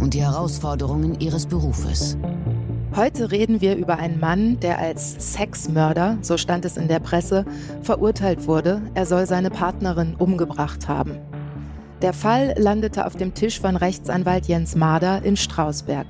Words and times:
und 0.00 0.14
die 0.14 0.22
Herausforderungen 0.22 1.20
ihres 1.20 1.46
Berufes. 1.46 2.16
Heute 2.96 3.30
reden 3.30 3.60
wir 3.60 3.76
über 3.76 3.98
einen 3.98 4.18
Mann, 4.18 4.58
der 4.60 4.78
als 4.78 5.34
Sexmörder, 5.34 6.18
so 6.22 6.36
stand 6.36 6.64
es 6.64 6.76
in 6.76 6.88
der 6.88 7.00
Presse, 7.00 7.44
verurteilt 7.82 8.46
wurde. 8.46 8.82
Er 8.94 9.06
soll 9.06 9.26
seine 9.26 9.50
Partnerin 9.50 10.14
umgebracht 10.16 10.88
haben. 10.88 11.18
Der 12.02 12.12
Fall 12.12 12.54
landete 12.56 13.06
auf 13.06 13.16
dem 13.16 13.34
Tisch 13.34 13.60
von 13.60 13.76
Rechtsanwalt 13.76 14.46
Jens 14.46 14.74
Mader 14.74 15.22
in 15.22 15.36
Strausberg. 15.36 16.06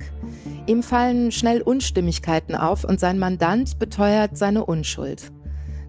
Ihm 0.66 0.82
fallen 0.82 1.32
schnell 1.32 1.62
Unstimmigkeiten 1.62 2.54
auf 2.54 2.84
und 2.84 3.00
sein 3.00 3.18
Mandant 3.18 3.78
beteuert 3.78 4.36
seine 4.36 4.66
Unschuld. 4.66 5.32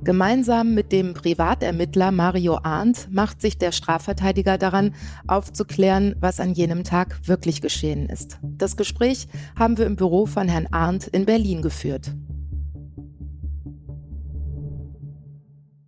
Gemeinsam 0.02 0.73
mit 0.73 0.94
dem 0.94 1.13
Privatermittler 1.13 2.12
Mario 2.12 2.58
Arndt 2.63 3.09
macht 3.12 3.41
sich 3.41 3.58
der 3.58 3.73
Strafverteidiger 3.73 4.58
daran, 4.58 4.95
aufzuklären, 5.27 6.16
was 6.22 6.39
an 6.39 6.53
jenem 6.53 6.85
Tag 6.85 7.27
wirklich 7.27 7.62
geschehen 7.62 8.08
ist. 8.08 8.39
Das 8.41 8.77
Gespräch 8.77 9.27
haben 9.58 9.77
wir 9.77 9.85
im 9.85 9.98
Büro 9.98 10.25
von 10.25 10.48
Herrn 10.48 10.67
Arndt 10.72 11.08
in 11.08 11.25
Berlin 11.25 11.62
geführt. 11.62 12.16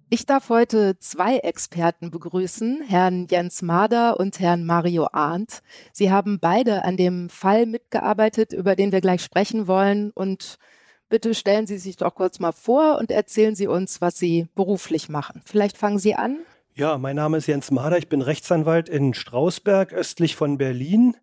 Ich 0.09 0.25
darf 0.25 0.49
heute 0.49 0.99
zwei 0.99 1.37
Experten 1.37 2.11
begrüßen, 2.11 2.81
Herrn 2.85 3.27
Jens 3.29 3.61
Mader 3.61 4.19
und 4.19 4.41
Herrn 4.41 4.65
Mario 4.65 5.07
Arndt. 5.13 5.61
Sie 5.93 6.11
haben 6.11 6.37
beide 6.41 6.83
an 6.83 6.97
dem 6.97 7.29
Fall 7.29 7.65
mitgearbeitet, 7.65 8.51
über 8.51 8.75
den 8.75 8.91
wir 8.91 8.99
gleich 8.99 9.23
sprechen 9.23 9.67
wollen 9.67 10.11
und 10.11 10.57
Bitte 11.11 11.35
stellen 11.35 11.67
Sie 11.67 11.77
sich 11.77 11.97
doch 11.97 12.15
kurz 12.15 12.39
mal 12.39 12.53
vor 12.53 12.97
und 12.97 13.11
erzählen 13.11 13.53
Sie 13.53 13.67
uns, 13.67 13.99
was 13.99 14.17
Sie 14.17 14.47
beruflich 14.55 15.09
machen. 15.09 15.41
Vielleicht 15.43 15.77
fangen 15.77 15.99
Sie 15.99 16.15
an. 16.15 16.37
Ja, 16.73 16.97
mein 16.97 17.17
Name 17.17 17.35
ist 17.35 17.47
Jens 17.47 17.69
Mader. 17.69 17.97
Ich 17.97 18.07
bin 18.07 18.21
Rechtsanwalt 18.21 18.87
in 18.87 19.13
Strausberg, 19.13 19.91
östlich 19.91 20.37
von 20.37 20.57
Berlin. 20.57 21.17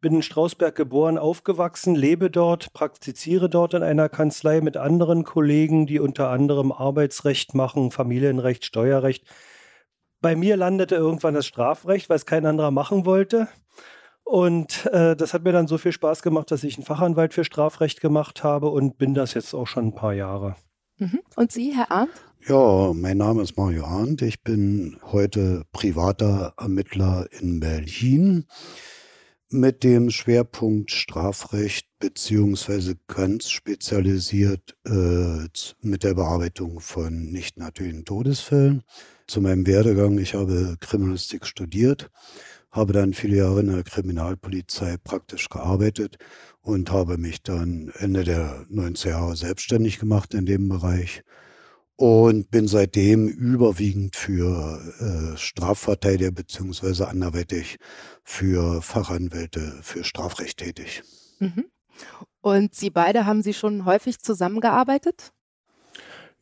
Bin 0.00 0.14
in 0.14 0.22
Strausberg 0.22 0.74
geboren, 0.74 1.18
aufgewachsen, 1.18 1.94
lebe 1.94 2.30
dort, 2.30 2.72
praktiziere 2.72 3.50
dort 3.50 3.74
in 3.74 3.82
einer 3.82 4.08
Kanzlei 4.08 4.62
mit 4.62 4.78
anderen 4.78 5.24
Kollegen, 5.24 5.84
die 5.84 6.00
unter 6.00 6.30
anderem 6.30 6.72
Arbeitsrecht 6.72 7.54
machen, 7.54 7.90
Familienrecht, 7.90 8.64
Steuerrecht. 8.64 9.26
Bei 10.22 10.34
mir 10.34 10.56
landete 10.56 10.94
irgendwann 10.94 11.34
das 11.34 11.44
Strafrecht, 11.44 12.08
weil 12.08 12.16
es 12.16 12.24
kein 12.24 12.46
anderer 12.46 12.70
machen 12.70 13.04
wollte. 13.04 13.48
Und 14.26 14.86
äh, 14.86 15.14
das 15.14 15.34
hat 15.34 15.44
mir 15.44 15.52
dann 15.52 15.68
so 15.68 15.78
viel 15.78 15.92
Spaß 15.92 16.20
gemacht, 16.20 16.50
dass 16.50 16.64
ich 16.64 16.76
einen 16.76 16.84
Fachanwalt 16.84 17.32
für 17.32 17.44
Strafrecht 17.44 18.00
gemacht 18.00 18.42
habe 18.42 18.70
und 18.70 18.98
bin 18.98 19.14
das 19.14 19.34
jetzt 19.34 19.54
auch 19.54 19.68
schon 19.68 19.86
ein 19.86 19.94
paar 19.94 20.14
Jahre. 20.14 20.56
Mhm. 20.98 21.20
Und 21.36 21.52
Sie, 21.52 21.72
Herr 21.76 21.92
Arndt? 21.92 22.10
Ja, 22.48 22.92
mein 22.92 23.18
Name 23.18 23.42
ist 23.42 23.56
Mario 23.56 23.84
Arndt. 23.84 24.22
Ich 24.22 24.42
bin 24.42 24.98
heute 25.12 25.62
privater 25.70 26.54
Ermittler 26.58 27.28
in 27.38 27.60
Berlin 27.60 28.46
mit 29.48 29.84
dem 29.84 30.10
Schwerpunkt 30.10 30.90
Strafrecht 30.90 31.86
beziehungsweise 32.00 32.96
ganz 33.06 33.48
spezialisiert 33.48 34.76
äh, 34.88 35.46
mit 35.82 36.02
der 36.02 36.14
Bearbeitung 36.14 36.80
von 36.80 37.30
nicht 37.30 37.58
natürlichen 37.58 38.04
Todesfällen. 38.04 38.82
Zu 39.28 39.40
meinem 39.40 39.68
Werdegang, 39.68 40.18
ich 40.18 40.34
habe 40.34 40.76
Kriminalistik 40.80 41.46
studiert 41.46 42.10
habe 42.76 42.92
dann 42.92 43.14
viele 43.14 43.38
Jahre 43.38 43.60
in 43.60 43.72
der 43.72 43.82
Kriminalpolizei 43.82 44.96
praktisch 45.02 45.48
gearbeitet 45.48 46.18
und 46.60 46.90
habe 46.90 47.18
mich 47.18 47.42
dann 47.42 47.92
Ende 47.98 48.24
der 48.24 48.66
90er 48.70 49.08
Jahre 49.08 49.36
selbstständig 49.36 49.98
gemacht 49.98 50.34
in 50.34 50.46
dem 50.46 50.68
Bereich 50.68 51.22
und 51.96 52.50
bin 52.50 52.68
seitdem 52.68 53.26
überwiegend 53.26 54.16
für 54.16 54.80
äh, 55.00 55.36
Strafverteidiger 55.36 56.30
beziehungsweise 56.30 57.08
anderweitig 57.08 57.78
für 58.22 58.82
Fachanwälte 58.82 59.78
für 59.82 60.04
Strafrecht 60.04 60.58
tätig. 60.58 61.02
Mhm. 61.38 61.64
Und 62.42 62.74
Sie 62.74 62.90
beide 62.90 63.24
haben 63.24 63.42
Sie 63.42 63.54
schon 63.54 63.86
häufig 63.86 64.20
zusammengearbeitet? 64.20 65.32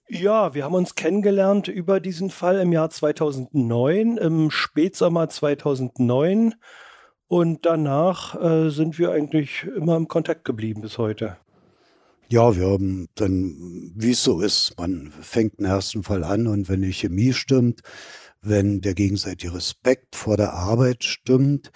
Ja, 0.09 0.55
wir 0.55 0.65
haben 0.65 0.75
uns 0.75 0.95
kennengelernt 0.95 1.69
über 1.69 1.99
diesen 1.99 2.29
Fall 2.29 2.59
im 2.61 2.73
Jahr 2.73 2.91
2009, 2.91 4.19
im 4.19 4.51
Spätsommer 4.51 5.29
2009. 5.29 6.55
Und 7.27 7.65
danach 7.65 8.41
äh, 8.41 8.69
sind 8.69 8.99
wir 8.99 9.13
eigentlich 9.13 9.65
immer 9.77 9.97
im 9.97 10.07
Kontakt 10.09 10.45
geblieben 10.45 10.83
bis 10.83 10.99
heute. 10.99 11.39
Ja, 12.29 12.55
wir 12.57 12.67
haben 12.67 13.09
dann, 13.15 13.93
wie 13.95 14.11
es 14.11 14.23
so 14.23 14.41
ist, 14.41 14.75
man 14.79 15.11
fängt 15.21 15.59
den 15.59 15.67
ersten 15.67 16.03
Fall 16.03 16.23
an 16.23 16.47
und 16.47 16.69
wenn 16.69 16.83
die 16.83 16.93
Chemie 16.93 17.33
stimmt, 17.33 17.81
wenn 18.43 18.81
der 18.83 18.95
gegenseitige 18.95 19.55
Respekt 19.55 20.17
vor 20.17 20.37
der 20.37 20.53
Arbeit 20.53 21.05
stimmt, 21.05 21.71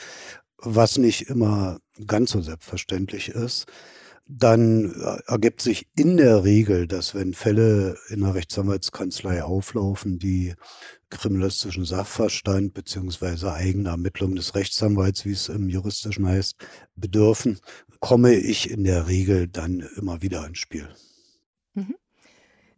was 0.58 0.98
nicht 0.98 1.30
immer 1.30 1.78
ganz 2.06 2.32
so 2.32 2.40
selbstverständlich 2.40 3.30
ist, 3.30 3.66
dann 4.28 4.92
äh, 4.92 5.18
ergibt 5.26 5.62
sich 5.62 5.88
in 5.96 6.18
der 6.18 6.44
Regel, 6.44 6.86
dass 6.86 7.14
wenn 7.14 7.32
Fälle 7.32 7.96
in 8.10 8.20
der 8.20 8.34
Rechtsanwaltskanzlei 8.34 9.42
auflaufen, 9.42 10.18
die 10.18 10.54
kriminalistischen 11.08 11.86
Sachverstand 11.86 12.74
beziehungsweise 12.74 13.52
eigene 13.52 13.88
Ermittlung 13.88 14.36
des 14.36 14.54
Rechtsanwalts, 14.54 15.24
wie 15.24 15.32
es 15.32 15.48
im 15.48 15.70
juristischen 15.70 16.26
heißt, 16.26 16.56
bedürfen, 16.94 17.58
komme 18.00 18.34
ich 18.34 18.70
in 18.70 18.84
der 18.84 19.08
Regel 19.08 19.48
dann 19.48 19.88
immer 19.96 20.20
wieder 20.20 20.46
ins 20.46 20.58
Spiel. 20.58 20.88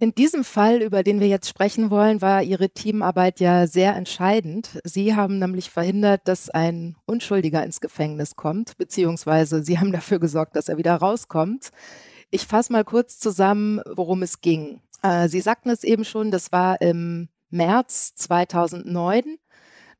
In 0.03 0.15
diesem 0.15 0.45
Fall, 0.45 0.81
über 0.81 1.03
den 1.03 1.21
wir 1.21 1.29
jetzt 1.29 1.47
sprechen 1.47 1.91
wollen, 1.91 2.23
war 2.23 2.43
Ihre 2.43 2.71
Teamarbeit 2.71 3.39
ja 3.39 3.67
sehr 3.67 3.95
entscheidend. 3.95 4.81
Sie 4.83 5.15
haben 5.15 5.39
nämlich 5.39 5.69
verhindert, 5.69 6.23
dass 6.25 6.49
ein 6.49 6.97
Unschuldiger 7.05 7.63
ins 7.63 7.83
Gefängnis 7.83 8.35
kommt, 8.35 8.79
beziehungsweise 8.79 9.63
Sie 9.63 9.79
haben 9.79 9.93
dafür 9.93 10.19
gesorgt, 10.19 10.57
dass 10.57 10.71
er 10.71 10.79
wieder 10.79 10.97
rauskommt. 10.97 11.69
Ich 12.31 12.47
fasse 12.47 12.73
mal 12.73 12.83
kurz 12.83 13.19
zusammen, 13.19 13.83
worum 13.95 14.23
es 14.23 14.41
ging. 14.41 14.81
Äh, 15.03 15.29
Sie 15.29 15.43
sagten 15.43 15.69
es 15.69 15.85
eben 15.85 16.07
schon, 16.07 16.31
das 16.31 16.51
war 16.51 16.81
im 16.81 17.29
März 17.51 18.15
2009. 18.15 19.37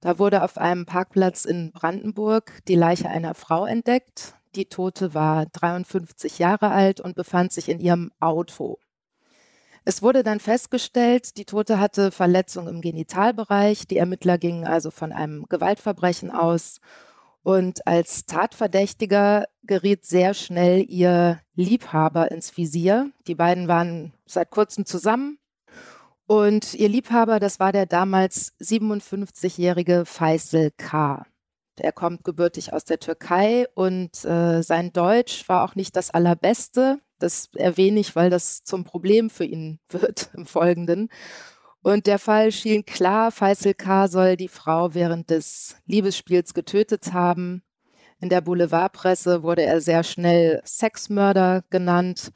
Da 0.01 0.19
wurde 0.19 0.43
auf 0.43 0.57
einem 0.57 0.87
Parkplatz 0.87 1.45
in 1.45 1.73
Brandenburg 1.73 2.63
die 2.69 2.75
Leiche 2.75 3.11
einer 3.11 3.35
Frau 3.35 3.67
entdeckt. 3.67 4.33
Die 4.55 4.65
Tote 4.65 5.13
war 5.13 5.45
53 5.45 6.39
Jahre 6.39 6.71
alt 6.71 7.03
und 7.03 7.17
befand 7.17 7.53
sich 7.53 7.69
in 7.69 7.81
ihrem 7.81 8.13
Auto. 8.19 8.79
Es 9.91 10.03
wurde 10.03 10.23
dann 10.23 10.39
festgestellt, 10.39 11.37
die 11.37 11.45
Tote 11.45 11.81
hatte 11.81 12.13
Verletzungen 12.13 12.77
im 12.77 12.81
Genitalbereich. 12.81 13.89
Die 13.89 13.97
Ermittler 13.97 14.39
gingen 14.39 14.65
also 14.65 14.93
von 14.93 15.11
einem 15.11 15.47
Gewaltverbrechen 15.49 16.31
aus. 16.31 16.81
Und 17.43 17.85
als 17.89 18.25
Tatverdächtiger 18.25 19.47
geriet 19.65 20.05
sehr 20.05 20.33
schnell 20.35 20.89
ihr 20.89 21.41
Liebhaber 21.57 22.31
ins 22.31 22.57
Visier. 22.57 23.11
Die 23.27 23.35
beiden 23.35 23.67
waren 23.67 24.15
seit 24.27 24.51
kurzem 24.53 24.87
zusammen. 24.87 25.41
Und 26.29 26.75
ihr 26.75 26.89
Liebhaber, 26.89 27.41
das 27.41 27.59
war 27.59 27.73
der 27.73 27.87
damals 27.87 28.53
57-jährige 28.61 30.05
Faisal 30.07 30.71
K. 30.77 31.27
Er 31.81 31.93
kommt 31.93 32.23
gebürtig 32.23 32.73
aus 32.73 32.85
der 32.85 33.01
Türkei 33.01 33.67
und 33.75 34.25
äh, 34.25 34.63
sein 34.63 34.93
Deutsch 34.93 35.49
war 35.49 35.65
auch 35.65 35.75
nicht 35.75 35.97
das 35.97 36.13
allerbeste. 36.13 37.01
Das 37.21 37.49
erwähne 37.55 38.01
ich, 38.01 38.17
weil 38.17 38.31
das 38.31 38.65
zum 38.65 38.85
Problem 38.85 39.31
für 39.31 39.45
ihn 39.45 39.79
wird 39.89 40.31
im 40.35 40.47
Folgenden. 40.47 41.09
Und 41.83 42.07
der 42.07 42.19
Fall 42.19 42.53
schien 42.53 42.85
klar, 42.85 43.31
Faisal 43.31 43.75
K. 43.75 44.09
soll 44.09 44.37
die 44.37 44.49
Frau 44.49 44.93
während 44.93 45.31
des 45.31 45.77
Liebesspiels 45.87 46.53
getötet 46.53 47.13
haben. 47.13 47.63
In 48.21 48.29
der 48.29 48.43
Boulevardpresse 48.43 49.43
wurde 49.43 49.63
er 49.63 49.81
sehr 49.81 50.03
schnell 50.03 50.61
Sexmörder 50.67 51.65
genannt 51.71 52.33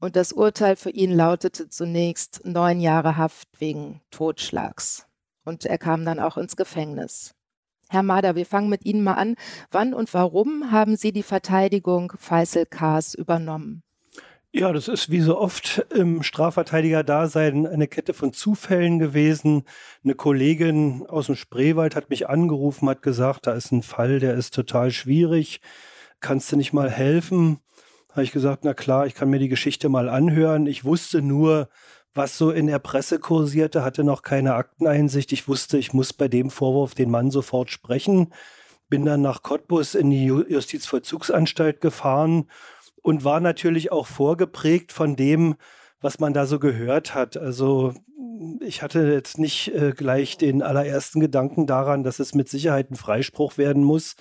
und 0.00 0.16
das 0.16 0.32
Urteil 0.32 0.76
für 0.76 0.90
ihn 0.90 1.12
lautete 1.12 1.68
zunächst 1.68 2.40
neun 2.44 2.80
Jahre 2.80 3.16
Haft 3.16 3.48
wegen 3.60 4.00
Totschlags. 4.10 5.06
Und 5.44 5.64
er 5.64 5.78
kam 5.78 6.04
dann 6.04 6.20
auch 6.20 6.36
ins 6.36 6.56
Gefängnis. 6.56 7.34
Herr 7.90 8.02
Mader, 8.02 8.36
wir 8.36 8.46
fangen 8.46 8.68
mit 8.68 8.84
Ihnen 8.84 9.02
mal 9.02 9.14
an. 9.14 9.34
Wann 9.70 9.94
und 9.94 10.12
warum 10.14 10.70
haben 10.70 10.96
Sie 10.96 11.10
die 11.10 11.22
Verteidigung 11.22 12.12
Faisal 12.16 12.66
K.s 12.66 13.14
übernommen? 13.14 13.82
Ja, 14.58 14.72
das 14.72 14.88
ist 14.88 15.08
wie 15.08 15.20
so 15.20 15.38
oft 15.38 15.86
im 15.94 16.24
Strafverteidiger-Dasein 16.24 17.64
eine 17.64 17.86
Kette 17.86 18.12
von 18.12 18.32
Zufällen 18.32 18.98
gewesen. 18.98 19.62
Eine 20.02 20.16
Kollegin 20.16 21.06
aus 21.06 21.26
dem 21.26 21.36
Spreewald 21.36 21.94
hat 21.94 22.10
mich 22.10 22.28
angerufen, 22.28 22.88
hat 22.88 23.00
gesagt, 23.00 23.46
da 23.46 23.52
ist 23.52 23.70
ein 23.70 23.84
Fall, 23.84 24.18
der 24.18 24.34
ist 24.34 24.52
total 24.52 24.90
schwierig. 24.90 25.60
kannst 26.18 26.50
du 26.50 26.56
nicht 26.56 26.72
mal 26.72 26.90
helfen? 26.90 27.60
Habe 28.10 28.24
ich 28.24 28.32
gesagt, 28.32 28.64
na 28.64 28.74
klar, 28.74 29.06
ich 29.06 29.14
kann 29.14 29.30
mir 29.30 29.38
die 29.38 29.48
Geschichte 29.48 29.88
mal 29.88 30.08
anhören. 30.08 30.66
Ich 30.66 30.84
wusste 30.84 31.22
nur, 31.22 31.68
was 32.12 32.36
so 32.36 32.50
in 32.50 32.66
der 32.66 32.80
Presse 32.80 33.20
kursierte, 33.20 33.84
hatte 33.84 34.02
noch 34.02 34.22
keine 34.22 34.54
Akteneinsicht. 34.54 35.30
Ich 35.30 35.46
wusste, 35.46 35.78
ich 35.78 35.92
muss 35.92 36.12
bei 36.12 36.26
dem 36.26 36.50
Vorwurf 36.50 36.96
den 36.96 37.12
Mann 37.12 37.30
sofort 37.30 37.70
sprechen. 37.70 38.34
Bin 38.88 39.04
dann 39.04 39.22
nach 39.22 39.44
Cottbus 39.44 39.94
in 39.94 40.10
die 40.10 40.24
Justizvollzugsanstalt 40.24 41.80
gefahren 41.80 42.48
und 43.08 43.24
war 43.24 43.40
natürlich 43.40 43.90
auch 43.90 44.06
vorgeprägt 44.06 44.92
von 44.92 45.16
dem, 45.16 45.54
was 46.02 46.20
man 46.20 46.34
da 46.34 46.44
so 46.44 46.58
gehört 46.58 47.14
hat. 47.14 47.38
Also 47.38 47.94
ich 48.60 48.82
hatte 48.82 49.10
jetzt 49.10 49.38
nicht 49.38 49.74
äh, 49.74 49.92
gleich 49.96 50.36
den 50.36 50.62
allerersten 50.62 51.18
Gedanken 51.18 51.66
daran, 51.66 52.02
dass 52.02 52.18
es 52.18 52.34
mit 52.34 52.50
Sicherheit 52.50 52.90
ein 52.90 52.96
Freispruch 52.96 53.56
werden 53.56 53.82
muss, 53.82 54.14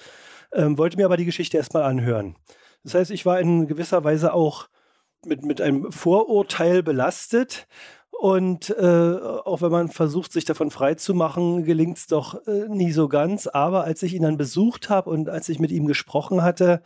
ähm, 0.54 0.78
wollte 0.78 0.96
mir 0.96 1.04
aber 1.04 1.18
die 1.18 1.26
Geschichte 1.26 1.58
erstmal 1.58 1.84
anhören. 1.84 2.38
Das 2.86 2.94
heißt, 2.94 3.12
ich 3.12 3.26
war 3.26 3.42
in 3.42 3.68
gewisser 3.68 4.06
Weise 4.06 4.32
auch 4.32 4.70
mit, 5.26 5.44
mit 5.44 5.60
einem 5.60 5.92
Vorurteil 5.92 6.82
belastet. 6.82 7.68
Und 8.10 8.70
äh, 8.70 9.18
auch 9.44 9.62
wenn 9.62 9.72
man 9.72 9.90
versucht, 9.90 10.32
sich 10.32 10.46
davon 10.46 10.72
freizumachen, 10.72 11.66
gelingt 11.66 11.98
es 11.98 12.08
doch 12.08 12.48
äh, 12.48 12.70
nie 12.70 12.94
so 12.94 13.10
ganz. 13.10 13.48
Aber 13.48 13.84
als 13.84 14.02
ich 14.02 14.14
ihn 14.14 14.24
dann 14.24 14.38
besucht 14.38 14.90
habe 14.90 15.10
und 15.10 15.28
als 15.28 15.50
ich 15.50 15.60
mit 15.60 15.72
ihm 15.72 15.88
gesprochen 15.88 16.42
hatte, 16.42 16.82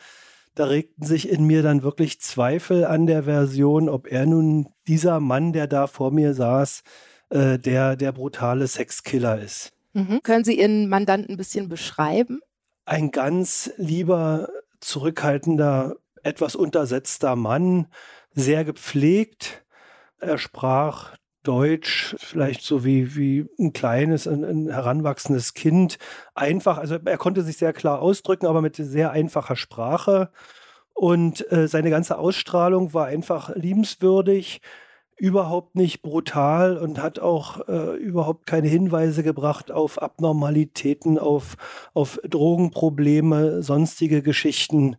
da 0.55 0.65
regten 0.65 1.05
sich 1.05 1.29
in 1.29 1.45
mir 1.45 1.63
dann 1.63 1.83
wirklich 1.83 2.19
Zweifel 2.19 2.85
an 2.85 3.07
der 3.07 3.23
Version, 3.23 3.89
ob 3.89 4.11
er 4.11 4.25
nun 4.25 4.67
dieser 4.87 5.19
Mann, 5.19 5.53
der 5.53 5.67
da 5.67 5.87
vor 5.87 6.11
mir 6.11 6.33
saß, 6.33 6.83
äh, 7.29 7.57
der 7.57 7.95
der 7.95 8.11
brutale 8.11 8.67
Sexkiller 8.67 9.39
ist. 9.39 9.71
Mhm. 9.93 10.21
Können 10.23 10.43
Sie 10.43 10.59
Ihren 10.59 10.89
Mandanten 10.89 11.33
ein 11.33 11.37
bisschen 11.37 11.69
beschreiben? 11.69 12.41
Ein 12.85 13.11
ganz 13.11 13.71
lieber, 13.77 14.49
zurückhaltender, 14.79 15.95
etwas 16.23 16.55
untersetzter 16.55 17.35
Mann, 17.35 17.87
sehr 18.33 18.63
gepflegt. 18.63 19.63
Er 20.19 20.37
sprach 20.37 21.15
Deutsch, 21.43 22.15
vielleicht 22.19 22.61
so 22.63 22.83
wie, 22.85 23.15
wie 23.15 23.47
ein 23.59 23.73
kleines, 23.73 24.27
ein, 24.27 24.43
ein, 24.43 24.69
heranwachsendes 24.69 25.53
Kind. 25.53 25.97
Einfach, 26.35 26.77
also 26.77 26.97
er 27.03 27.17
konnte 27.17 27.41
sich 27.41 27.57
sehr 27.57 27.73
klar 27.73 28.01
ausdrücken, 28.01 28.45
aber 28.45 28.61
mit 28.61 28.75
sehr 28.75 29.11
einfacher 29.11 29.55
Sprache. 29.55 30.29
Und 30.93 31.51
äh, 31.51 31.67
seine 31.67 31.89
ganze 31.89 32.17
Ausstrahlung 32.17 32.93
war 32.93 33.07
einfach 33.07 33.55
liebenswürdig, 33.55 34.61
überhaupt 35.17 35.75
nicht 35.75 36.01
brutal 36.01 36.77
und 36.77 37.01
hat 37.01 37.19
auch 37.19 37.67
äh, 37.67 37.95
überhaupt 37.97 38.47
keine 38.47 38.67
Hinweise 38.67 39.21
gebracht 39.21 39.71
auf 39.71 40.01
Abnormalitäten, 40.01 41.19
auf, 41.19 41.57
auf 41.93 42.19
Drogenprobleme, 42.27 43.61
sonstige 43.61 44.23
Geschichten. 44.23 44.97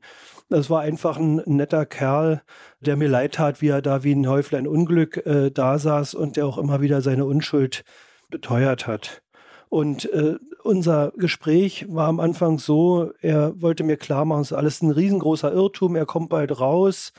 Das 0.52 0.68
war 0.68 0.82
einfach 0.82 1.16
ein 1.16 1.36
netter 1.46 1.86
Kerl, 1.86 2.42
der 2.80 2.96
mir 2.96 3.08
leid 3.08 3.36
tat, 3.36 3.62
wie 3.62 3.68
er 3.68 3.80
da 3.80 4.04
wie 4.04 4.14
ein 4.14 4.28
Häuflein 4.28 4.66
Unglück 4.66 5.24
äh, 5.24 5.50
da 5.50 5.78
saß 5.78 6.12
und 6.12 6.36
der 6.36 6.44
auch 6.44 6.58
immer 6.58 6.82
wieder 6.82 7.00
seine 7.00 7.24
Unschuld 7.24 7.84
beteuert 8.28 8.86
hat. 8.86 9.22
Und 9.70 10.12
äh, 10.12 10.34
unser 10.62 11.14
Gespräch 11.16 11.86
war 11.88 12.06
am 12.06 12.20
Anfang 12.20 12.58
so, 12.58 13.12
er 13.22 13.62
wollte 13.62 13.82
mir 13.82 13.96
klar 13.96 14.26
machen, 14.26 14.42
es 14.42 14.50
ist 14.50 14.58
alles 14.58 14.82
ein 14.82 14.90
riesengroßer 14.90 15.50
Irrtum, 15.50 15.96
er 15.96 16.04
kommt 16.04 16.28
bald 16.28 16.60
raus. 16.60 17.14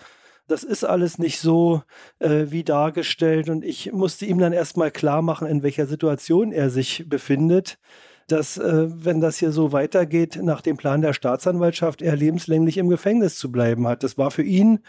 Das 0.47 0.63
ist 0.63 0.83
alles 0.83 1.17
nicht 1.17 1.39
so 1.39 1.81
äh, 2.19 2.45
wie 2.49 2.63
dargestellt. 2.63 3.49
Und 3.49 3.65
ich 3.65 3.91
musste 3.91 4.27
ihm 4.27 4.37
dann 4.37 4.53
erstmal 4.53 4.91
klar 4.91 5.23
machen, 5.23 5.47
in 5.47 5.63
welcher 5.63 5.87
Situation 5.87 6.51
er 6.51 6.69
sich 6.69 7.09
befindet 7.09 7.79
dass, 8.27 8.57
äh, 8.57 8.87
wenn 8.89 9.21
das 9.21 9.37
hier 9.37 9.51
so 9.51 9.71
weitergeht, 9.71 10.39
nach 10.41 10.61
dem 10.61 10.77
Plan 10.77 11.01
der 11.01 11.13
Staatsanwaltschaft 11.13 12.01
er 12.01 12.15
lebenslänglich 12.15 12.77
im 12.77 12.89
Gefängnis 12.89 13.37
zu 13.37 13.51
bleiben 13.51 13.87
hat. 13.87 14.03
Das 14.03 14.17
war 14.17 14.31
für 14.31 14.43
ihn 14.43 14.79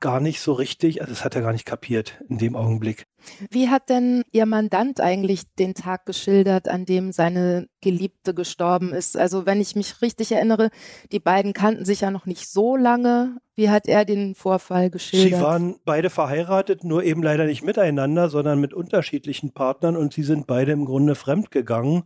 gar 0.00 0.20
nicht 0.20 0.40
so 0.40 0.54
richtig, 0.54 1.02
also 1.02 1.12
das 1.12 1.24
hat 1.24 1.36
er 1.36 1.42
gar 1.42 1.52
nicht 1.52 1.66
kapiert 1.66 2.20
in 2.28 2.38
dem 2.38 2.56
Augenblick. 2.56 3.04
Wie 3.50 3.68
hat 3.68 3.90
denn 3.90 4.22
Ihr 4.32 4.46
Mandant 4.46 4.98
eigentlich 4.98 5.42
den 5.58 5.74
Tag 5.74 6.06
geschildert, 6.06 6.68
an 6.68 6.86
dem 6.86 7.12
seine 7.12 7.68
Geliebte 7.82 8.32
gestorben 8.32 8.94
ist? 8.94 9.16
Also 9.16 9.44
wenn 9.44 9.60
ich 9.60 9.76
mich 9.76 10.00
richtig 10.00 10.32
erinnere, 10.32 10.70
die 11.12 11.20
beiden 11.20 11.52
kannten 11.52 11.84
sich 11.84 12.00
ja 12.00 12.10
noch 12.10 12.24
nicht 12.24 12.48
so 12.48 12.76
lange. 12.76 13.36
Wie 13.54 13.68
hat 13.68 13.86
er 13.86 14.06
den 14.06 14.34
Vorfall 14.34 14.88
geschildert? 14.88 15.38
Sie 15.38 15.44
waren 15.44 15.76
beide 15.84 16.08
verheiratet, 16.08 16.82
nur 16.82 17.04
eben 17.04 17.22
leider 17.22 17.44
nicht 17.44 17.62
miteinander, 17.62 18.30
sondern 18.30 18.58
mit 18.58 18.72
unterschiedlichen 18.72 19.52
Partnern 19.52 19.98
und 19.98 20.14
sie 20.14 20.22
sind 20.22 20.46
beide 20.46 20.72
im 20.72 20.86
Grunde 20.86 21.14
fremdgegangen. 21.14 22.04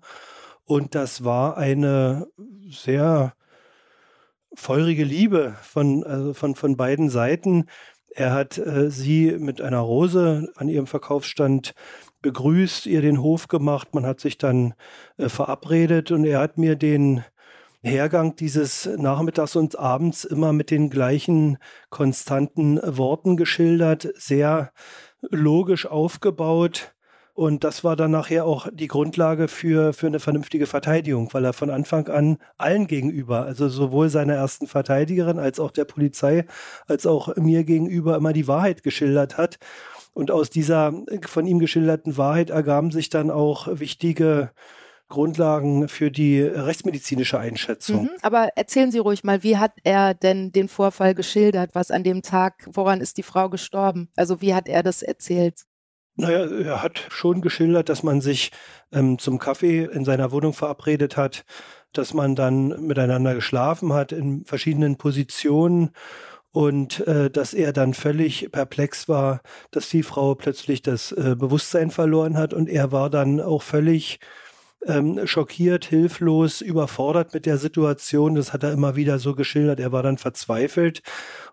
Und 0.64 0.94
das 0.94 1.24
war 1.24 1.56
eine 1.56 2.26
sehr 2.68 3.34
feurige 4.54 5.04
Liebe 5.04 5.54
von, 5.62 6.04
also 6.04 6.32
von, 6.32 6.54
von 6.54 6.76
beiden 6.76 7.10
Seiten. 7.10 7.66
Er 8.08 8.32
hat 8.32 8.58
äh, 8.58 8.90
sie 8.90 9.32
mit 9.38 9.60
einer 9.60 9.80
Rose 9.80 10.48
an 10.54 10.68
ihrem 10.68 10.86
Verkaufsstand 10.86 11.74
begrüßt, 12.22 12.86
ihr 12.86 13.02
den 13.02 13.20
Hof 13.20 13.48
gemacht. 13.48 13.94
Man 13.94 14.06
hat 14.06 14.20
sich 14.20 14.38
dann 14.38 14.74
äh, 15.18 15.28
verabredet 15.28 16.12
und 16.12 16.24
er 16.24 16.40
hat 16.40 16.56
mir 16.56 16.76
den 16.76 17.24
Hergang 17.82 18.34
dieses 18.34 18.86
Nachmittags 18.96 19.56
und 19.56 19.78
Abends 19.78 20.24
immer 20.24 20.54
mit 20.54 20.70
den 20.70 20.88
gleichen 20.88 21.58
konstanten 21.90 22.80
Worten 22.82 23.36
geschildert, 23.36 24.08
sehr 24.14 24.72
logisch 25.20 25.84
aufgebaut. 25.84 26.93
Und 27.34 27.64
das 27.64 27.82
war 27.82 27.96
dann 27.96 28.12
nachher 28.12 28.46
auch 28.46 28.68
die 28.72 28.86
Grundlage 28.86 29.48
für, 29.48 29.92
für 29.92 30.06
eine 30.06 30.20
vernünftige 30.20 30.66
Verteidigung, 30.66 31.30
weil 31.32 31.44
er 31.44 31.52
von 31.52 31.68
Anfang 31.68 32.06
an 32.06 32.38
allen 32.58 32.86
gegenüber, 32.86 33.44
also 33.44 33.68
sowohl 33.68 34.08
seiner 34.08 34.34
ersten 34.34 34.68
Verteidigerin 34.68 35.40
als 35.40 35.58
auch 35.58 35.72
der 35.72 35.84
Polizei, 35.84 36.46
als 36.86 37.06
auch 37.06 37.34
mir 37.34 37.64
gegenüber 37.64 38.16
immer 38.16 38.32
die 38.32 38.46
Wahrheit 38.46 38.84
geschildert 38.84 39.36
hat. 39.36 39.58
Und 40.12 40.30
aus 40.30 40.48
dieser 40.48 40.92
von 41.26 41.44
ihm 41.48 41.58
geschilderten 41.58 42.16
Wahrheit 42.16 42.50
ergaben 42.50 42.92
sich 42.92 43.10
dann 43.10 43.32
auch 43.32 43.66
wichtige 43.80 44.52
Grundlagen 45.08 45.88
für 45.88 46.12
die 46.12 46.40
rechtsmedizinische 46.40 47.38
Einschätzung. 47.38 48.04
Mhm, 48.04 48.10
aber 48.22 48.50
erzählen 48.54 48.92
Sie 48.92 48.98
ruhig 48.98 49.24
mal, 49.24 49.42
wie 49.42 49.56
hat 49.56 49.72
er 49.82 50.14
denn 50.14 50.52
den 50.52 50.68
Vorfall 50.68 51.16
geschildert? 51.16 51.70
Was 51.74 51.90
an 51.90 52.04
dem 52.04 52.22
Tag, 52.22 52.68
woran 52.72 53.00
ist 53.00 53.18
die 53.18 53.24
Frau 53.24 53.48
gestorben? 53.48 54.08
Also 54.14 54.40
wie 54.40 54.54
hat 54.54 54.68
er 54.68 54.84
das 54.84 55.02
erzählt? 55.02 55.64
Naja, 56.16 56.46
er 56.46 56.82
hat 56.82 57.06
schon 57.10 57.40
geschildert, 57.40 57.88
dass 57.88 58.04
man 58.04 58.20
sich 58.20 58.52
ähm, 58.92 59.18
zum 59.18 59.38
Kaffee 59.38 59.84
in 59.84 60.04
seiner 60.04 60.30
Wohnung 60.30 60.52
verabredet 60.52 61.16
hat, 61.16 61.44
dass 61.92 62.14
man 62.14 62.36
dann 62.36 62.86
miteinander 62.86 63.34
geschlafen 63.34 63.92
hat 63.92 64.12
in 64.12 64.44
verschiedenen 64.44 64.96
Positionen 64.96 65.90
und 66.52 67.04
äh, 67.08 67.30
dass 67.30 67.52
er 67.52 67.72
dann 67.72 67.94
völlig 67.94 68.52
perplex 68.52 69.08
war, 69.08 69.42
dass 69.72 69.88
die 69.88 70.04
Frau 70.04 70.36
plötzlich 70.36 70.82
das 70.82 71.10
äh, 71.10 71.34
Bewusstsein 71.36 71.90
verloren 71.90 72.38
hat 72.38 72.54
und 72.54 72.68
er 72.68 72.92
war 72.92 73.10
dann 73.10 73.40
auch 73.40 73.62
völlig 73.62 74.20
ähm, 74.86 75.26
schockiert, 75.26 75.84
hilflos, 75.84 76.60
überfordert 76.60 77.34
mit 77.34 77.46
der 77.46 77.58
Situation. 77.58 78.34
Das 78.34 78.52
hat 78.52 78.62
er 78.62 78.72
immer 78.72 78.96
wieder 78.96 79.18
so 79.18 79.34
geschildert. 79.34 79.80
Er 79.80 79.92
war 79.92 80.02
dann 80.02 80.18
verzweifelt 80.18 81.02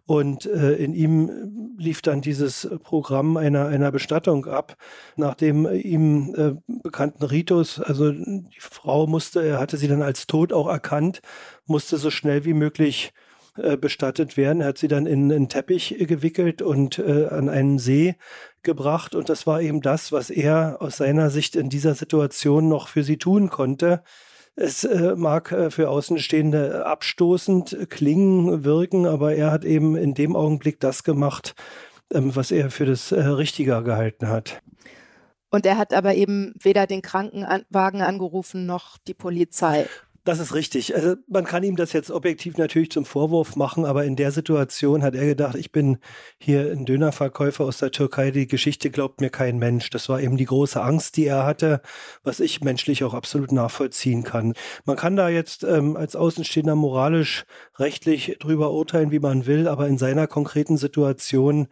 und 0.06 0.46
äh, 0.46 0.74
in 0.74 0.94
ihm 0.94 1.76
lief 1.78 2.02
dann 2.02 2.22
dieses 2.22 2.70
Programm 2.84 3.38
einer, 3.38 3.68
einer 3.68 3.92
Bestattung 3.92 4.46
ab, 4.46 4.76
nach 5.16 5.36
dem 5.36 5.66
ihm 5.72 6.36
äh, 6.36 6.54
bekannten 6.84 7.24
Ritus. 7.24 7.80
Also 7.80 8.12
die 8.12 8.60
Frau 8.60 9.08
musste, 9.08 9.42
er 9.46 9.60
hatte 9.60 9.78
sie 9.78 9.88
dann 9.88 10.02
als 10.02 10.28
tot 10.28 10.54
auch 10.54 10.68
erkannt, 10.68 11.22
musste 11.66 11.98
so 11.98 12.10
schnell 12.10 12.46
wie 12.46 12.54
möglich 12.54 13.14
äh, 13.58 13.78
bestattet 13.78 14.38
werden. 14.38 14.62
Er 14.62 14.70
hat 14.70 14.78
sie 14.78 14.88
dann 14.88 15.06
in 15.06 15.32
einen 15.32 15.50
Teppich 15.50 15.96
gewickelt 16.00 16.62
und 16.62 17.00
äh, 17.00 17.28
an 17.28 17.50
einen 17.50 17.80
See 17.80 18.16
gebracht. 18.64 19.14
Und 19.16 19.30
das 19.30 19.46
war 19.46 19.62
eben 19.62 19.82
das, 19.82 20.12
was 20.12 20.30
er 20.30 20.78
aus 20.80 20.98
seiner 20.98 21.30
Sicht 21.30 21.56
in 21.56 21.70
dieser 21.70 21.96
Situation 21.96 22.70
noch 22.70 22.88
für 22.88 23.04
sie 23.04 23.18
tun 23.18 23.50
konnte. 23.50 24.04
Es 24.56 24.84
äh, 24.84 25.16
mag 25.16 25.52
äh, 25.52 25.72
für 25.72 25.90
Außenstehende 25.90 26.86
abstoßend 26.86 27.88
klingen, 27.90 28.64
wirken, 28.64 29.06
aber 29.06 29.34
er 29.34 29.52
hat 29.52 29.66
eben 29.66 29.96
in 29.96 30.14
dem 30.14 30.36
Augenblick 30.36 30.80
das 30.80 31.04
gemacht, 31.04 31.56
ähm, 32.14 32.36
was 32.36 32.52
er 32.52 32.70
für 32.70 32.86
das 32.86 33.12
äh, 33.12 33.22
Richtige 33.22 33.82
gehalten 33.84 34.28
hat. 34.28 34.62
Und 35.50 35.66
er 35.66 35.78
hat 35.78 35.94
aber 35.94 36.16
eben 36.16 36.54
weder 36.60 36.88
den 36.88 37.02
Krankenwagen 37.02 38.02
angerufen 38.02 38.66
noch 38.66 38.98
die 38.98 39.14
Polizei. 39.14 39.88
Das 40.24 40.38
ist 40.38 40.54
richtig. 40.54 40.94
Also 40.94 41.16
man 41.28 41.46
kann 41.46 41.64
ihm 41.64 41.76
das 41.76 41.94
jetzt 41.94 42.12
objektiv 42.12 42.58
natürlich 42.58 42.92
zum 42.92 43.06
Vorwurf 43.06 43.56
machen, 43.56 43.86
aber 43.86 44.06
in 44.06 44.16
der 44.16 44.32
Situation 44.32 45.02
hat 45.02 45.16
er 45.16 45.26
gedacht, 45.26 45.56
ich 45.56 45.72
bin 45.72 45.98
hier 46.38 46.72
ein 46.72 46.86
Dönerverkäufer 46.86 47.64
aus 47.66 47.80
der 47.80 47.90
Türkei, 47.90 48.30
die 48.30 48.46
Geschichte 48.46 48.92
glaubt 48.92 49.20
mir 49.20 49.32
kein 49.32 49.58
Mensch. 49.58 49.90
Das 49.90 50.10
war 50.10 50.22
eben 50.22 50.38
die 50.38 50.46
große 50.46 50.80
Angst, 50.80 51.18
die 51.18 51.26
er 51.26 51.44
hatte, 51.44 51.82
was 52.24 52.40
ich 52.40 52.62
menschlich 52.62 53.04
auch 53.04 53.16
absolut 53.16 53.52
nachvollziehen 53.52 54.24
kann. 54.24 54.54
Man 54.86 54.96
kann 54.96 55.16
da 55.16 55.28
jetzt 55.28 55.64
ähm, 55.64 55.98
als 55.98 56.16
Außenstehender 56.16 56.76
moralisch, 56.76 57.46
rechtlich 57.80 58.38
drüber 58.40 58.72
urteilen, 58.74 59.10
wie 59.10 59.20
man 59.20 59.48
will, 59.48 59.68
aber 59.68 59.88
in 59.88 59.98
seiner 59.98 60.28
konkreten 60.28 60.78
Situation 60.78 61.68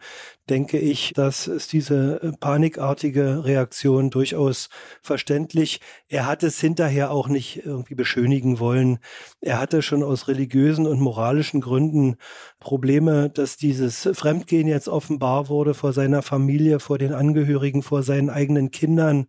denke 0.50 0.78
ich, 0.78 1.12
dass 1.14 1.46
es 1.46 1.68
diese 1.68 2.20
äh, 2.22 2.32
panikartige 2.38 3.44
Reaktion 3.44 4.10
durchaus 4.10 4.68
verständlich. 5.00 5.80
Er 6.08 6.26
hat 6.26 6.42
es 6.42 6.60
hinterher 6.60 7.12
auch 7.12 7.28
nicht 7.28 7.64
irgendwie 7.64 7.94
beschleunigen 7.94 8.58
wollen. 8.58 8.98
Er 9.40 9.60
hatte 9.60 9.80
schon 9.80 10.02
aus 10.02 10.28
religiösen 10.28 10.86
und 10.86 11.00
moralischen 11.00 11.60
Gründen 11.60 12.16
Probleme, 12.58 13.30
dass 13.30 13.56
dieses 13.56 14.08
Fremdgehen 14.12 14.68
jetzt 14.68 14.88
offenbar 14.88 15.48
wurde 15.48 15.72
vor 15.74 15.92
seiner 15.92 16.22
Familie, 16.22 16.80
vor 16.80 16.98
den 16.98 17.12
Angehörigen, 17.12 17.82
vor 17.82 18.02
seinen 18.02 18.28
eigenen 18.28 18.70
Kindern. 18.70 19.26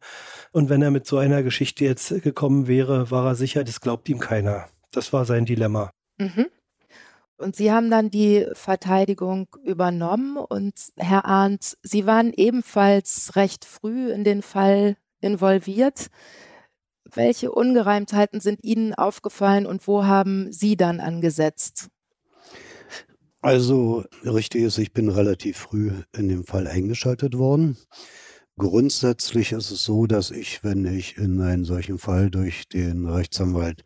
Und 0.52 0.70
wenn 0.70 0.82
er 0.82 0.92
mit 0.92 1.06
so 1.06 1.18
einer 1.18 1.44
Geschichte 1.44 1.86
jetzt 1.86 2.22
gekommen 2.24 2.68
wäre, 2.68 3.12
war 3.12 3.26
er 3.28 3.36
sicher, 3.36 3.64
das 3.64 3.80
glaubt 3.80 4.10
ihm 4.10 4.20
keiner. 4.20 4.68
Das 4.92 5.14
war 5.14 5.26
sein 5.26 5.46
Dilemma. 5.46 5.92
Mhm. 6.18 6.48
Und 7.42 7.56
Sie 7.56 7.72
haben 7.72 7.90
dann 7.90 8.12
die 8.12 8.46
Verteidigung 8.54 9.48
übernommen 9.64 10.38
und 10.38 10.74
Herr 10.96 11.26
Arndt, 11.26 11.76
Sie 11.82 12.06
waren 12.06 12.34
ebenfalls 12.34 13.36
recht 13.36 13.66
früh 13.66 14.12
in 14.12 14.24
den 14.24 14.44
Fall 14.44 14.96
involviert. 15.22 16.08
Welche 17.04 17.52
Ungereimtheiten 17.52 18.40
sind 18.42 18.64
Ihnen 18.64 18.94
aufgefallen 18.94 19.66
und 19.66 19.88
wo 19.88 20.06
haben 20.06 20.52
Sie 20.52 20.78
dann 20.78 21.00
angesetzt? 21.00 21.90
Also 23.42 24.06
richtig 24.24 24.62
ist, 24.62 24.78
ich 24.78 24.94
bin 24.94 25.10
relativ 25.10 25.58
früh 25.58 25.92
in 26.16 26.30
dem 26.30 26.44
Fall 26.44 26.68
eingeschaltet 26.68 27.40
worden. 27.40 27.76
Grundsätzlich 28.56 29.52
ist 29.52 29.72
es 29.72 29.84
so, 29.84 30.06
dass 30.06 30.30
ich, 30.30 30.64
wenn 30.64 30.86
ich 30.86 31.18
in 31.18 31.42
einen 31.42 31.66
solchen 31.66 31.98
Fall 31.98 32.30
durch 32.30 32.68
den 32.68 33.08
Rechtsanwalt 33.08 33.84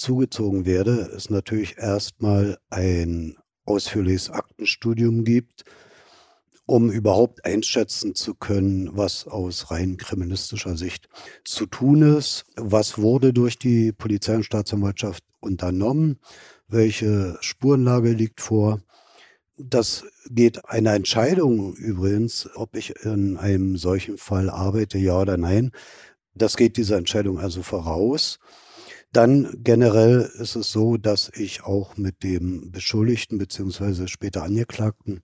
zugezogen 0.00 0.66
werde, 0.66 1.10
es 1.14 1.30
natürlich 1.30 1.78
erstmal 1.78 2.58
ein 2.70 3.36
ausführliches 3.64 4.30
Aktenstudium 4.30 5.24
gibt, 5.24 5.64
um 6.66 6.90
überhaupt 6.90 7.44
einschätzen 7.44 8.14
zu 8.14 8.34
können, 8.34 8.96
was 8.96 9.26
aus 9.26 9.70
rein 9.70 9.96
kriminalistischer 9.96 10.76
Sicht 10.76 11.08
zu 11.44 11.66
tun 11.66 12.02
ist, 12.02 12.44
was 12.56 12.98
wurde 12.98 13.32
durch 13.32 13.58
die 13.58 13.92
Polizei 13.92 14.36
und 14.36 14.44
Staatsanwaltschaft 14.44 15.24
unternommen, 15.40 16.18
welche 16.68 17.36
Spurenlage 17.40 18.12
liegt 18.12 18.40
vor. 18.40 18.80
Das 19.56 20.04
geht 20.30 20.64
eine 20.64 20.94
Entscheidung 20.94 21.74
übrigens, 21.74 22.48
ob 22.54 22.76
ich 22.76 23.04
in 23.04 23.36
einem 23.36 23.76
solchen 23.76 24.16
Fall 24.16 24.48
arbeite, 24.48 24.96
ja 24.96 25.20
oder 25.20 25.36
nein. 25.36 25.72
Das 26.34 26.56
geht 26.56 26.76
dieser 26.76 26.96
Entscheidung 26.96 27.38
also 27.38 27.62
voraus. 27.62 28.38
Dann 29.12 29.58
generell 29.64 30.30
ist 30.38 30.54
es 30.54 30.70
so, 30.70 30.96
dass 30.96 31.32
ich 31.34 31.64
auch 31.64 31.96
mit 31.96 32.22
dem 32.22 32.70
Beschuldigten 32.70 33.38
beziehungsweise 33.38 34.06
später 34.06 34.44
Angeklagten 34.44 35.20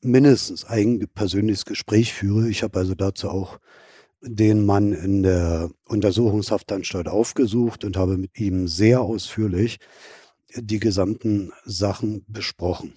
mindestens 0.00 0.64
ein 0.64 1.08
persönliches 1.14 1.64
Gespräch 1.64 2.12
führe. 2.12 2.48
Ich 2.48 2.62
habe 2.62 2.78
also 2.78 2.94
dazu 2.94 3.30
auch 3.30 3.58
den 4.22 4.64
Mann 4.64 4.92
in 4.92 5.22
der 5.22 5.70
Untersuchungshaftanstalt 5.86 7.08
aufgesucht 7.08 7.84
und 7.84 7.96
habe 7.96 8.18
mit 8.18 8.38
ihm 8.38 8.68
sehr 8.68 9.00
ausführlich 9.00 9.78
die 10.56 10.78
gesamten 10.78 11.52
Sachen 11.64 12.24
besprochen 12.28 12.94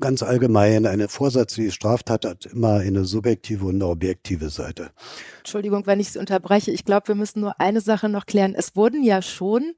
ganz 0.00 0.22
allgemein, 0.22 0.86
eine 0.86 1.08
vorsätzliche 1.08 1.72
Straftat 1.72 2.24
hat 2.24 2.46
immer 2.46 2.74
eine 2.80 3.04
subjektive 3.04 3.66
und 3.66 3.76
eine 3.76 3.86
objektive 3.86 4.50
Seite. 4.50 4.90
Entschuldigung, 5.38 5.86
wenn 5.86 6.00
ich 6.00 6.12
Sie 6.12 6.18
unterbreche. 6.18 6.70
Ich 6.70 6.84
glaube, 6.84 7.08
wir 7.08 7.14
müssen 7.14 7.40
nur 7.40 7.60
eine 7.60 7.80
Sache 7.80 8.08
noch 8.08 8.26
klären. 8.26 8.54
Es 8.54 8.76
wurden 8.76 9.02
ja 9.02 9.22
schon 9.22 9.72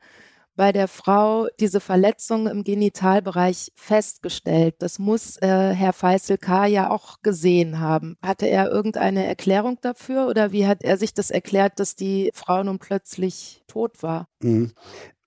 bei 0.58 0.72
der 0.72 0.88
Frau 0.88 1.46
diese 1.60 1.78
Verletzungen 1.78 2.48
im 2.48 2.64
Genitalbereich 2.64 3.70
festgestellt. 3.76 4.74
Das 4.80 4.98
muss 4.98 5.36
äh, 5.36 5.72
Herr 5.72 5.92
Faisal 5.92 6.36
K. 6.36 6.66
ja 6.66 6.90
auch 6.90 7.22
gesehen 7.22 7.78
haben. 7.78 8.16
Hatte 8.22 8.46
er 8.46 8.68
irgendeine 8.68 9.24
Erklärung 9.24 9.78
dafür 9.80 10.26
oder 10.26 10.50
wie 10.50 10.66
hat 10.66 10.82
er 10.82 10.96
sich 10.96 11.14
das 11.14 11.30
erklärt, 11.30 11.78
dass 11.78 11.94
die 11.94 12.32
Frau 12.34 12.64
nun 12.64 12.80
plötzlich 12.80 13.62
tot 13.68 14.02
war? 14.02 14.26
Mhm. 14.42 14.72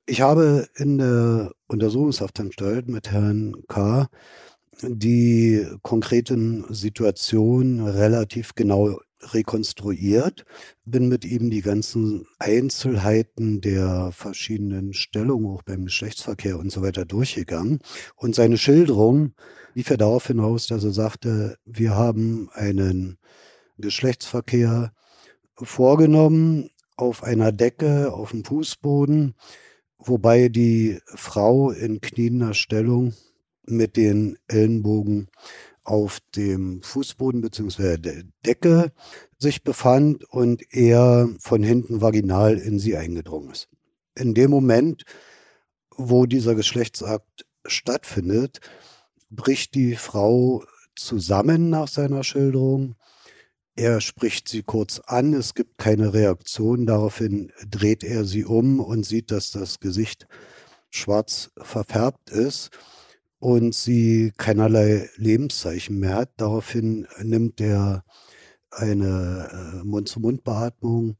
Ich 0.05 0.19
habe 0.19 0.67
in 0.75 0.97
der 0.97 1.53
Untersuchungshaftanstalt 1.67 2.89
mit 2.89 3.11
Herrn 3.11 3.55
K 3.69 4.09
die 4.83 5.65
konkreten 5.81 6.65
Situationen 6.73 7.85
relativ 7.85 8.55
genau 8.55 8.99
rekonstruiert, 9.21 10.45
bin 10.85 11.07
mit 11.07 11.25
ihm 11.25 11.49
die 11.49 11.61
ganzen 11.61 12.25
Einzelheiten 12.39 13.61
der 13.61 14.11
verschiedenen 14.11 14.93
Stellungen, 14.93 15.47
auch 15.47 15.63
beim 15.63 15.85
Geschlechtsverkehr 15.85 16.57
und 16.57 16.71
so 16.71 16.81
weiter 16.81 17.05
durchgegangen. 17.05 17.79
Und 18.15 18.35
seine 18.35 18.57
Schilderung 18.57 19.33
lief 19.73 19.89
ja 19.89 19.97
darauf 19.97 20.27
hinaus, 20.27 20.67
dass 20.67 20.83
er 20.83 20.91
sagte, 20.91 21.57
wir 21.65 21.95
haben 21.95 22.49
einen 22.53 23.17
Geschlechtsverkehr 23.77 24.91
vorgenommen 25.55 26.69
auf 26.97 27.23
einer 27.23 27.51
Decke, 27.51 28.11
auf 28.13 28.31
dem 28.31 28.43
Fußboden, 28.43 29.35
wobei 29.97 30.49
die 30.49 30.99
Frau 31.05 31.71
in 31.71 32.01
kniender 32.01 32.53
Stellung 32.53 33.13
mit 33.71 33.97
den 33.97 34.37
Ellenbogen 34.47 35.29
auf 35.83 36.19
dem 36.35 36.81
Fußboden 36.83 37.41
bzw. 37.41 37.97
der 37.97 38.23
Decke 38.45 38.91
sich 39.37 39.63
befand 39.63 40.23
und 40.25 40.61
er 40.73 41.29
von 41.39 41.63
hinten 41.63 42.01
vaginal 42.01 42.57
in 42.57 42.79
sie 42.79 42.95
eingedrungen 42.95 43.51
ist. 43.51 43.67
In 44.15 44.33
dem 44.33 44.51
Moment, 44.51 45.03
wo 45.95 46.25
dieser 46.25 46.55
Geschlechtsakt 46.55 47.45
stattfindet, 47.65 48.59
bricht 49.29 49.75
die 49.75 49.95
Frau 49.95 50.63
zusammen 50.95 51.69
nach 51.69 51.87
seiner 51.87 52.23
Schilderung. 52.23 52.95
Er 53.75 54.01
spricht 54.01 54.49
sie 54.49 54.63
kurz 54.63 54.99
an, 54.99 55.33
es 55.33 55.55
gibt 55.55 55.77
keine 55.77 56.13
Reaktion. 56.13 56.85
Daraufhin 56.85 57.51
dreht 57.67 58.03
er 58.03 58.25
sie 58.25 58.45
um 58.45 58.79
und 58.79 59.05
sieht, 59.05 59.31
dass 59.31 59.51
das 59.51 59.79
Gesicht 59.79 60.27
schwarz 60.89 61.51
verfärbt 61.57 62.29
ist 62.29 62.71
und 63.41 63.73
sie 63.73 64.33
keinerlei 64.37 65.09
Lebenszeichen 65.17 65.99
mehr 65.99 66.15
hat. 66.15 66.29
Daraufhin 66.37 67.07
nimmt 67.23 67.59
er 67.59 68.03
eine 68.69 69.81
äh, 69.81 69.83
Mund-zu-Mund-Beatmung 69.83 71.17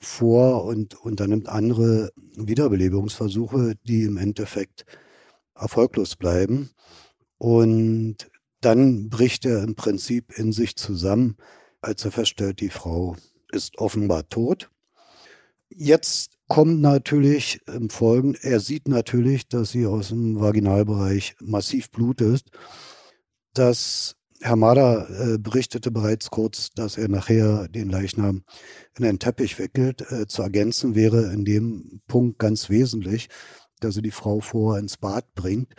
vor 0.00 0.64
und 0.64 0.94
unternimmt 0.94 1.46
andere 1.50 2.10
Wiederbelebungsversuche, 2.36 3.74
die 3.86 4.04
im 4.04 4.16
Endeffekt 4.16 4.86
erfolglos 5.54 6.16
bleiben. 6.16 6.70
Und 7.36 8.30
dann 8.62 9.10
bricht 9.10 9.44
er 9.44 9.62
im 9.62 9.74
Prinzip 9.74 10.38
in 10.38 10.52
sich 10.52 10.74
zusammen, 10.74 11.36
als 11.82 12.02
er 12.02 12.12
feststellt, 12.12 12.60
die 12.60 12.70
Frau 12.70 13.14
ist 13.52 13.76
offenbar 13.76 14.26
tot. 14.30 14.70
Jetzt 15.68 16.37
kommt 16.48 16.80
natürlich 16.80 17.60
im 17.66 17.90
Folgen, 17.90 18.34
er 18.40 18.60
sieht 18.60 18.88
natürlich, 18.88 19.48
dass 19.48 19.70
sie 19.70 19.86
aus 19.86 20.08
dem 20.08 20.40
Vaginalbereich 20.40 21.36
massiv 21.40 21.90
blutet. 21.90 22.44
Das 23.52 24.16
Herr 24.40 24.56
Mader 24.56 25.08
äh, 25.10 25.38
berichtete 25.38 25.90
bereits 25.90 26.30
kurz, 26.30 26.70
dass 26.70 26.96
er 26.96 27.08
nachher 27.08 27.68
den 27.68 27.90
Leichnam 27.90 28.44
in 28.96 29.04
einen 29.04 29.18
Teppich 29.18 29.58
wickelt. 29.58 30.10
Äh, 30.12 30.26
zu 30.26 30.42
ergänzen 30.42 30.94
wäre 30.94 31.32
in 31.32 31.44
dem 31.44 32.00
Punkt 32.06 32.38
ganz 32.38 32.70
wesentlich, 32.70 33.28
dass 33.80 33.96
er 33.96 34.02
die 34.02 34.10
Frau 34.10 34.40
vorher 34.40 34.80
ins 34.80 34.96
Bad 34.96 35.34
bringt, 35.34 35.74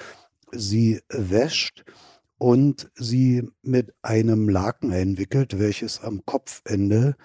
sie 0.51 1.01
wäscht 1.09 1.85
und 2.37 2.89
sie 2.95 3.47
mit 3.61 3.93
einem 4.01 4.49
Laken 4.49 4.91
einwickelt, 4.91 5.59
welches 5.59 6.01
am 6.01 6.25
Kopfende 6.25 7.15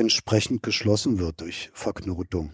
entsprechend 0.00 0.62
geschlossen 0.62 1.18
wird 1.18 1.40
durch 1.40 1.70
Verknotung. 1.72 2.52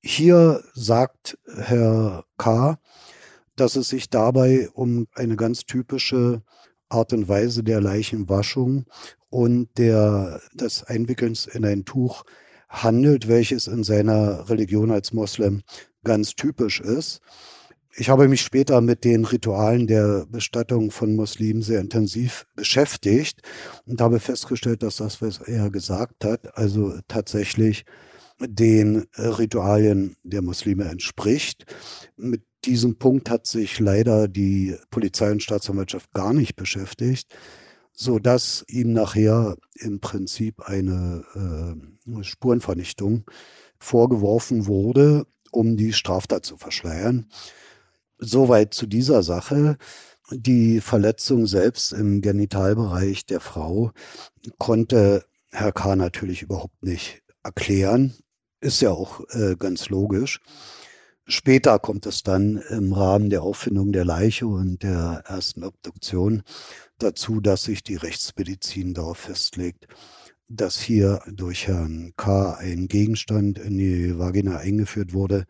Hier 0.00 0.62
sagt 0.74 1.38
Herr 1.46 2.24
K., 2.38 2.78
dass 3.56 3.74
es 3.74 3.88
sich 3.88 4.10
dabei 4.10 4.68
um 4.74 5.08
eine 5.14 5.36
ganz 5.36 5.64
typische 5.64 6.42
Art 6.88 7.12
und 7.12 7.28
Weise 7.28 7.64
der 7.64 7.80
Leichenwaschung 7.80 8.84
und 9.30 9.68
der, 9.78 10.40
des 10.54 10.84
Einwickelns 10.84 11.46
in 11.46 11.64
ein 11.64 11.84
Tuch 11.84 12.24
handelt, 12.68 13.28
welches 13.28 13.66
in 13.66 13.82
seiner 13.82 14.48
Religion 14.48 14.90
als 14.90 15.12
Moslem 15.12 15.62
ganz 16.04 16.34
typisch 16.34 16.80
ist. 16.80 17.20
Ich 17.98 18.10
habe 18.10 18.28
mich 18.28 18.42
später 18.42 18.82
mit 18.82 19.04
den 19.04 19.24
Ritualen 19.24 19.86
der 19.86 20.26
Bestattung 20.28 20.90
von 20.90 21.16
Muslimen 21.16 21.62
sehr 21.62 21.80
intensiv 21.80 22.46
beschäftigt 22.54 23.40
und 23.86 24.02
habe 24.02 24.20
festgestellt, 24.20 24.82
dass 24.82 24.96
das, 24.96 25.22
was 25.22 25.38
er 25.38 25.70
gesagt 25.70 26.22
hat, 26.22 26.58
also 26.58 26.98
tatsächlich 27.08 27.86
den 28.38 29.06
Ritualien 29.16 30.14
der 30.24 30.42
Muslime 30.42 30.84
entspricht. 30.84 31.64
Mit 32.18 32.42
diesem 32.66 32.98
Punkt 32.98 33.30
hat 33.30 33.46
sich 33.46 33.80
leider 33.80 34.28
die 34.28 34.76
Polizei 34.90 35.30
und 35.30 35.42
Staatsanwaltschaft 35.42 36.12
gar 36.12 36.34
nicht 36.34 36.54
beschäftigt, 36.54 37.34
so 37.94 38.18
dass 38.18 38.62
ihm 38.68 38.92
nachher 38.92 39.56
im 39.72 40.00
Prinzip 40.00 40.60
eine 40.60 41.24
äh, 41.34 42.22
Spurenvernichtung 42.24 43.24
vorgeworfen 43.78 44.66
wurde, 44.66 45.26
um 45.50 45.78
die 45.78 45.94
Straftat 45.94 46.44
zu 46.44 46.58
verschleiern. 46.58 47.30
Soweit 48.18 48.74
zu 48.74 48.86
dieser 48.86 49.22
Sache. 49.22 49.76
Die 50.30 50.80
Verletzung 50.80 51.46
selbst 51.46 51.92
im 51.92 52.20
Genitalbereich 52.20 53.26
der 53.26 53.40
Frau 53.40 53.92
konnte 54.58 55.24
Herr 55.50 55.72
K. 55.72 55.96
natürlich 55.96 56.42
überhaupt 56.42 56.82
nicht 56.82 57.22
erklären. 57.44 58.14
ist 58.60 58.80
ja 58.80 58.90
auch 58.90 59.20
äh, 59.30 59.54
ganz 59.56 59.88
logisch. 59.88 60.40
Später 61.28 61.78
kommt 61.78 62.06
es 62.06 62.22
dann 62.22 62.58
im 62.70 62.92
Rahmen 62.92 63.30
der 63.30 63.42
Auffindung 63.42 63.92
der 63.92 64.04
Leiche 64.04 64.46
und 64.46 64.82
der 64.82 65.24
ersten 65.26 65.64
Obduktion 65.64 66.42
dazu, 66.98 67.40
dass 67.40 67.64
sich 67.64 67.82
die 67.82 67.96
Rechtsmedizin 67.96 68.94
darauf 68.94 69.18
festlegt, 69.18 69.88
dass 70.48 70.78
hier 70.78 71.20
durch 71.26 71.66
Herrn 71.66 72.12
K. 72.16 72.54
ein 72.54 72.86
Gegenstand 72.86 73.58
in 73.58 73.76
die 73.76 74.16
Vagina 74.18 74.58
eingeführt 74.58 75.14
wurde, 75.14 75.46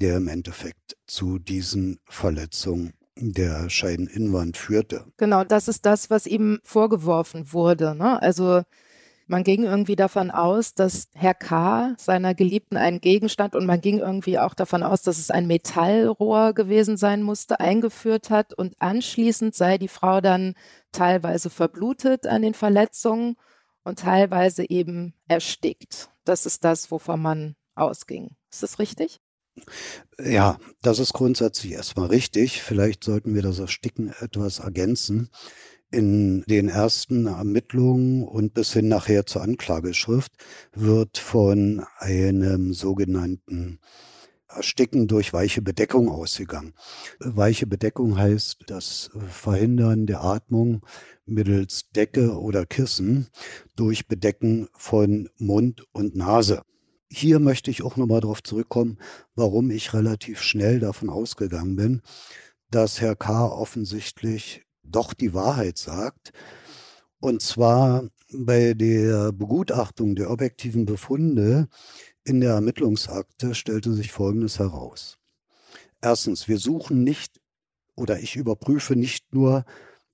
der 0.00 0.16
im 0.16 0.28
Endeffekt 0.28 0.96
zu 1.06 1.38
diesen 1.38 1.98
Verletzungen 2.08 2.94
der 3.16 3.68
Scheideninnenwand 3.68 4.56
führte. 4.56 5.04
Genau, 5.18 5.44
das 5.44 5.68
ist 5.68 5.84
das, 5.84 6.10
was 6.10 6.26
ihm 6.26 6.60
vorgeworfen 6.64 7.52
wurde. 7.52 7.94
Ne? 7.94 8.20
Also 8.22 8.62
man 9.26 9.44
ging 9.44 9.62
irgendwie 9.62 9.94
davon 9.94 10.32
aus, 10.32 10.74
dass 10.74 11.08
Herr 11.14 11.34
K. 11.34 11.94
seiner 11.98 12.34
Geliebten 12.34 12.76
einen 12.76 13.00
Gegenstand 13.00 13.54
und 13.54 13.64
man 13.64 13.80
ging 13.80 13.98
irgendwie 13.98 14.38
auch 14.38 14.54
davon 14.54 14.82
aus, 14.82 15.02
dass 15.02 15.18
es 15.18 15.30
ein 15.30 15.46
Metallrohr 15.46 16.52
gewesen 16.52 16.96
sein 16.96 17.22
musste, 17.22 17.60
eingeführt 17.60 18.30
hat 18.30 18.54
und 18.54 18.74
anschließend 18.80 19.54
sei 19.54 19.78
die 19.78 19.86
Frau 19.86 20.20
dann 20.20 20.54
teilweise 20.90 21.48
verblutet 21.48 22.26
an 22.26 22.42
den 22.42 22.54
Verletzungen 22.54 23.36
und 23.84 24.00
teilweise 24.00 24.68
eben 24.68 25.14
erstickt. 25.28 26.10
Das 26.24 26.44
ist 26.44 26.64
das, 26.64 26.90
wovon 26.90 27.22
man 27.22 27.54
ausging. 27.76 28.30
Ist 28.50 28.64
das 28.64 28.80
richtig? 28.80 29.20
Ja, 30.22 30.58
das 30.82 30.98
ist 30.98 31.12
grundsätzlich 31.12 31.72
erstmal 31.72 32.08
richtig. 32.08 32.62
Vielleicht 32.62 33.04
sollten 33.04 33.34
wir 33.34 33.42
das 33.42 33.58
Ersticken 33.58 34.12
etwas 34.20 34.58
ergänzen. 34.58 35.30
In 35.90 36.42
den 36.42 36.68
ersten 36.68 37.26
Ermittlungen 37.26 38.22
und 38.22 38.54
bis 38.54 38.72
hin 38.72 38.88
nachher 38.88 39.26
zur 39.26 39.42
Anklageschrift 39.42 40.32
wird 40.72 41.18
von 41.18 41.84
einem 41.98 42.74
sogenannten 42.74 43.80
Ersticken 44.46 45.06
durch 45.06 45.32
weiche 45.32 45.62
Bedeckung 45.62 46.08
ausgegangen. 46.08 46.74
Weiche 47.18 47.66
Bedeckung 47.66 48.18
heißt 48.18 48.64
das 48.66 49.10
Verhindern 49.28 50.06
der 50.06 50.22
Atmung 50.22 50.84
mittels 51.24 51.88
Decke 51.94 52.38
oder 52.38 52.66
Kissen 52.66 53.28
durch 53.76 54.06
Bedecken 54.08 54.68
von 54.74 55.28
Mund 55.38 55.86
und 55.92 56.16
Nase. 56.16 56.62
Hier 57.12 57.40
möchte 57.40 57.70
ich 57.70 57.82
auch 57.82 57.96
nochmal 57.96 58.20
darauf 58.20 58.42
zurückkommen, 58.42 58.98
warum 59.34 59.70
ich 59.70 59.92
relativ 59.92 60.40
schnell 60.40 60.78
davon 60.78 61.10
ausgegangen 61.10 61.74
bin, 61.74 62.02
dass 62.70 63.00
Herr 63.00 63.16
K. 63.16 63.46
offensichtlich 63.46 64.62
doch 64.84 65.12
die 65.12 65.34
Wahrheit 65.34 65.76
sagt. 65.76 66.32
Und 67.18 67.42
zwar 67.42 68.08
bei 68.32 68.74
der 68.74 69.32
Begutachtung 69.32 70.14
der 70.14 70.30
objektiven 70.30 70.86
Befunde 70.86 71.68
in 72.22 72.40
der 72.40 72.52
Ermittlungsakte 72.52 73.56
stellte 73.56 73.92
sich 73.92 74.12
Folgendes 74.12 74.60
heraus. 74.60 75.18
Erstens, 76.00 76.46
wir 76.46 76.58
suchen 76.58 77.02
nicht 77.02 77.40
oder 77.96 78.20
ich 78.20 78.36
überprüfe 78.36 78.94
nicht 78.94 79.34
nur 79.34 79.64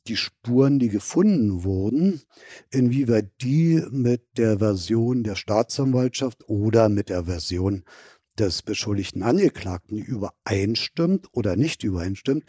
die 0.09 0.17
Spuren, 0.17 0.79
die 0.79 0.89
gefunden 0.89 1.65
wurden, 1.65 2.23
inwieweit 2.71 3.31
die 3.43 3.83
mit 3.91 4.23
der 4.37 4.59
Version 4.59 5.23
der 5.23 5.37
Staatsanwaltschaft 5.37 6.49
oder 6.49 6.89
mit 6.89 7.09
der 7.09 7.25
Version 7.25 7.85
des 8.39 8.63
beschuldigten 8.63 9.23
Angeklagten 9.23 9.99
übereinstimmt 9.99 11.29
oder 11.33 11.57
nicht 11.57 11.85
übereinstimmt, 11.85 12.45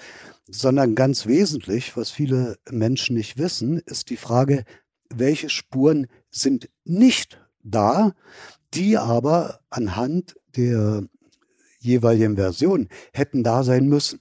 sondern 0.48 0.96
ganz 0.96 1.26
wesentlich, 1.26 1.96
was 1.96 2.12
viele 2.12 2.58
Menschen 2.70 3.16
nicht 3.16 3.38
wissen, 3.38 3.80
ist 3.86 4.10
die 4.10 4.18
Frage, 4.18 4.66
welche 5.10 5.50
Spuren 5.50 6.08
sind 6.30 6.70
nicht 6.84 7.40
da, 7.64 8.14
die 8.74 8.98
aber 8.98 9.62
anhand 9.70 10.36
der 10.56 11.08
jeweiligen 11.80 12.36
Version 12.36 12.90
hätten 13.14 13.44
da 13.44 13.64
sein 13.64 13.88
müssen. 13.88 14.20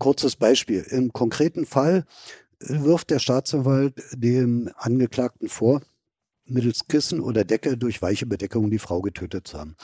Kurzes 0.00 0.34
Beispiel. 0.34 0.80
Im 0.90 1.12
konkreten 1.12 1.66
Fall 1.66 2.04
wirft 2.58 3.10
der 3.10 3.20
Staatsanwalt 3.20 4.02
dem 4.12 4.70
Angeklagten 4.76 5.48
vor, 5.48 5.82
mittels 6.46 6.88
Kissen 6.88 7.20
oder 7.20 7.44
Decke 7.44 7.76
durch 7.76 8.02
weiche 8.02 8.26
Bedeckung 8.26 8.70
die 8.70 8.78
Frau 8.78 9.02
getötet 9.02 9.46
zu 9.46 9.58
haben. 9.58 9.76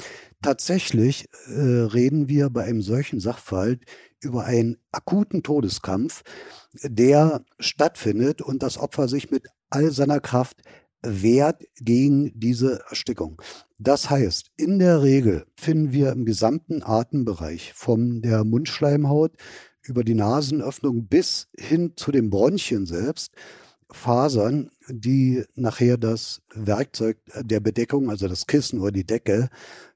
Tatsächlich 0.42 1.28
äh, 1.46 1.60
reden 1.60 2.28
wir 2.28 2.50
bei 2.50 2.64
einem 2.64 2.82
solchen 2.82 3.20
Sachverhalt 3.20 3.84
über 4.20 4.44
einen 4.44 4.78
akuten 4.90 5.42
Todeskampf, 5.42 6.22
der 6.82 7.44
stattfindet 7.60 8.42
und 8.42 8.62
das 8.62 8.78
Opfer 8.78 9.08
sich 9.08 9.30
mit 9.30 9.46
all 9.70 9.92
seiner 9.92 10.20
Kraft 10.20 10.62
wehrt 11.02 11.62
gegen 11.76 12.32
diese 12.34 12.82
Erstickung. 12.88 13.40
Das 13.78 14.08
heißt, 14.08 14.50
in 14.56 14.78
der 14.78 15.02
Regel 15.02 15.46
finden 15.56 15.92
wir 15.92 16.10
im 16.12 16.24
gesamten 16.24 16.82
Atembereich 16.82 17.74
von 17.74 18.22
der 18.22 18.44
Mundschleimhaut 18.44 19.32
über 19.88 20.04
die 20.04 20.14
Nasenöffnung 20.14 21.06
bis 21.06 21.48
hin 21.56 21.92
zu 21.96 22.12
den 22.12 22.30
Bronchien 22.30 22.86
selbst 22.86 23.32
Fasern, 23.90 24.70
die 24.88 25.44
nachher 25.54 25.96
das 25.96 26.42
Werkzeug 26.52 27.18
der 27.40 27.60
Bedeckung, 27.60 28.10
also 28.10 28.28
das 28.28 28.46
Kissen 28.46 28.80
oder 28.80 28.92
die 28.92 29.06
Decke, 29.06 29.48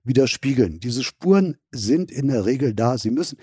widerspiegeln. 0.05 0.81
Diese 0.81 1.03
Spuren 1.03 1.57
sind 1.72 2.11
in 2.11 2.29
der 2.29 2.46
Regel 2.46 2.74
da. 2.74 2.98
Sie 2.98 3.11
müssen, 3.11 3.38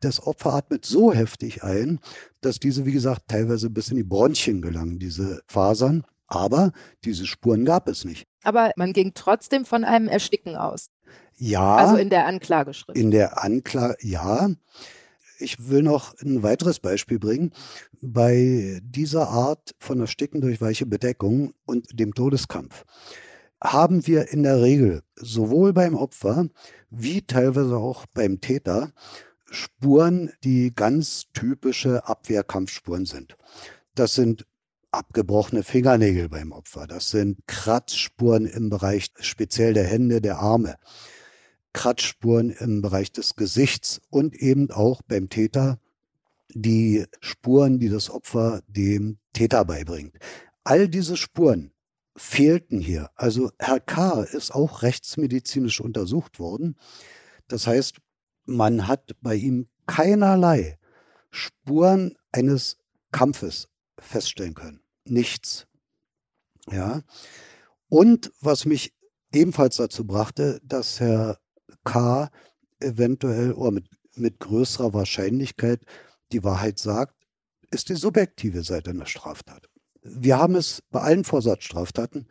das 0.00 0.26
Opfer 0.26 0.54
atmet 0.54 0.84
so 0.84 1.12
heftig 1.12 1.62
ein, 1.62 2.00
dass 2.40 2.58
diese, 2.58 2.84
wie 2.84 2.92
gesagt, 2.92 3.28
teilweise 3.28 3.70
bis 3.70 3.90
in 3.90 3.96
die 3.96 4.02
Bronchien 4.02 4.60
gelangen, 4.60 4.98
diese 4.98 5.42
Fasern. 5.46 6.04
Aber 6.26 6.72
diese 7.04 7.26
Spuren 7.26 7.64
gab 7.64 7.88
es 7.88 8.04
nicht. 8.04 8.26
Aber 8.42 8.72
man 8.76 8.92
ging 8.92 9.12
trotzdem 9.14 9.64
von 9.64 9.84
einem 9.84 10.08
Ersticken 10.08 10.56
aus. 10.56 10.90
Ja. 11.36 11.76
Also 11.76 11.96
in 11.96 12.10
der 12.10 12.26
Anklageschrift. 12.26 12.98
In 12.98 13.10
der 13.10 13.42
Anklage, 13.42 13.96
ja. 14.00 14.50
Ich 15.42 15.68
will 15.68 15.82
noch 15.82 16.14
ein 16.20 16.42
weiteres 16.42 16.78
Beispiel 16.78 17.18
bringen. 17.18 17.52
Bei 18.00 18.80
dieser 18.82 19.28
Art 19.28 19.74
von 19.78 20.00
Ersticken 20.00 20.40
durch 20.40 20.60
weiche 20.60 20.86
Bedeckung 20.86 21.52
und 21.66 21.98
dem 21.98 22.14
Todeskampf 22.14 22.84
haben 23.62 24.06
wir 24.06 24.32
in 24.32 24.42
der 24.44 24.62
Regel 24.62 25.02
sowohl 25.16 25.72
beim 25.72 25.96
Opfer 25.96 26.46
wie 26.90 27.22
teilweise 27.22 27.76
auch 27.76 28.06
beim 28.14 28.40
Täter 28.40 28.92
Spuren, 29.50 30.32
die 30.44 30.72
ganz 30.74 31.26
typische 31.32 32.06
Abwehrkampfspuren 32.06 33.04
sind. 33.04 33.36
Das 33.94 34.14
sind 34.14 34.46
abgebrochene 34.90 35.62
Fingernägel 35.62 36.28
beim 36.28 36.52
Opfer. 36.52 36.86
Das 36.86 37.10
sind 37.10 37.38
Kratzspuren 37.46 38.46
im 38.46 38.70
Bereich 38.70 39.12
speziell 39.20 39.74
der 39.74 39.84
Hände, 39.84 40.20
der 40.20 40.38
Arme. 40.38 40.76
Kratzspuren 41.72 42.50
im 42.50 42.82
Bereich 42.82 43.12
des 43.12 43.36
Gesichts 43.36 44.00
und 44.10 44.34
eben 44.34 44.70
auch 44.70 45.02
beim 45.02 45.28
Täter 45.28 45.78
die 46.54 47.06
Spuren, 47.20 47.78
die 47.78 47.88
das 47.88 48.10
Opfer 48.10 48.62
dem 48.66 49.18
Täter 49.32 49.64
beibringt. 49.64 50.18
All 50.64 50.88
diese 50.88 51.16
Spuren 51.16 51.72
fehlten 52.16 52.80
hier. 52.80 53.10
Also 53.14 53.50
Herr 53.58 53.80
K. 53.80 54.22
ist 54.22 54.54
auch 54.54 54.82
rechtsmedizinisch 54.82 55.80
untersucht 55.80 56.38
worden. 56.38 56.76
Das 57.48 57.66
heißt, 57.66 57.96
man 58.44 58.86
hat 58.86 59.12
bei 59.20 59.34
ihm 59.34 59.68
keinerlei 59.86 60.78
Spuren 61.30 62.16
eines 62.32 62.76
Kampfes 63.12 63.68
feststellen 63.98 64.54
können. 64.54 64.80
Nichts. 65.04 65.66
Ja. 66.70 67.02
Und 67.88 68.32
was 68.40 68.64
mich 68.64 68.92
ebenfalls 69.32 69.76
dazu 69.76 70.06
brachte, 70.06 70.60
dass 70.62 71.00
Herr 71.00 71.38
K 71.84 72.30
eventuell 72.80 73.52
oder 73.52 73.70
mit, 73.72 73.86
mit 74.16 74.40
größerer 74.40 74.92
Wahrscheinlichkeit 74.92 75.84
die 76.32 76.44
Wahrheit 76.44 76.78
sagt, 76.78 77.14
ist 77.70 77.88
die 77.88 77.94
subjektive 77.94 78.62
Seite 78.62 78.90
einer 78.90 79.06
Straftat. 79.06 79.68
Wir 80.02 80.38
haben 80.38 80.56
es 80.56 80.82
bei 80.90 81.00
allen 81.00 81.24
Vorsatzstraftaten 81.24 82.26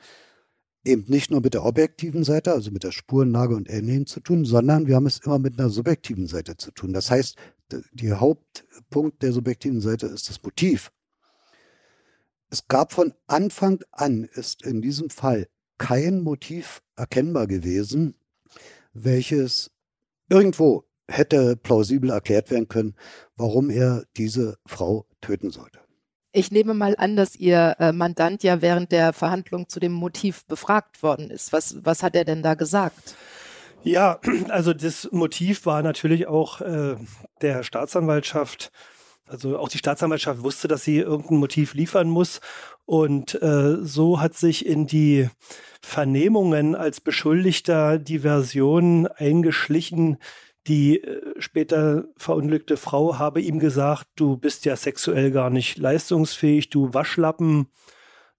eben 0.84 1.06
nicht 1.08 1.32
nur 1.32 1.42
mit 1.42 1.54
der 1.54 1.64
objektiven 1.64 2.24
Seite, 2.24 2.52
also 2.52 2.72
mit 2.72 2.84
der 2.84 2.92
Spurenlage 2.92 3.56
und 3.56 3.70
Ähnlichem 3.70 4.08
zu 4.08 4.20
tun, 4.20 4.46
sondern 4.46 4.88
wir 4.88 4.96
haben 4.96 5.06
es 5.06 5.20
immer 5.20 5.40
mit 5.40 5.60
einer 5.60 5.70
subjektiven 5.70 6.28
Seite 6.28 6.58
zu 6.58 6.72
tun. 6.72 6.92
Das 6.94 7.12
heißt, 7.12 7.38
der 7.94 8.20
Hauptpunkt 8.20 9.22
der 9.22 9.32
subjektiven 9.32 9.82
Seite 9.82 10.08
ist 10.08 10.30
das 10.30 10.42
Motiv. 10.44 10.92
Es 12.50 12.68
gab 12.68 12.92
von 12.92 13.14
Anfang 13.28 13.82
an, 13.92 14.24
ist 14.24 14.64
in 14.64 14.82
diesem 14.82 15.10
Fall 15.10 15.48
kein 15.78 16.22
Motiv 16.22 16.82
erkennbar 16.96 17.48
gewesen, 17.48 18.16
welches 18.94 19.72
irgendwo 20.30 20.86
hätte 21.08 21.56
plausibel 21.56 22.10
erklärt 22.10 22.52
werden 22.52 22.68
können, 22.68 22.96
warum 23.36 23.70
er 23.70 24.06
diese 24.18 24.58
Frau 24.66 25.06
töten 25.20 25.52
sollte. 25.52 25.80
Ich 26.34 26.52
nehme 26.52 26.74
mal 26.74 26.96
an, 26.98 27.18
dass 27.18 27.36
Ihr 27.36 27.76
äh, 27.80 27.92
Mandant 27.92 28.42
ja 28.44 28.62
während 28.62 28.94
der 28.94 29.12
Verhandlung 29.12 29.68
zu 29.68 29.82
dem 29.82 29.92
Motiv 29.92 30.46
befragt 30.46 31.04
worden 31.04 31.30
ist. 31.30 31.52
Was, 31.52 31.84
was 31.84 32.04
hat 32.04 32.16
er 32.16 32.24
denn 32.24 32.42
da 32.42 32.54
gesagt? 32.54 33.16
Ja, 33.84 34.20
also 34.50 34.74
das 34.74 35.10
Motiv 35.12 35.66
war 35.66 35.84
natürlich 35.84 36.28
auch 36.28 36.62
äh, 36.62 36.96
der 37.42 37.64
Staatsanwaltschaft 37.64 38.72
Also 39.32 39.58
auch 39.58 39.70
die 39.70 39.78
Staatsanwaltschaft 39.78 40.44
wusste, 40.44 40.68
dass 40.68 40.84
sie 40.84 40.98
irgendein 40.98 41.38
Motiv 41.38 41.74
liefern 41.74 42.10
muss. 42.10 42.42
Und 42.86 43.42
äh, 43.42 43.78
so 43.82 44.20
hat 44.20 44.34
sich 44.34 44.66
in 44.66 44.88
die 44.88 45.30
Vernehmungen 45.82 46.76
als 46.76 47.00
Beschuldigter 47.00 47.98
die 47.98 48.20
Version 48.20 49.08
eingeschlichen, 49.08 50.18
die 50.68 51.02
äh, 51.02 51.22
später 51.40 52.10
verunglückte 52.18 52.76
Frau 52.76 53.20
habe 53.20 53.40
ihm 53.40 53.60
gesagt, 53.60 54.08
du 54.18 54.36
bist 54.36 54.66
ja 54.66 54.76
sexuell 54.76 55.32
gar 55.32 55.50
nicht 55.50 55.78
leistungsfähig, 55.78 56.70
du 56.70 56.94
Waschlappen. 56.94 57.68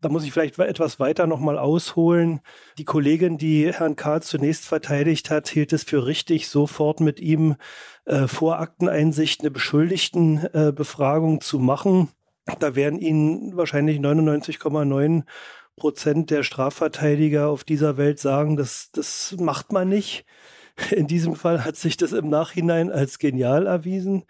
Da 0.02 0.10
muss 0.10 0.24
ich 0.24 0.32
vielleicht 0.32 0.58
etwas 0.58 1.00
weiter 1.00 1.26
nochmal 1.26 1.58
ausholen. 1.58 2.40
Die 2.76 2.84
Kollegin, 2.84 3.38
die 3.38 3.72
Herrn 3.72 3.96
K. 3.96 4.20
zunächst 4.20 4.66
verteidigt 4.66 5.30
hat, 5.30 5.48
hielt 5.48 5.72
es 5.72 5.84
für 5.84 6.04
richtig, 6.04 6.48
sofort 6.48 7.00
mit 7.00 7.18
ihm 7.18 7.54
äh, 8.04 8.26
vor 8.26 8.58
Akteneinsicht 8.58 9.40
eine 9.40 9.50
Beschuldigtenbefragung 9.50 11.36
äh, 11.36 11.40
zu 11.40 11.58
machen. 11.58 12.08
Da 12.58 12.74
werden 12.74 12.98
Ihnen 12.98 13.56
wahrscheinlich 13.56 13.98
99,9 13.98 15.22
Prozent 15.76 16.30
der 16.30 16.42
Strafverteidiger 16.42 17.48
auf 17.48 17.64
dieser 17.64 17.96
Welt 17.96 18.18
sagen, 18.18 18.56
das, 18.56 18.90
das 18.92 19.36
macht 19.38 19.72
man 19.72 19.88
nicht. 19.88 20.24
In 20.90 21.06
diesem 21.06 21.36
Fall 21.36 21.64
hat 21.64 21.76
sich 21.76 21.96
das 21.96 22.12
im 22.12 22.28
Nachhinein 22.28 22.90
als 22.90 23.18
genial 23.18 23.66
erwiesen, 23.66 24.24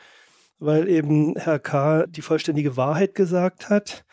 weil 0.59 0.89
eben 0.89 1.37
Herr 1.37 1.59
K. 1.59 2.07
die 2.07 2.23
vollständige 2.23 2.77
Wahrheit 2.77 3.15
gesagt 3.15 3.71
hat. 3.71 4.05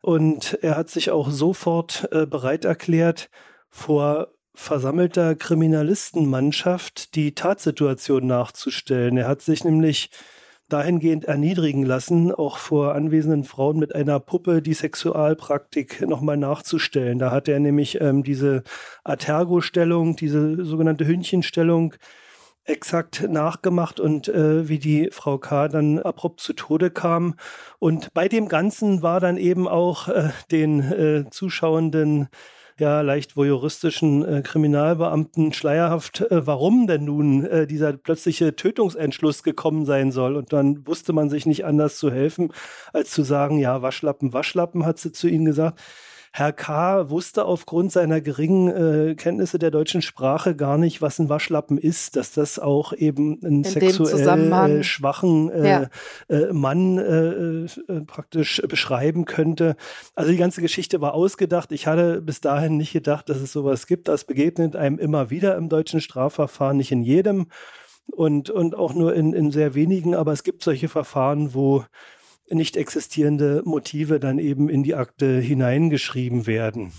Und 0.00 0.58
er 0.62 0.76
hat 0.76 0.88
sich 0.88 1.10
auch 1.10 1.30
sofort 1.30 2.08
äh, 2.12 2.26
bereit 2.26 2.64
erklärt, 2.64 3.28
vor 3.68 4.28
versammelter 4.54 5.34
Kriminalistenmannschaft 5.34 7.14
die 7.14 7.34
Tatsituation 7.34 8.26
nachzustellen. 8.26 9.16
Er 9.16 9.28
hat 9.28 9.42
sich 9.42 9.64
nämlich 9.64 10.10
dahingehend 10.68 11.24
erniedrigen 11.24 11.84
lassen, 11.84 12.32
auch 12.32 12.58
vor 12.58 12.94
anwesenden 12.94 13.44
Frauen 13.44 13.78
mit 13.78 13.94
einer 13.94 14.20
Puppe 14.20 14.62
die 14.62 14.74
Sexualpraktik 14.74 16.06
nochmal 16.06 16.36
nachzustellen. 16.36 17.18
Da 17.18 17.30
hat 17.30 17.48
er 17.48 17.60
nämlich 17.60 18.00
ähm, 18.00 18.22
diese 18.22 18.62
Atergo-Stellung, 19.04 20.16
diese 20.16 20.64
sogenannte 20.64 21.06
Hündchenstellung 21.06 21.94
exakt 22.64 23.26
nachgemacht 23.28 23.98
und 24.00 24.28
äh, 24.28 24.68
wie 24.68 24.78
die 24.78 25.08
Frau 25.10 25.38
K. 25.38 25.68
dann 25.68 25.98
abrupt 25.98 26.40
zu 26.40 26.52
Tode 26.52 26.90
kam. 26.90 27.34
Und 27.78 28.12
bei 28.14 28.28
dem 28.28 28.48
Ganzen 28.48 29.02
war 29.02 29.18
dann 29.18 29.36
eben 29.36 29.66
auch 29.66 30.08
äh, 30.08 30.30
den 30.50 30.80
äh, 30.80 31.24
Zuschauenden 31.30 32.28
ja 32.80 33.02
leicht 33.02 33.36
voyeuristischen 33.36 34.24
äh, 34.24 34.42
Kriminalbeamten 34.42 35.52
schleierhaft, 35.52 36.22
äh, 36.22 36.46
warum 36.46 36.86
denn 36.86 37.04
nun 37.04 37.44
äh, 37.46 37.66
dieser 37.66 37.92
plötzliche 37.92 38.56
Tötungsentschluss 38.56 39.42
gekommen 39.42 39.84
sein 39.86 40.10
soll. 40.10 40.36
Und 40.36 40.52
dann 40.52 40.86
wusste 40.86 41.12
man 41.12 41.30
sich 41.30 41.46
nicht 41.46 41.64
anders 41.64 41.98
zu 41.98 42.10
helfen, 42.10 42.52
als 42.92 43.10
zu 43.10 43.22
sagen, 43.22 43.58
ja, 43.58 43.82
Waschlappen, 43.82 44.32
Waschlappen, 44.32 44.84
hat 44.84 44.98
sie 44.98 45.12
zu 45.12 45.28
ihnen 45.28 45.44
gesagt. 45.44 45.80
Herr 46.32 46.52
K. 46.52 47.10
wusste 47.10 47.44
aufgrund 47.44 47.90
seiner 47.90 48.20
geringen 48.20 48.68
äh, 48.68 49.14
Kenntnisse 49.16 49.58
der 49.58 49.72
deutschen 49.72 50.00
Sprache 50.00 50.54
gar 50.54 50.78
nicht, 50.78 51.02
was 51.02 51.18
ein 51.18 51.28
Waschlappen 51.28 51.76
ist, 51.76 52.14
dass 52.14 52.32
das 52.32 52.60
auch 52.60 52.92
eben 52.92 53.40
einen 53.44 53.64
sexuell 53.64 54.48
äh, 54.78 54.84
schwachen 54.84 55.50
äh, 55.50 55.68
ja. 55.68 55.88
Äh, 56.28 56.52
Mann 56.52 56.98
äh, 56.98 57.92
äh, 57.92 58.00
praktisch 58.06 58.62
beschreiben 58.68 59.24
könnte. 59.24 59.74
Also 60.14 60.30
die 60.30 60.38
ganze 60.38 60.62
Geschichte 60.62 61.00
war 61.00 61.14
ausgedacht. 61.14 61.72
Ich 61.72 61.88
hatte 61.88 62.20
bis 62.20 62.40
dahin 62.40 62.76
nicht 62.76 62.92
gedacht, 62.92 63.28
dass 63.28 63.38
es 63.38 63.52
sowas 63.52 63.88
gibt. 63.88 64.06
Das 64.06 64.24
begegnet 64.24 64.76
einem 64.76 64.98
immer 64.98 65.30
wieder 65.30 65.56
im 65.56 65.68
deutschen 65.68 66.00
Strafverfahren, 66.00 66.76
nicht 66.76 66.92
in 66.92 67.02
jedem 67.02 67.48
und, 68.06 68.50
und 68.50 68.76
auch 68.76 68.94
nur 68.94 69.14
in, 69.14 69.32
in 69.32 69.50
sehr 69.50 69.74
wenigen, 69.74 70.14
aber 70.14 70.32
es 70.32 70.44
gibt 70.44 70.62
solche 70.62 70.88
Verfahren, 70.88 71.54
wo 71.54 71.84
nicht 72.50 72.76
existierende 72.76 73.62
Motive 73.64 74.20
dann 74.20 74.38
eben 74.38 74.68
in 74.68 74.82
die 74.82 74.94
Akte 74.94 75.38
hineingeschrieben 75.40 76.46
werden. 76.46 76.92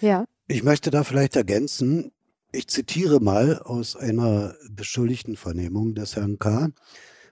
Ja. 0.00 0.24
Ich 0.48 0.62
möchte 0.62 0.90
da 0.90 1.04
vielleicht 1.04 1.36
ergänzen, 1.36 2.12
ich 2.52 2.68
zitiere 2.68 3.20
mal 3.20 3.58
aus 3.58 3.96
einer 3.96 4.54
beschuldigten 4.70 5.36
Vernehmung 5.36 5.94
des 5.94 6.16
Herrn 6.16 6.38
K. 6.38 6.70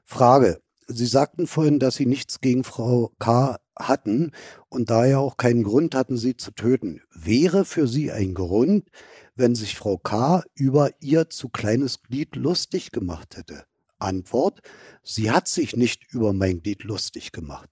Frage. 0.05 0.61
Sie 0.87 1.07
sagten 1.07 1.47
vorhin, 1.47 1.79
dass 1.79 1.97
Sie 1.97 2.07
nichts 2.07 2.41
gegen 2.41 2.65
Frau 2.65 3.13
K. 3.19 3.59
hatten 3.77 4.33
und 4.69 4.91
daher 4.91 5.21
auch 5.21 5.37
keinen 5.37 5.63
Grund 5.63 5.95
hatten, 5.95 6.17
sie 6.17 6.37
zu 6.37 6.51
töten. 6.51 7.01
Wäre 7.15 7.65
für 7.65 7.87
Sie 7.87 8.11
ein 8.11 8.35
Grund, 8.35 8.89
wenn 9.35 9.55
sich 9.55 9.77
Frau 9.77 9.99
K. 9.99 10.43
über 10.55 10.91
ihr 11.01 11.31
zu 11.31 11.49
kleines 11.49 12.03
Glied 12.03 12.35
lustig 12.35 12.91
gemacht 12.91 13.37
hätte? 13.37 13.65
Antwort, 14.01 14.61
sie 15.03 15.31
hat 15.31 15.49
sich 15.49 15.77
nicht 15.77 16.13
über 16.13 16.33
mein 16.33 16.63
Glied 16.63 16.85
lustig 16.85 17.33
gemacht. 17.33 17.71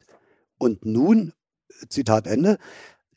Und 0.59 0.85
nun, 0.85 1.33
Zitat 1.89 2.27
Ende, 2.27 2.59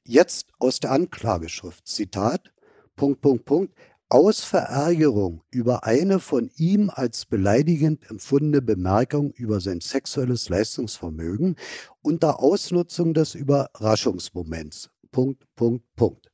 jetzt 0.04 0.48
aus 0.60 0.80
der 0.80 0.92
Anklageschrift, 0.92 1.88
Zitat, 1.88 2.54
Punkt, 2.96 3.22
Punkt, 3.22 3.46
Punkt, 3.46 3.76
aus 4.10 4.44
Verärgerung 4.44 5.42
über 5.52 5.86
eine 5.86 6.20
von 6.20 6.52
ihm 6.58 6.90
als 6.94 7.26
beleidigend 7.26 8.10
empfundene 8.10 8.62
Bemerkung 8.62 9.32
über 9.32 9.62
sein 9.62 9.80
sexuelles 9.80 10.50
Leistungsvermögen 10.50 11.56
unter 12.02 12.42
Ausnutzung 12.42 13.14
des 13.14 13.36
Überraschungsmoments. 13.36 14.90
Punkt, 15.12 15.46
Punkt, 15.56 15.86
Punkt. 15.96 16.31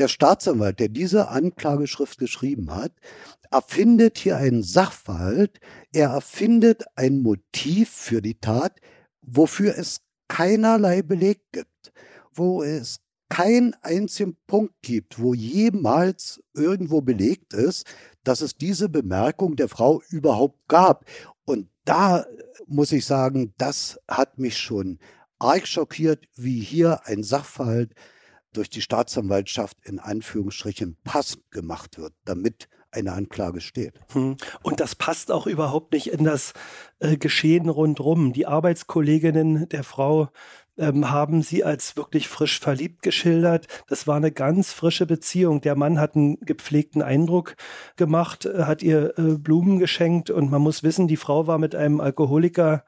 Der 0.00 0.08
Staatsanwalt, 0.08 0.80
der 0.80 0.88
diese 0.88 1.28
Anklageschrift 1.28 2.18
geschrieben 2.18 2.74
hat, 2.74 2.92
erfindet 3.50 4.16
hier 4.16 4.38
einen 4.38 4.62
Sachverhalt, 4.62 5.60
er 5.92 6.08
erfindet 6.08 6.84
ein 6.96 7.20
Motiv 7.20 7.90
für 7.90 8.22
die 8.22 8.40
Tat, 8.40 8.80
wofür 9.20 9.76
es 9.76 10.00
keinerlei 10.26 11.02
Beleg 11.02 11.42
gibt, 11.52 11.92
wo 12.32 12.62
es 12.62 13.00
keinen 13.28 13.74
einzigen 13.82 14.38
Punkt 14.46 14.72
gibt, 14.80 15.20
wo 15.20 15.34
jemals 15.34 16.42
irgendwo 16.54 17.02
belegt 17.02 17.52
ist, 17.52 17.86
dass 18.24 18.40
es 18.40 18.56
diese 18.56 18.88
Bemerkung 18.88 19.54
der 19.54 19.68
Frau 19.68 20.00
überhaupt 20.08 20.66
gab. 20.66 21.04
Und 21.44 21.68
da 21.84 22.24
muss 22.66 22.90
ich 22.92 23.04
sagen, 23.04 23.52
das 23.58 24.00
hat 24.08 24.38
mich 24.38 24.56
schon 24.56 24.98
arg 25.38 25.66
schockiert, 25.66 26.24
wie 26.36 26.60
hier 26.60 27.02
ein 27.04 27.22
Sachverhalt 27.22 27.94
durch 28.52 28.70
die 28.70 28.82
Staatsanwaltschaft 28.82 29.76
in 29.84 29.98
Anführungsstrichen 29.98 30.96
passend 31.04 31.50
gemacht 31.50 31.98
wird, 31.98 32.14
damit 32.24 32.68
eine 32.92 33.12
Anklage 33.12 33.60
steht. 33.60 33.94
Hm. 34.12 34.36
Und 34.62 34.80
das 34.80 34.94
passt 34.94 35.30
auch 35.30 35.46
überhaupt 35.46 35.92
nicht 35.92 36.08
in 36.08 36.24
das 36.24 36.52
äh, 36.98 37.16
Geschehen 37.16 37.68
rundherum. 37.68 38.32
Die 38.32 38.46
Arbeitskolleginnen 38.46 39.68
der 39.68 39.84
Frau 39.84 40.30
ähm, 40.76 41.10
haben 41.10 41.42
sie 41.42 41.62
als 41.62 41.96
wirklich 41.96 42.26
frisch 42.28 42.58
verliebt 42.58 43.02
geschildert. 43.02 43.66
Das 43.88 44.06
war 44.06 44.16
eine 44.16 44.32
ganz 44.32 44.72
frische 44.72 45.06
Beziehung. 45.06 45.60
Der 45.60 45.76
Mann 45.76 46.00
hat 46.00 46.16
einen 46.16 46.40
gepflegten 46.40 47.02
Eindruck 47.02 47.54
gemacht, 47.96 48.46
äh, 48.46 48.64
hat 48.64 48.82
ihr 48.82 49.16
äh, 49.18 49.38
Blumen 49.38 49.78
geschenkt 49.78 50.30
und 50.30 50.50
man 50.50 50.62
muss 50.62 50.82
wissen, 50.82 51.06
die 51.06 51.16
Frau 51.16 51.46
war 51.46 51.58
mit 51.58 51.74
einem 51.74 52.00
Alkoholiker 52.00 52.84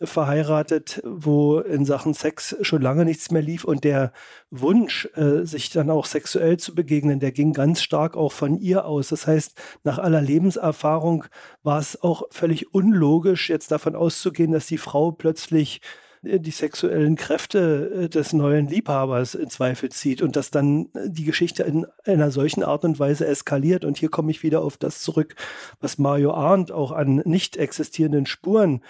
verheiratet, 0.00 1.00
wo 1.04 1.58
in 1.58 1.84
Sachen 1.84 2.14
Sex 2.14 2.56
schon 2.62 2.82
lange 2.82 3.04
nichts 3.04 3.30
mehr 3.30 3.42
lief 3.42 3.64
und 3.64 3.84
der 3.84 4.12
Wunsch, 4.50 5.08
äh, 5.14 5.44
sich 5.44 5.70
dann 5.70 5.90
auch 5.90 6.06
sexuell 6.06 6.56
zu 6.56 6.74
begegnen, 6.74 7.20
der 7.20 7.32
ging 7.32 7.52
ganz 7.52 7.82
stark 7.82 8.16
auch 8.16 8.32
von 8.32 8.58
ihr 8.58 8.84
aus. 8.84 9.08
Das 9.08 9.26
heißt, 9.26 9.54
nach 9.84 9.98
aller 9.98 10.20
Lebenserfahrung 10.20 11.24
war 11.62 11.78
es 11.78 12.02
auch 12.02 12.24
völlig 12.30 12.74
unlogisch, 12.74 13.48
jetzt 13.48 13.70
davon 13.70 13.94
auszugehen, 13.94 14.52
dass 14.52 14.66
die 14.66 14.78
Frau 14.78 15.12
plötzlich 15.12 15.80
äh, 16.22 16.40
die 16.40 16.50
sexuellen 16.50 17.16
Kräfte 17.16 18.04
äh, 18.04 18.08
des 18.08 18.32
neuen 18.32 18.68
Liebhabers 18.68 19.34
in 19.34 19.50
Zweifel 19.50 19.90
zieht 19.90 20.22
und 20.22 20.36
dass 20.36 20.50
dann 20.50 20.88
äh, 20.94 21.08
die 21.08 21.24
Geschichte 21.24 21.62
in 21.62 21.86
einer 22.04 22.30
solchen 22.30 22.62
Art 22.62 22.84
und 22.84 22.98
Weise 22.98 23.26
eskaliert. 23.26 23.84
Und 23.84 23.98
hier 23.98 24.10
komme 24.10 24.30
ich 24.30 24.42
wieder 24.42 24.62
auf 24.62 24.76
das 24.76 25.00
zurück, 25.00 25.36
was 25.80 25.98
Mario 25.98 26.32
Arndt 26.32 26.72
auch 26.72 26.92
an 26.92 27.22
nicht 27.24 27.56
existierenden 27.56 28.26
Spuren 28.26 28.82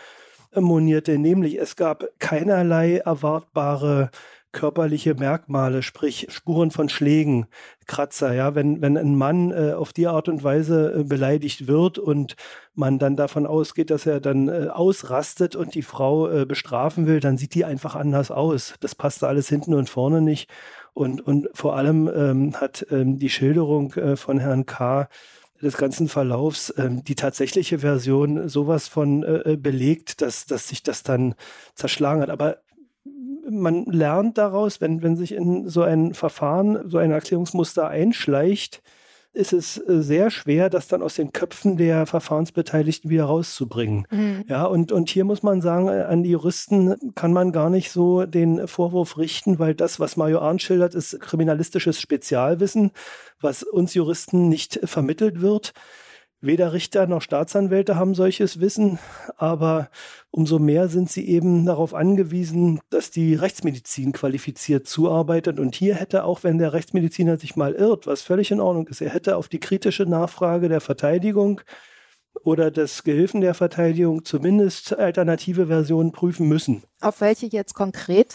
monierte, 0.55 1.19
nämlich 1.19 1.59
es 1.59 1.77
gab 1.77 2.05
keinerlei 2.19 2.99
erwartbare 2.99 4.11
körperliche 4.53 5.15
Merkmale, 5.15 5.83
sprich 5.83 6.27
Spuren 6.31 6.71
von 6.71 6.89
Schlägen, 6.89 7.47
Kratzer, 7.87 8.35
ja, 8.35 8.55
wenn, 8.55 8.81
wenn 8.83 8.97
ein 8.97 9.17
Mann 9.17 9.51
äh, 9.51 9.73
auf 9.73 9.93
die 9.93 10.07
Art 10.07 10.29
und 10.29 10.45
Weise 10.45 11.01
äh, 11.01 11.05
beleidigt 11.05 11.67
wird 11.67 11.99
und 11.99 12.37
man 12.75 12.99
dann 12.99 13.17
davon 13.17 13.47
ausgeht, 13.47 13.91
dass 13.91 14.07
er 14.07 14.21
dann 14.21 14.49
äh, 14.49 14.69
ausrastet 14.69 15.57
und 15.57 15.75
die 15.75 15.83
Frau 15.83 16.29
äh, 16.29 16.45
bestrafen 16.45 17.07
will, 17.07 17.21
dann 17.21 17.39
sieht 17.39 17.55
die 17.55 17.65
einfach 17.65 17.97
anders 17.97 18.31
aus. 18.31 18.75
Das 18.81 18.95
passte 18.95 19.27
alles 19.27 19.49
hinten 19.49 19.75
und 19.75 19.89
vorne 19.89 20.21
nicht. 20.21 20.51
Und, 20.95 21.27
und 21.27 21.49
vor 21.55 21.75
allem 21.75 22.09
ähm, 22.15 22.61
hat 22.61 22.87
ähm, 22.91 23.19
die 23.19 23.31
Schilderung 23.31 23.95
äh, 23.95 24.17
von 24.17 24.39
Herrn 24.39 24.67
K 24.67 25.09
des 25.63 25.77
ganzen 25.77 26.09
Verlaufs 26.09 26.75
ähm, 26.77 27.05
die 27.05 27.15
tatsächliche 27.15 27.79
Version 27.79 28.49
sowas 28.49 28.89
von 28.89 29.23
äh, 29.23 29.53
äh, 29.53 29.57
belegt, 29.57 30.21
dass, 30.21 30.47
dass 30.47 30.69
sich 30.69 30.83
das 30.83 31.03
dann 31.03 31.35
zerschlagen 31.75 32.21
hat. 32.21 32.31
Aber 32.31 32.59
man 33.49 33.85
lernt 33.87 34.39
daraus, 34.39 34.81
wenn, 34.81 35.03
wenn 35.03 35.17
sich 35.17 35.33
in 35.33 35.69
so 35.69 35.83
ein 35.83 36.15
Verfahren, 36.15 36.89
so 36.89 36.99
ein 36.99 37.11
Erklärungsmuster 37.11 37.89
einschleicht, 37.89 38.83
ist 39.33 39.53
es 39.53 39.79
äh, 39.79 40.03
sehr 40.03 40.31
schwer, 40.31 40.69
das 40.69 40.89
dann 40.89 41.03
aus 41.03 41.15
den 41.15 41.33
Köpfen 41.33 41.77
der 41.77 42.07
Verfahrensbeteiligten 42.07 43.11
wieder 43.11 43.25
rauszubringen. 43.25 44.07
Mhm. 44.11 44.45
Ja, 44.49 44.65
und, 44.65 44.93
und 44.93 45.09
hier 45.09 45.25
muss 45.25 45.43
man 45.43 45.63
sagen, 45.63 45.89
äh, 45.89 46.03
an 46.03 46.23
die 46.23 46.31
Juristen 46.31 47.15
kann 47.15 47.33
man 47.33 47.53
gar 47.53 47.71
nicht 47.71 47.91
so 47.91 48.27
den 48.27 48.69
Vorwurf 48.69 49.17
richten, 49.19 49.59
weil 49.59 49.75
das, 49.75 50.01
was 50.01 50.17
Mario 50.17 50.41
Arndt 50.41 50.63
schildert, 50.63 50.95
ist 50.95 51.19
kriminalistisches 51.21 52.01
Spezialwissen, 52.01 52.91
was 53.41 53.63
uns 53.63 53.95
Juristen 53.95 54.49
nicht 54.49 54.81
vermittelt 54.85 55.41
wird. 55.41 55.73
Weder 56.45 56.73
Richter 56.73 57.07
noch 57.07 57.23
Staatsanwälte 57.23 57.95
haben 57.95 58.17
solches 58.17 58.59
Wissen, 58.59 58.99
aber 59.37 59.89
umso 60.33 60.59
mehr 60.59 60.89
sind 60.89 61.09
sie 61.09 61.29
eben 61.29 61.65
darauf 61.65 61.95
angewiesen, 61.95 62.81
dass 62.91 63.13
die 63.13 63.37
Rechtsmedizin 63.37 64.13
qualifiziert 64.13 64.89
zuarbeitet. 64.89 65.61
Und 65.61 65.77
hier 65.77 65.95
hätte 65.95 66.25
auch, 66.25 66.43
wenn 66.43 66.59
der 66.59 66.73
Rechtsmediziner 66.73 67.39
sich 67.39 67.55
mal 67.55 67.75
irrt, 67.75 68.09
was 68.09 68.23
völlig 68.23 68.51
in 68.51 68.61
Ordnung 68.61 68.89
ist, 68.89 69.01
er 69.01 69.11
hätte 69.11 69.37
auf 69.37 69.47
die 69.47 69.61
kritische 69.61 70.03
Nachfrage 70.03 70.69
der 70.69 70.81
Verteidigung 70.81 71.61
oder 72.43 72.73
des 72.73 73.05
Gehilfen 73.05 73.41
der 73.41 73.55
Verteidigung 73.55 74.25
zumindest 74.25 74.99
alternative 74.99 75.69
Versionen 75.69 76.11
prüfen 76.11 76.49
müssen. 76.49 76.83
Auf 77.01 77.21
welche 77.21 77.47
jetzt 77.47 77.75
konkret? 77.75 78.35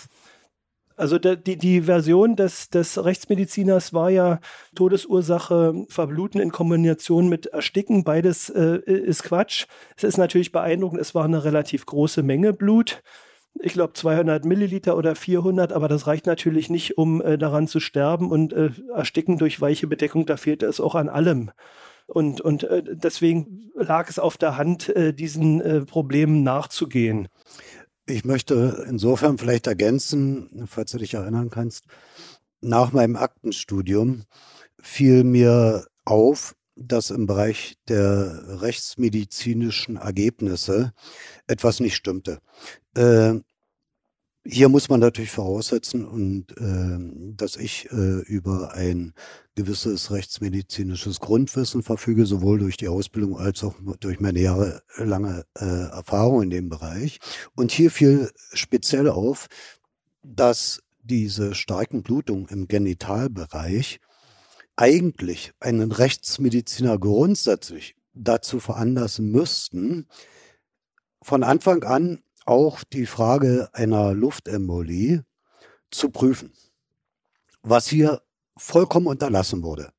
Also 0.97 1.19
der, 1.19 1.35
die, 1.35 1.57
die 1.57 1.83
Version 1.83 2.35
des, 2.35 2.69
des 2.69 3.03
Rechtsmediziners 3.05 3.93
war 3.93 4.09
ja 4.09 4.39
Todesursache 4.75 5.85
Verbluten 5.89 6.41
in 6.41 6.51
Kombination 6.51 7.29
mit 7.29 7.45
Ersticken. 7.45 8.03
Beides 8.03 8.49
äh, 8.49 8.79
ist 8.85 9.23
Quatsch. 9.23 9.67
Es 9.95 10.03
ist 10.03 10.17
natürlich 10.17 10.51
beeindruckend, 10.51 10.99
es 10.99 11.13
war 11.13 11.25
eine 11.25 11.43
relativ 11.43 11.85
große 11.85 12.23
Menge 12.23 12.51
Blut. 12.51 13.03
Ich 13.59 13.73
glaube 13.73 13.93
200 13.93 14.45
Milliliter 14.45 14.97
oder 14.97 15.15
400, 15.15 15.71
aber 15.71 15.87
das 15.87 16.07
reicht 16.07 16.25
natürlich 16.25 16.69
nicht, 16.69 16.97
um 16.97 17.21
äh, 17.21 17.37
daran 17.37 17.67
zu 17.67 17.79
sterben. 17.79 18.31
Und 18.31 18.53
äh, 18.53 18.71
Ersticken 18.95 19.37
durch 19.37 19.61
weiche 19.61 19.85
Bedeckung, 19.85 20.25
da 20.25 20.35
fehlte 20.35 20.65
es 20.65 20.79
auch 20.79 20.95
an 20.95 21.09
allem. 21.09 21.51
Und, 22.07 22.39
und 22.41 22.63
äh, 22.63 22.83
deswegen 22.85 23.69
lag 23.75 24.09
es 24.09 24.17
auf 24.17 24.37
der 24.37 24.57
Hand, 24.57 24.89
äh, 24.95 25.13
diesen 25.13 25.61
äh, 25.61 25.81
Problemen 25.81 26.41
nachzugehen. 26.41 27.27
Ich 28.09 28.23
möchte 28.23 28.85
insofern 28.89 29.37
vielleicht 29.37 29.67
ergänzen, 29.67 30.65
falls 30.65 30.91
du 30.91 30.97
dich 30.97 31.13
erinnern 31.15 31.49
kannst, 31.49 31.83
nach 32.61 32.93
meinem 32.93 33.17
Aktenstudium 33.17 34.23
fiel 34.79 35.25
mir 35.25 35.85
auf, 36.05 36.55
dass 36.77 37.09
im 37.09 37.27
Bereich 37.27 37.75
der 37.89 38.61
rechtsmedizinischen 38.61 39.97
Ergebnisse 39.97 40.93
etwas 41.47 41.81
nicht 41.81 41.95
stimmte. 41.95 42.39
Hier 44.49 44.69
muss 44.69 44.87
man 44.87 45.01
natürlich 45.01 45.31
voraussetzen 45.31 46.05
und 46.05 46.55
äh, 46.57 47.33
dass 47.35 47.57
ich 47.57 47.91
äh, 47.91 48.21
über 48.21 48.73
ein 48.73 49.13
gewisses 49.55 50.09
rechtsmedizinisches 50.09 51.19
Grundwissen 51.19 51.83
verfüge, 51.83 52.25
sowohl 52.25 52.59
durch 52.59 52.77
die 52.77 52.87
Ausbildung 52.87 53.37
als 53.37 53.61
auch 53.65 53.75
durch 53.99 54.21
meine 54.21 54.39
jahrelange 54.39 55.43
äh, 55.59 55.65
Erfahrung 55.65 56.43
in 56.43 56.49
dem 56.49 56.69
Bereich. 56.69 57.19
Und 57.55 57.73
hier 57.73 57.91
fiel 57.91 58.31
speziell 58.53 59.09
auf, 59.09 59.47
dass 60.23 60.81
diese 61.01 61.53
starken 61.53 62.01
Blutungen 62.01 62.47
im 62.47 62.69
Genitalbereich 62.69 63.99
eigentlich 64.77 65.51
einen 65.59 65.91
Rechtsmediziner 65.91 66.97
grundsätzlich 66.97 67.97
dazu 68.13 68.61
veranlassen 68.61 69.29
müssten, 69.29 70.07
von 71.21 71.43
Anfang 71.43 71.83
an 71.83 72.23
auch 72.47 72.83
die 72.83 73.05
Frage 73.05 73.69
einer 73.73 74.13
Luftembolie 74.13 75.23
zu 75.91 76.09
prüfen, 76.09 76.51
was 77.61 77.87
hier 77.87 78.21
vollkommen 78.57 79.07
unterlassen 79.07 79.63
wurde. 79.63 79.91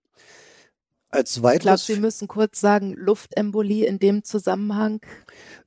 Als 1.10 1.42
weiteres, 1.42 1.82
ich 1.82 1.86
glaube, 1.86 2.00
Sie 2.00 2.00
müssen 2.00 2.28
kurz 2.28 2.60
sagen, 2.60 2.92
Luftembolie 2.92 3.86
in 3.86 3.98
dem 3.98 4.24
Zusammenhang. 4.24 5.00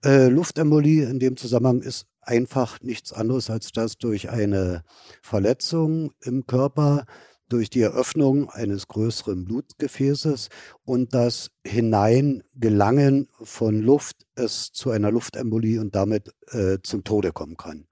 Äh, 0.06 0.28
Luftembolie 0.28 1.04
in 1.10 1.20
dem 1.20 1.36
Zusammenhang 1.36 1.82
ist 1.82 2.06
einfach 2.22 2.80
nichts 2.82 3.12
anderes, 3.12 3.50
als 3.50 3.72
dass 3.72 3.98
durch 3.98 4.30
eine 4.30 4.84
Verletzung 5.24 6.12
im 6.22 6.46
Körper 6.46 7.06
durch 7.52 7.70
die 7.70 7.82
Eröffnung 7.82 8.50
eines 8.50 8.88
größeren 8.88 9.46
Blutgefäßes 9.46 10.50
und 10.86 11.14
das 11.14 11.52
Hineingelangen 11.66 13.28
von 13.42 13.80
Luft 13.80 14.26
es 14.36 14.72
zu 14.72 14.92
einer 14.92 15.12
Luftembolie 15.12 15.80
und 15.80 15.96
damit 15.96 16.34
äh, 16.52 16.78
zum 16.84 17.04
Tode 17.04 17.32
kommen 17.32 17.58
kann. 17.58 17.86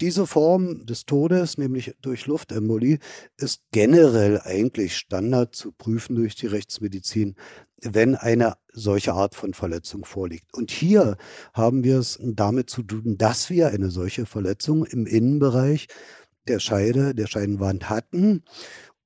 Diese 0.00 0.28
Form 0.28 0.86
des 0.86 1.06
Todes, 1.06 1.58
nämlich 1.58 1.96
durch 2.00 2.26
Luftembolie, 2.26 2.98
ist 3.36 3.62
generell 3.72 4.40
eigentlich 4.40 4.96
Standard 4.96 5.56
zu 5.56 5.72
prüfen 5.72 6.14
durch 6.14 6.36
die 6.36 6.46
Rechtsmedizin, 6.46 7.34
wenn 7.82 8.14
eine 8.14 8.54
solche 8.72 9.14
Art 9.14 9.34
von 9.34 9.54
Verletzung 9.54 10.04
vorliegt. 10.04 10.54
Und 10.54 10.70
hier 10.70 11.16
haben 11.52 11.82
wir 11.82 11.98
es 11.98 12.18
damit 12.22 12.70
zu 12.70 12.84
tun, 12.84 13.18
dass 13.18 13.50
wir 13.50 13.68
eine 13.68 13.90
solche 13.90 14.24
Verletzung 14.24 14.84
im 14.84 15.04
Innenbereich 15.04 15.88
der 16.48 16.60
Scheide, 16.60 17.14
der 17.14 17.26
Scheidenwand 17.26 17.88
hatten 17.88 18.42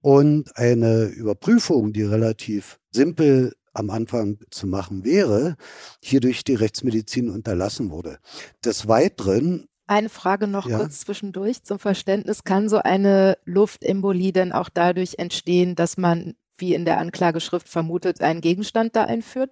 und 0.01 0.57
eine 0.57 1.07
Überprüfung, 1.07 1.93
die 1.93 2.03
relativ 2.03 2.79
simpel 2.91 3.55
am 3.73 3.91
Anfang 3.91 4.39
zu 4.51 4.67
machen 4.67 5.05
wäre, 5.05 5.57
hier 6.03 6.21
durch 6.21 6.45
die 6.45 6.55
Rechtsmedizin 6.55 7.31
unterlassen 7.31 7.91
wurde. 7.91 8.19
Des 8.65 8.87
Weiteren 8.89 9.67
eine 9.89 10.09
Frage 10.09 10.47
noch 10.47 10.69
ja. 10.69 10.79
kurz 10.79 11.01
zwischendurch 11.01 11.65
zum 11.65 11.79
Verständnis. 11.79 12.45
Kann 12.45 12.69
so 12.69 12.79
eine 12.79 13.37
Luftembolie 13.45 14.33
denn 14.33 14.53
auch 14.53 14.69
dadurch 14.69 15.17
entstehen, 15.19 15.75
dass 15.75 15.99
man, 15.99 16.35
wie 16.57 16.75
in 16.75 16.85
der 16.85 16.99
Anklageschrift 16.99 17.69
vermutet, 17.69 18.23
einen 18.23 18.41
Gegenstand 18.41 18.97
da 18.97 19.05
einführt? 19.05 19.51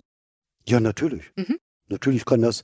Ja, 0.67 0.81
natürlich. 0.81 1.33
Mhm. 1.37 1.59
Natürlich 1.89 2.25
kann 2.25 2.41
das 2.41 2.63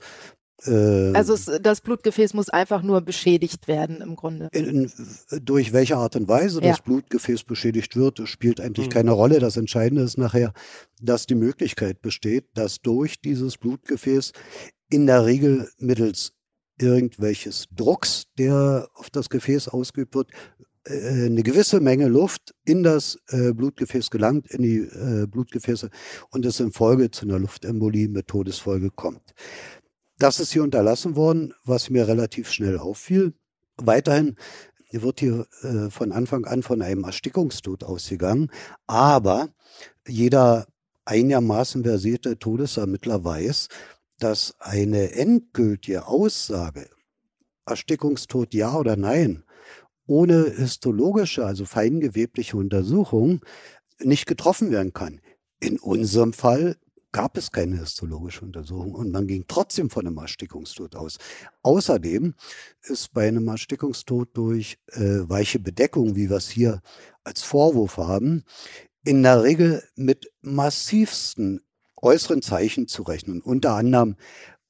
äh, 0.65 1.13
also 1.13 1.33
es, 1.33 1.49
das 1.61 1.81
Blutgefäß 1.81 2.33
muss 2.33 2.49
einfach 2.49 2.81
nur 2.81 3.01
beschädigt 3.01 3.67
werden 3.67 4.01
im 4.01 4.15
Grunde. 4.15 4.49
In, 4.51 4.65
in, 4.65 4.91
durch 5.43 5.73
welche 5.73 5.97
Art 5.97 6.15
und 6.15 6.27
Weise 6.27 6.61
ja. 6.61 6.69
das 6.69 6.81
Blutgefäß 6.81 7.43
beschädigt 7.43 7.95
wird, 7.95 8.27
spielt 8.27 8.59
eigentlich 8.59 8.87
mhm. 8.87 8.91
keine 8.91 9.11
Rolle. 9.11 9.39
Das 9.39 9.57
Entscheidende 9.57 10.03
ist 10.03 10.17
nachher, 10.17 10.53
dass 11.01 11.27
die 11.27 11.35
Möglichkeit 11.35 12.01
besteht, 12.01 12.45
dass 12.55 12.81
durch 12.81 13.21
dieses 13.21 13.57
Blutgefäß 13.57 14.31
in 14.89 15.05
der 15.05 15.25
Regel 15.25 15.69
mittels 15.77 16.33
irgendwelches 16.79 17.65
Drucks, 17.71 18.25
der 18.37 18.87
auf 18.93 19.09
das 19.09 19.29
Gefäß 19.29 19.67
ausgeübt 19.67 20.15
wird, 20.15 20.31
äh, 20.85 21.25
eine 21.25 21.43
gewisse 21.43 21.79
Menge 21.79 22.07
Luft 22.07 22.53
in 22.65 22.83
das 22.83 23.19
äh, 23.29 23.53
Blutgefäß 23.53 24.09
gelangt, 24.09 24.47
in 24.51 24.61
die 24.61 24.77
äh, 24.77 25.27
Blutgefäße 25.27 25.89
und 26.29 26.45
es 26.45 26.59
in 26.59 26.71
Folge 26.71 27.11
zu 27.11 27.25
einer 27.25 27.39
Luftembolie 27.39 28.09
mit 28.09 28.27
Todesfolge 28.27 28.89
kommt. 28.91 29.33
Das 30.19 30.39
ist 30.39 30.51
hier 30.51 30.63
unterlassen 30.63 31.15
worden, 31.15 31.53
was 31.63 31.89
mir 31.89 32.07
relativ 32.07 32.51
schnell 32.51 32.79
auffiel. 32.79 33.33
Weiterhin 33.77 34.35
wird 34.91 35.19
hier 35.19 35.45
äh, 35.61 35.89
von 35.91 36.11
Anfang 36.11 36.45
an 36.45 36.63
von 36.63 36.81
einem 36.81 37.03
Erstickungstod 37.03 37.83
ausgegangen, 37.83 38.49
aber 38.87 39.49
jeder 40.07 40.65
einigermaßen 41.05 41.83
versierte 41.83 42.39
Todesermittler 42.39 43.23
weiß, 43.23 43.67
dass 44.17 44.55
eine 44.59 45.11
endgültige 45.11 46.07
Aussage, 46.07 46.89
Erstickungstod 47.65 48.53
ja 48.53 48.75
oder 48.75 48.95
nein, 48.95 49.43
ohne 50.07 50.49
histologische, 50.49 51.45
also 51.45 51.65
feingewebliche 51.65 52.57
Untersuchung 52.57 53.41
nicht 53.99 54.25
getroffen 54.25 54.71
werden 54.71 54.93
kann. 54.93 55.21
In 55.59 55.77
unserem 55.77 56.33
Fall 56.33 56.77
gab 57.17 57.35
es 57.35 57.51
keine 57.51 57.79
histologische 57.79 58.45
Untersuchung 58.45 58.93
und 58.93 59.11
man 59.11 59.25
ging 59.25 59.45
trotzdem 59.47 59.89
von 59.89 60.05
einem 60.05 60.17
Erstickungstod 60.17 60.95
aus. 60.95 61.17
Außerdem 61.63 62.35
ist 62.83 63.11
bei 63.11 63.27
einem 63.27 63.47
Erstickungstod 63.47 64.37
durch 64.37 64.77
äh, 64.91 65.27
weiche 65.27 65.57
Bedeckung, 65.57 66.15
wie 66.15 66.29
wir 66.29 66.37
es 66.37 66.47
hier 66.47 66.79
als 67.23 67.41
Vorwurf 67.41 67.97
haben, 67.97 68.43
in 69.03 69.23
der 69.23 69.41
Regel 69.41 69.81
mit 69.95 70.31
massivsten 70.41 71.61
äußeren 71.95 72.43
Zeichen 72.43 72.87
zu 72.87 73.01
rechnen, 73.01 73.41
unter 73.41 73.71
anderem 73.73 74.15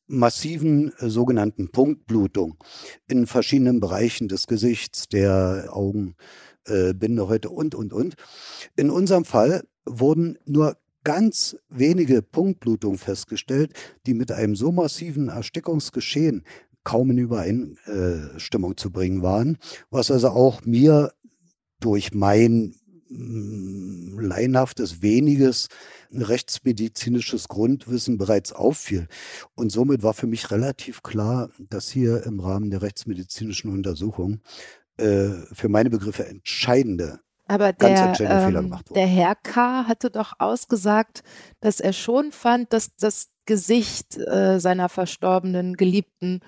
massiven 0.06 0.94
äh, 1.00 1.10
sogenannten 1.10 1.70
Punktblutung 1.70 2.56
in 3.10 3.28
verschiedenen 3.28 3.82
Bereichen 3.82 4.30
des 4.30 4.48
Gesichts, 4.48 5.10
der 5.10 5.68
Augen, 5.74 6.16
äh, 6.64 6.94
Bindehäute 6.94 7.50
und, 7.50 7.76
und, 7.76 7.92
und. 7.92 8.16
In 8.78 8.90
unserem 8.90 9.26
Fall 9.26 9.68
wurden 9.84 10.38
nur 10.46 10.78
ganz 11.08 11.56
wenige 11.70 12.22
Punktblutungen 12.22 12.98
festgestellt, 12.98 13.72
die 14.06 14.14
mit 14.14 14.30
einem 14.30 14.58
so 14.58 14.74
massiven 14.74 15.30
Erstickungsgeschehen 15.30 16.44
kaum 16.84 17.12
in 17.12 17.18
Übereinstimmung 17.18 18.76
zu 18.76 18.92
bringen 18.92 19.22
waren, 19.22 19.58
was 19.90 20.12
also 20.12 20.28
auch 20.32 20.66
mir 20.66 21.14
durch 21.80 22.14
mein 22.14 22.76
mm, 23.08 24.20
leinhaftes, 24.20 25.02
weniges 25.02 25.70
rechtsmedizinisches 26.12 27.48
Grundwissen 27.48 28.18
bereits 28.18 28.52
auffiel. 28.52 29.08
Und 29.56 29.72
somit 29.72 30.04
war 30.04 30.14
für 30.14 30.28
mich 30.28 30.52
relativ 30.52 31.04
klar, 31.04 31.52
dass 31.70 31.90
hier 31.90 32.26
im 32.26 32.42
Rahmen 32.42 32.70
der 32.70 32.82
rechtsmedizinischen 32.82 33.72
Untersuchung 33.72 34.42
äh, 34.98 35.30
für 35.54 35.70
meine 35.70 35.90
Begriffe 35.90 36.26
entscheidende 36.26 37.22
Aber 37.48 37.74
der, 37.74 38.20
ähm, 38.20 38.76
der 38.94 39.08
Herr 39.08 39.36
K. 39.36 39.86
hatte 39.88 40.10
doch 40.12 40.34
ausgesagt, 40.40 41.24
dass 41.62 41.80
er 41.80 41.94
schon 41.94 42.32
fand, 42.32 42.74
dass 42.74 42.96
das 42.96 43.30
Gesicht 43.46 44.18
äh, 44.18 44.60
seiner 44.60 44.90
verstorbenen 44.90 45.76
Geliebten 45.76 46.42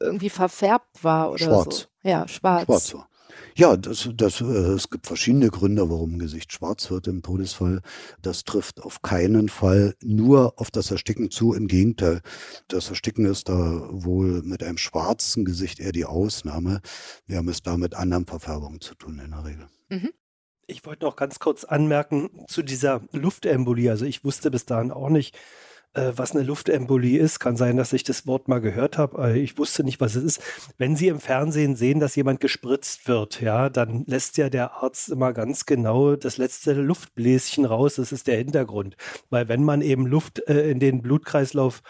irgendwie 0.00 0.30
verfärbt 0.30 1.02
war 1.02 1.30
oder 1.30 1.44
schwarz. 1.44 1.88
so. 2.02 2.08
Ja, 2.08 2.28
schwarz. 2.28 2.64
Schwarz 2.64 2.94
war. 2.94 3.10
Ja, 3.56 3.76
das, 3.76 4.08
das, 4.14 4.40
äh, 4.40 4.44
es 4.44 4.90
gibt 4.90 5.06
verschiedene 5.06 5.50
Gründe, 5.50 5.90
warum 5.90 6.14
ein 6.14 6.18
Gesicht 6.18 6.52
schwarz 6.52 6.90
wird 6.90 7.08
im 7.08 7.22
Todesfall. 7.22 7.80
Das 8.22 8.44
trifft 8.44 8.82
auf 8.82 9.02
keinen 9.02 9.48
Fall 9.48 9.94
nur 10.02 10.54
auf 10.60 10.70
das 10.70 10.90
Ersticken 10.90 11.30
zu. 11.30 11.54
Im 11.54 11.66
Gegenteil, 11.66 12.20
das 12.68 12.88
Ersticken 12.88 13.24
ist 13.24 13.48
da 13.48 13.88
wohl 13.90 14.42
mit 14.42 14.62
einem 14.62 14.78
schwarzen 14.78 15.44
Gesicht 15.44 15.80
eher 15.80 15.92
die 15.92 16.04
Ausnahme. 16.04 16.80
Wir 17.26 17.38
haben 17.38 17.48
es 17.48 17.62
da 17.62 17.76
mit 17.76 17.94
anderen 17.94 18.26
Verfärbungen 18.26 18.80
zu 18.80 18.94
tun 18.94 19.20
in 19.24 19.30
der 19.30 19.44
Regel. 19.44 19.66
Mhm. 19.88 20.10
Ich 20.70 20.86
wollte 20.86 21.04
noch 21.04 21.16
ganz 21.16 21.40
kurz 21.40 21.64
anmerken 21.64 22.30
zu 22.46 22.62
dieser 22.62 23.02
Luftembolie. 23.10 23.90
Also 23.90 24.04
ich 24.04 24.24
wusste 24.24 24.52
bis 24.52 24.66
dahin 24.66 24.92
auch 24.92 25.08
nicht, 25.08 25.36
äh, 25.94 26.12
was 26.14 26.30
eine 26.30 26.44
Luftembolie 26.44 27.18
ist. 27.18 27.40
Kann 27.40 27.56
sein, 27.56 27.76
dass 27.76 27.92
ich 27.92 28.04
das 28.04 28.24
Wort 28.24 28.46
mal 28.46 28.60
gehört 28.60 28.96
habe. 28.96 29.36
Ich 29.36 29.58
wusste 29.58 29.82
nicht, 29.82 30.00
was 30.00 30.14
es 30.14 30.22
ist. 30.22 30.42
Wenn 30.78 30.94
Sie 30.94 31.08
im 31.08 31.18
Fernsehen 31.18 31.74
sehen, 31.74 31.98
dass 31.98 32.14
jemand 32.14 32.38
gespritzt 32.38 33.08
wird, 33.08 33.40
ja, 33.40 33.68
dann 33.68 34.04
lässt 34.06 34.36
ja 34.36 34.48
der 34.48 34.74
Arzt 34.74 35.08
immer 35.08 35.32
ganz 35.32 35.66
genau 35.66 36.14
das 36.14 36.38
letzte 36.38 36.72
Luftbläschen 36.74 37.64
raus. 37.64 37.96
Das 37.96 38.12
ist 38.12 38.28
der 38.28 38.36
Hintergrund. 38.36 38.96
Weil 39.28 39.48
wenn 39.48 39.64
man 39.64 39.82
eben 39.82 40.06
Luft 40.06 40.38
äh, 40.48 40.70
in 40.70 40.78
den 40.78 41.02
Blutkreislauf 41.02 41.82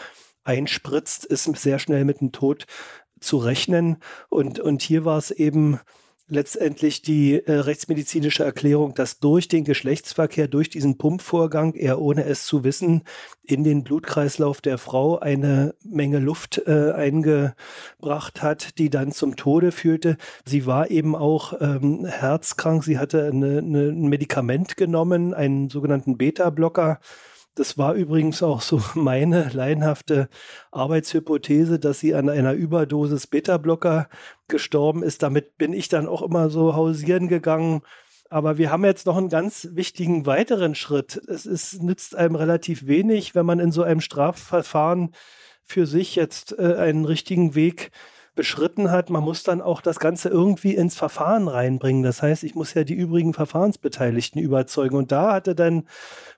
einspritzt, 0.42 1.26
ist 1.26 1.44
sehr 1.56 1.78
schnell 1.78 2.06
mit 2.06 2.22
dem 2.22 2.32
Tod 2.32 2.66
zu 3.20 3.36
rechnen. 3.36 3.98
Und, 4.30 4.58
und 4.58 4.80
hier 4.80 5.04
war 5.04 5.18
es 5.18 5.30
eben 5.30 5.78
letztendlich 6.30 7.02
die 7.02 7.34
äh, 7.34 7.52
rechtsmedizinische 7.52 8.44
Erklärung, 8.44 8.94
dass 8.94 9.18
durch 9.18 9.48
den 9.48 9.64
Geschlechtsverkehr, 9.64 10.48
durch 10.48 10.70
diesen 10.70 10.96
Pumpvorgang, 10.96 11.74
er 11.74 12.00
ohne 12.00 12.24
es 12.24 12.46
zu 12.46 12.64
wissen, 12.64 13.02
in 13.44 13.64
den 13.64 13.82
Blutkreislauf 13.84 14.60
der 14.60 14.78
Frau 14.78 15.18
eine 15.18 15.74
Menge 15.84 16.20
Luft 16.20 16.62
äh, 16.66 16.92
eingebracht 16.92 18.42
hat, 18.42 18.78
die 18.78 18.90
dann 18.90 19.12
zum 19.12 19.36
Tode 19.36 19.72
führte. 19.72 20.16
Sie 20.44 20.66
war 20.66 20.90
eben 20.90 21.16
auch 21.16 21.60
ähm, 21.60 22.06
herzkrank. 22.06 22.84
Sie 22.84 22.98
hatte 22.98 23.26
eine, 23.26 23.58
eine, 23.58 23.88
ein 23.88 24.08
Medikament 24.08 24.76
genommen, 24.76 25.34
einen 25.34 25.68
sogenannten 25.68 26.16
Beta-Blocker 26.16 27.00
das 27.60 27.76
war 27.76 27.92
übrigens 27.92 28.42
auch 28.42 28.62
so 28.62 28.80
meine 28.94 29.50
laienhafte 29.50 30.30
Arbeitshypothese, 30.72 31.78
dass 31.78 32.00
sie 32.00 32.14
an 32.14 32.30
einer 32.30 32.54
Überdosis 32.54 33.26
Beta-Blocker 33.26 34.08
gestorben 34.48 35.02
ist. 35.02 35.22
Damit 35.22 35.58
bin 35.58 35.74
ich 35.74 35.88
dann 35.88 36.08
auch 36.08 36.22
immer 36.22 36.48
so 36.48 36.74
hausieren 36.74 37.28
gegangen. 37.28 37.82
Aber 38.30 38.56
wir 38.56 38.70
haben 38.70 38.84
jetzt 38.86 39.04
noch 39.04 39.16
einen 39.18 39.28
ganz 39.28 39.68
wichtigen 39.72 40.24
weiteren 40.24 40.74
Schritt. 40.74 41.20
Es 41.28 41.44
ist, 41.44 41.82
nützt 41.82 42.16
einem 42.16 42.34
relativ 42.34 42.86
wenig, 42.86 43.34
wenn 43.34 43.44
man 43.44 43.58
in 43.58 43.72
so 43.72 43.82
einem 43.82 44.00
Strafverfahren 44.00 45.12
für 45.62 45.86
sich 45.86 46.16
jetzt 46.16 46.58
äh, 46.58 46.76
einen 46.76 47.04
richtigen 47.04 47.54
Weg 47.54 47.90
beschritten 48.40 48.90
hat, 48.90 49.10
man 49.10 49.22
muss 49.22 49.42
dann 49.42 49.60
auch 49.60 49.82
das 49.82 49.98
Ganze 49.98 50.30
irgendwie 50.30 50.74
ins 50.74 50.96
Verfahren 50.96 51.46
reinbringen. 51.46 52.02
Das 52.02 52.22
heißt, 52.22 52.42
ich 52.42 52.54
muss 52.54 52.72
ja 52.72 52.84
die 52.84 52.94
übrigen 52.94 53.34
Verfahrensbeteiligten 53.34 54.40
überzeugen. 54.40 54.96
Und 54.96 55.12
da 55.12 55.34
hatte 55.34 55.54
dann 55.54 55.86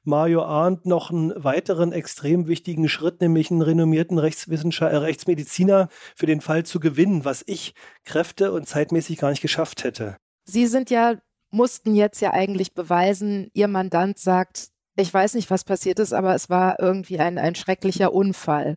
Mario 0.02 0.42
Arndt 0.42 0.84
noch 0.84 1.12
einen 1.12 1.32
weiteren 1.36 1.92
extrem 1.92 2.48
wichtigen 2.48 2.88
Schritt, 2.88 3.20
nämlich 3.20 3.52
einen 3.52 3.62
renommierten 3.62 4.18
Rechtswissenschaftler, 4.18 4.98
äh, 4.98 5.04
Rechtsmediziner 5.04 5.88
für 6.16 6.26
den 6.26 6.40
Fall 6.40 6.66
zu 6.66 6.80
gewinnen, 6.80 7.24
was 7.24 7.44
ich 7.46 7.72
kräfte- 8.04 8.50
und 8.50 8.66
zeitmäßig 8.66 9.18
gar 9.18 9.30
nicht 9.30 9.42
geschafft 9.42 9.84
hätte. 9.84 10.16
Sie 10.42 10.66
sind 10.66 10.90
ja, 10.90 11.14
mussten 11.52 11.94
jetzt 11.94 12.20
ja 12.20 12.32
eigentlich 12.32 12.74
beweisen, 12.74 13.48
Ihr 13.54 13.68
Mandant 13.68 14.18
sagt, 14.18 14.70
ich 14.96 15.14
weiß 15.14 15.34
nicht, 15.34 15.52
was 15.52 15.62
passiert 15.62 16.00
ist, 16.00 16.12
aber 16.12 16.34
es 16.34 16.50
war 16.50 16.80
irgendwie 16.80 17.20
ein, 17.20 17.38
ein 17.38 17.54
schrecklicher 17.54 18.12
Unfall. 18.12 18.76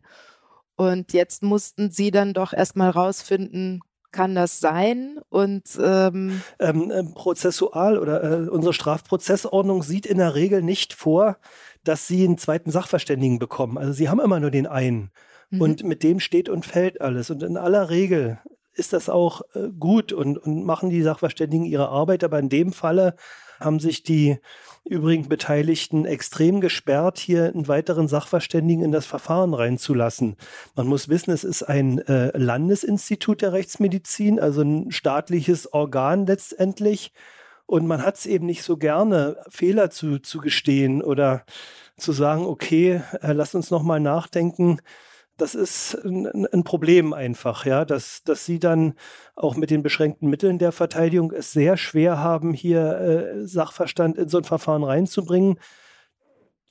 Und 0.76 1.12
jetzt 1.12 1.42
mussten 1.42 1.90
sie 1.90 2.10
dann 2.10 2.34
doch 2.34 2.52
erstmal 2.52 2.90
rausfinden, 2.90 3.80
kann 4.12 4.34
das 4.34 4.60
sein? 4.60 5.18
Und 5.28 5.78
ähm 5.82 6.40
ähm, 6.58 6.90
äh, 6.90 7.04
prozessual 7.04 7.98
oder 7.98 8.22
äh, 8.22 8.48
unsere 8.48 8.72
Strafprozessordnung 8.72 9.82
sieht 9.82 10.06
in 10.06 10.18
der 10.18 10.34
Regel 10.34 10.62
nicht 10.62 10.94
vor, 10.94 11.38
dass 11.84 12.06
sie 12.06 12.24
einen 12.24 12.38
zweiten 12.38 12.70
Sachverständigen 12.70 13.38
bekommen. 13.38 13.78
Also 13.78 13.92
sie 13.92 14.08
haben 14.08 14.20
immer 14.20 14.40
nur 14.40 14.50
den 14.50 14.66
einen. 14.66 15.10
Mhm. 15.50 15.60
Und 15.60 15.84
mit 15.84 16.02
dem 16.02 16.20
steht 16.20 16.48
und 16.48 16.64
fällt 16.64 17.00
alles. 17.00 17.30
Und 17.30 17.42
in 17.42 17.56
aller 17.56 17.90
Regel 17.90 18.38
ist 18.72 18.92
das 18.92 19.08
auch 19.08 19.42
äh, 19.54 19.68
gut 19.78 20.12
und, 20.12 20.38
und 20.38 20.64
machen 20.64 20.90
die 20.90 21.02
Sachverständigen 21.02 21.66
ihre 21.66 21.88
Arbeit. 21.88 22.24
Aber 22.24 22.38
in 22.38 22.48
dem 22.48 22.72
Falle 22.72 23.16
haben 23.60 23.80
sich 23.80 24.02
die 24.02 24.38
übrigen 24.84 25.28
Beteiligten 25.28 26.04
extrem 26.04 26.60
gesperrt, 26.60 27.18
hier 27.18 27.46
einen 27.46 27.68
weiteren 27.68 28.06
Sachverständigen 28.08 28.84
in 28.84 28.92
das 28.92 29.04
Verfahren 29.04 29.52
reinzulassen. 29.52 30.36
Man 30.76 30.86
muss 30.86 31.08
wissen, 31.08 31.32
es 31.32 31.44
ist 31.44 31.64
ein 31.64 31.98
äh, 32.06 32.36
Landesinstitut 32.36 33.42
der 33.42 33.52
Rechtsmedizin, 33.52 34.38
also 34.38 34.62
ein 34.62 34.92
staatliches 34.92 35.72
Organ 35.72 36.26
letztendlich. 36.26 37.12
Und 37.66 37.86
man 37.88 38.02
hat 38.02 38.14
es 38.14 38.26
eben 38.26 38.46
nicht 38.46 38.62
so 38.62 38.76
gerne, 38.76 39.38
Fehler 39.48 39.90
zu, 39.90 40.20
zu 40.20 40.38
gestehen 40.38 41.02
oder 41.02 41.44
zu 41.96 42.12
sagen, 42.12 42.46
okay, 42.46 43.02
äh, 43.22 43.32
lass 43.32 43.56
uns 43.56 43.70
nochmal 43.70 43.98
nachdenken, 43.98 44.78
das 45.36 45.54
ist 45.54 45.94
ein, 46.04 46.46
ein, 46.46 46.64
Problem 46.64 47.12
einfach, 47.12 47.66
ja, 47.66 47.84
dass, 47.84 48.22
dass 48.24 48.46
sie 48.46 48.58
dann 48.58 48.94
auch 49.34 49.56
mit 49.56 49.70
den 49.70 49.82
beschränkten 49.82 50.30
Mitteln 50.30 50.58
der 50.58 50.72
Verteidigung 50.72 51.32
es 51.32 51.52
sehr 51.52 51.76
schwer 51.76 52.18
haben, 52.18 52.52
hier 52.52 52.98
äh, 52.98 53.46
Sachverstand 53.46 54.16
in 54.18 54.28
so 54.28 54.38
ein 54.38 54.44
Verfahren 54.44 54.84
reinzubringen. 54.84 55.58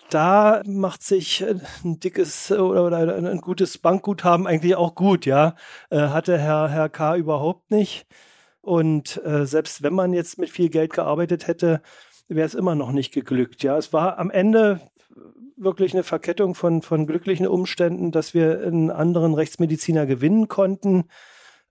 Da 0.10 0.62
macht 0.65 1.04
sich 1.04 1.43
ein 1.84 1.99
dickes 1.99 2.51
oder, 2.51 2.86
oder 2.86 3.15
ein 3.15 3.41
gutes 3.41 3.78
Bankguthaben 3.78 4.45
eigentlich 4.45 4.75
auch 4.75 4.95
gut, 4.95 5.25
ja. 5.25 5.56
Äh, 5.89 5.99
hatte 6.10 6.38
Herr, 6.38 6.69
Herr 6.69 6.89
K. 6.89 7.15
überhaupt 7.17 7.71
nicht. 7.71 8.06
Und 8.62 9.23
äh, 9.23 9.45
selbst 9.45 9.84
wenn 9.84 9.93
man 9.93 10.13
jetzt 10.13 10.39
mit 10.39 10.49
viel 10.49 10.69
Geld 10.69 10.93
gearbeitet 10.93 11.47
hätte, 11.47 11.82
wäre 12.28 12.47
es 12.47 12.56
immer 12.56 12.75
noch 12.75 12.91
nicht 12.91 13.13
geglückt. 13.13 13.63
Ja, 13.63 13.78
es 13.78 13.93
war 13.93 14.17
am 14.17 14.32
Ende 14.32 14.82
wirklich 15.57 15.93
eine 15.93 16.03
Verkettung 16.03 16.55
von, 16.55 16.81
von 16.81 17.07
glücklichen 17.07 17.47
Umständen, 17.47 18.11
dass 18.11 18.33
wir 18.33 18.61
einen 18.61 18.91
anderen 18.91 19.33
Rechtsmediziner 19.33 20.05
gewinnen 20.05 20.47
konnten. 20.47 21.05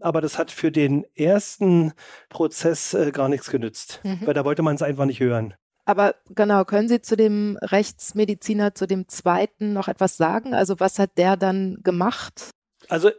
Aber 0.01 0.21
das 0.21 0.39
hat 0.39 0.51
für 0.51 0.73
den 0.73 1.05
ersten 1.15 1.93
Prozess 2.29 2.95
äh, 2.95 3.11
gar 3.13 3.29
nichts 3.29 3.51
genützt, 3.51 4.01
mhm. 4.03 4.27
weil 4.27 4.35
da 4.35 4.45
wollte 4.45 4.63
man 4.63 4.75
es 4.75 4.83
einfach 4.83 5.07
nicht 5.07 5.21
hören. 5.21 5.55
Aber 5.87 6.15
genau, 6.31 6.65
können 6.65 6.89
Sie 6.89 7.03
zu 7.03 7.17
dem 7.17 7.59
Rechtsmediziner, 7.61 8.75
zu 8.75 8.87
dem 8.87 9.07
zweiten 9.09 9.75
noch 9.75 9.89
etwas 9.89 10.17
sagen? 10.17 10.55
Also 10.55 10.81
was 10.81 10.99
hat 10.99 11.19
der 11.19 11.37
dann 11.37 11.79
gemacht? 11.83 12.51
Also 12.89 13.11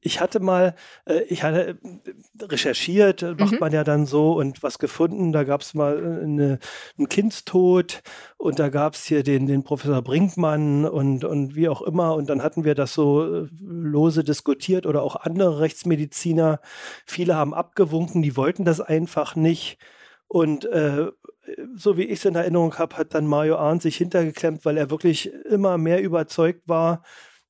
ich 0.00 0.20
hatte 0.20 0.40
mal, 0.40 0.74
äh, 1.06 1.22
ich 1.28 1.42
hatte 1.42 1.78
äh, 1.82 2.44
recherchiert, 2.44 3.22
äh, 3.22 3.34
macht 3.38 3.52
mhm. 3.52 3.58
man 3.60 3.72
ja 3.72 3.84
dann 3.84 4.06
so 4.06 4.32
und 4.32 4.62
was 4.62 4.78
gefunden. 4.78 5.32
Da 5.32 5.44
gab 5.44 5.62
es 5.62 5.74
mal 5.74 5.96
eine, 5.96 6.58
einen 6.98 7.08
Kindstod 7.08 8.02
und 8.36 8.58
da 8.58 8.68
gab 8.68 8.94
es 8.94 9.04
hier 9.04 9.22
den, 9.22 9.46
den 9.46 9.64
Professor 9.64 10.02
Brinkmann 10.02 10.84
und, 10.84 11.24
und 11.24 11.54
wie 11.54 11.68
auch 11.68 11.82
immer. 11.82 12.14
Und 12.14 12.28
dann 12.28 12.42
hatten 12.42 12.64
wir 12.64 12.74
das 12.74 12.94
so 12.94 13.46
lose 13.60 14.24
diskutiert 14.24 14.86
oder 14.86 15.02
auch 15.02 15.16
andere 15.16 15.60
Rechtsmediziner. 15.60 16.60
Viele 17.06 17.36
haben 17.36 17.54
abgewunken, 17.54 18.22
die 18.22 18.36
wollten 18.36 18.64
das 18.64 18.80
einfach 18.80 19.36
nicht. 19.36 19.78
Und 20.28 20.64
äh, 20.66 21.08
so 21.74 21.96
wie 21.96 22.04
ich 22.04 22.20
es 22.20 22.24
in 22.24 22.34
Erinnerung 22.34 22.74
habe, 22.78 22.96
hat 22.96 23.14
dann 23.14 23.26
Mario 23.26 23.56
Arndt 23.56 23.82
sich 23.82 23.96
hintergeklemmt, 23.96 24.64
weil 24.64 24.76
er 24.76 24.90
wirklich 24.90 25.32
immer 25.44 25.76
mehr 25.78 26.02
überzeugt 26.02 26.68
war, 26.68 27.02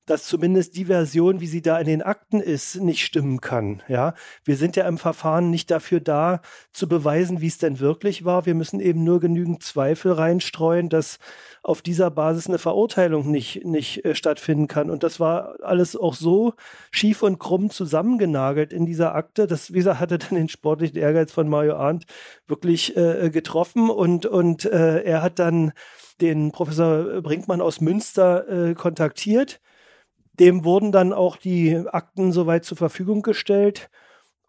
dass 0.06 0.24
zumindest 0.24 0.76
die 0.76 0.86
Version, 0.86 1.40
wie 1.40 1.46
sie 1.46 1.62
da 1.62 1.78
in 1.78 1.86
den 1.86 2.02
Akten 2.02 2.40
ist, 2.40 2.80
nicht 2.80 3.04
stimmen 3.04 3.40
kann. 3.40 3.82
Ja, 3.86 4.14
wir 4.44 4.56
sind 4.56 4.74
ja 4.74 4.88
im 4.88 4.98
Verfahren 4.98 5.50
nicht 5.50 5.70
dafür 5.70 6.00
da, 6.00 6.40
zu 6.72 6.88
beweisen, 6.88 7.40
wie 7.40 7.46
es 7.46 7.58
denn 7.58 7.78
wirklich 7.78 8.24
war. 8.24 8.44
Wir 8.44 8.54
müssen 8.54 8.80
eben 8.80 9.04
nur 9.04 9.20
genügend 9.20 9.62
Zweifel 9.62 10.12
reinstreuen, 10.12 10.88
dass 10.88 11.18
auf 11.62 11.82
dieser 11.82 12.10
Basis 12.10 12.48
eine 12.48 12.58
Verurteilung 12.58 13.30
nicht, 13.30 13.64
nicht 13.64 14.04
äh, 14.04 14.16
stattfinden 14.16 14.66
kann. 14.66 14.90
Und 14.90 15.04
das 15.04 15.20
war 15.20 15.54
alles 15.62 15.94
auch 15.94 16.14
so 16.14 16.54
schief 16.90 17.22
und 17.22 17.38
krumm 17.38 17.70
zusammengenagelt 17.70 18.72
in 18.72 18.86
dieser 18.86 19.14
Akte. 19.14 19.46
Das, 19.46 19.72
wie 19.72 19.82
hatte 19.84 20.18
dann 20.18 20.34
den 20.34 20.48
sportlichen 20.48 20.96
Ehrgeiz 20.96 21.30
von 21.32 21.48
Mario 21.48 21.76
Arndt 21.76 22.06
wirklich 22.46 22.96
äh, 22.96 23.30
getroffen 23.30 23.90
und, 23.90 24.26
und 24.26 24.64
äh, 24.64 25.02
er 25.02 25.22
hat 25.22 25.38
dann 25.38 25.72
den 26.20 26.52
Professor 26.52 27.20
Brinkmann 27.20 27.60
aus 27.60 27.80
Münster 27.80 28.48
äh, 28.48 28.74
kontaktiert 28.74 29.60
dem 30.42 30.64
wurden 30.64 30.90
dann 30.90 31.12
auch 31.12 31.36
die 31.36 31.76
Akten 31.86 32.32
soweit 32.32 32.64
zur 32.64 32.76
Verfügung 32.76 33.22
gestellt. 33.22 33.90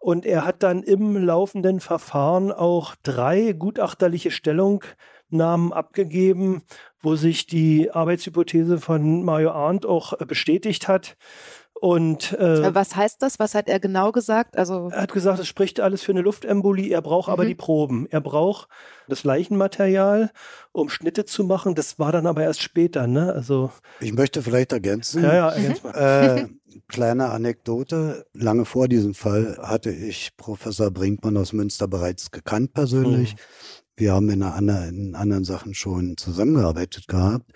Und 0.00 0.26
er 0.26 0.44
hat 0.44 0.64
dann 0.64 0.82
im 0.82 1.16
laufenden 1.16 1.78
Verfahren 1.78 2.50
auch 2.50 2.96
drei 3.04 3.52
gutachterliche 3.52 4.32
Stellungnahmen 4.32 5.72
abgegeben, 5.72 6.62
wo 7.00 7.14
sich 7.14 7.46
die 7.46 7.92
Arbeitshypothese 7.92 8.78
von 8.78 9.22
Mario 9.22 9.52
Arndt 9.52 9.86
auch 9.86 10.18
bestätigt 10.18 10.88
hat. 10.88 11.16
Und 11.84 12.32
äh, 12.38 12.74
was 12.74 12.96
heißt 12.96 13.20
das? 13.20 13.38
Was 13.38 13.54
hat 13.54 13.68
er 13.68 13.78
genau 13.78 14.10
gesagt? 14.10 14.56
Also 14.56 14.88
er 14.90 15.02
hat 15.02 15.12
gesagt, 15.12 15.38
es 15.38 15.46
spricht 15.46 15.80
alles 15.80 16.02
für 16.02 16.12
eine 16.12 16.22
Luftembolie. 16.22 16.88
Er 16.90 17.02
braucht 17.02 17.28
mhm. 17.28 17.32
aber 17.34 17.44
die 17.44 17.54
Proben. 17.54 18.06
Er 18.10 18.22
braucht 18.22 18.70
das 19.06 19.22
Leichenmaterial, 19.22 20.30
um 20.72 20.88
Schnitte 20.88 21.26
zu 21.26 21.44
machen. 21.44 21.74
Das 21.74 21.98
war 21.98 22.10
dann 22.10 22.26
aber 22.26 22.42
erst 22.42 22.62
später. 22.62 23.06
Ne? 23.06 23.30
Also 23.30 23.70
ich 24.00 24.14
möchte 24.14 24.40
vielleicht 24.40 24.72
ergänzen. 24.72 25.24
Ja, 25.24 25.34
ja, 25.34 25.50
ergänz 25.50 25.82
mal. 25.82 25.90
Äh, 25.94 26.78
kleine 26.88 27.28
Anekdote. 27.28 28.24
Lange 28.32 28.64
vor 28.64 28.88
diesem 28.88 29.12
Fall 29.12 29.58
hatte 29.60 29.90
ich 29.90 30.38
Professor 30.38 30.90
Brinkmann 30.90 31.36
aus 31.36 31.52
Münster 31.52 31.86
bereits 31.86 32.30
gekannt 32.30 32.72
persönlich. 32.72 33.32
Hm. 33.32 33.38
Wir 33.96 34.14
haben 34.14 34.30
in, 34.30 34.42
einer, 34.42 34.88
in 34.88 35.14
anderen 35.14 35.44
Sachen 35.44 35.74
schon 35.74 36.16
zusammengearbeitet 36.16 37.08
gehabt. 37.08 37.52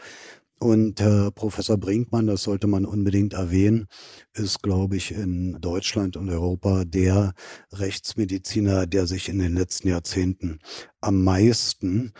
Und 0.61 1.01
Herr 1.01 1.31
Professor 1.31 1.79
Brinkmann, 1.79 2.27
das 2.27 2.43
sollte 2.43 2.67
man 2.67 2.85
unbedingt 2.85 3.33
erwähnen, 3.33 3.87
ist, 4.35 4.61
glaube 4.61 4.97
ich, 4.97 5.13
in 5.13 5.57
Deutschland 5.61 6.17
und 6.17 6.29
Europa 6.29 6.85
der 6.85 7.33
Rechtsmediziner, 7.73 8.87
der 8.87 9.07
sich 9.07 9.29
in 9.29 9.39
den 9.39 9.55
letzten 9.55 9.89
Jahrzehnten 9.89 10.59
am 11.01 11.23
meisten 11.23 12.13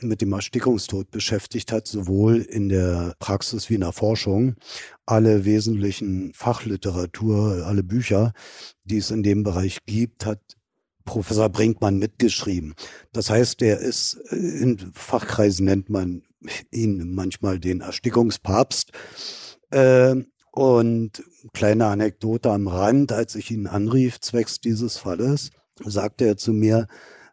mit 0.00 0.22
dem 0.22 0.32
Erstickungstod 0.32 1.10
beschäftigt 1.10 1.70
hat, 1.70 1.86
sowohl 1.86 2.38
in 2.38 2.70
der 2.70 3.14
Praxis 3.18 3.68
wie 3.68 3.74
in 3.74 3.82
der 3.82 3.92
Forschung. 3.92 4.56
Alle 5.04 5.44
wesentlichen 5.44 6.32
Fachliteratur, 6.32 7.66
alle 7.66 7.82
Bücher, 7.82 8.32
die 8.84 8.96
es 8.96 9.10
in 9.10 9.22
dem 9.22 9.42
Bereich 9.42 9.78
gibt, 9.86 10.24
hat 10.24 10.40
Professor 11.04 11.48
Brinkmann 11.48 11.98
mitgeschrieben. 11.98 12.74
Das 13.12 13.30
heißt, 13.30 13.62
er 13.62 13.78
ist 13.78 14.14
in 14.30 14.92
Fachkreisen 14.94 15.66
nennt 15.66 15.90
man 15.90 16.22
ihn 16.70 17.14
manchmal 17.14 17.58
den 17.58 17.80
Erstickungspapst. 17.80 18.92
Äh, 19.70 20.16
und 20.52 21.22
kleine 21.54 21.86
Anekdote 21.86 22.50
am 22.50 22.68
Rand, 22.68 23.10
als 23.10 23.34
ich 23.36 23.50
ihn 23.50 23.66
anrief, 23.66 24.20
zwecks 24.20 24.60
dieses 24.60 24.98
Falles, 24.98 25.50
sagte 25.82 26.26
er 26.26 26.36
zu 26.36 26.52
mir, 26.52 26.86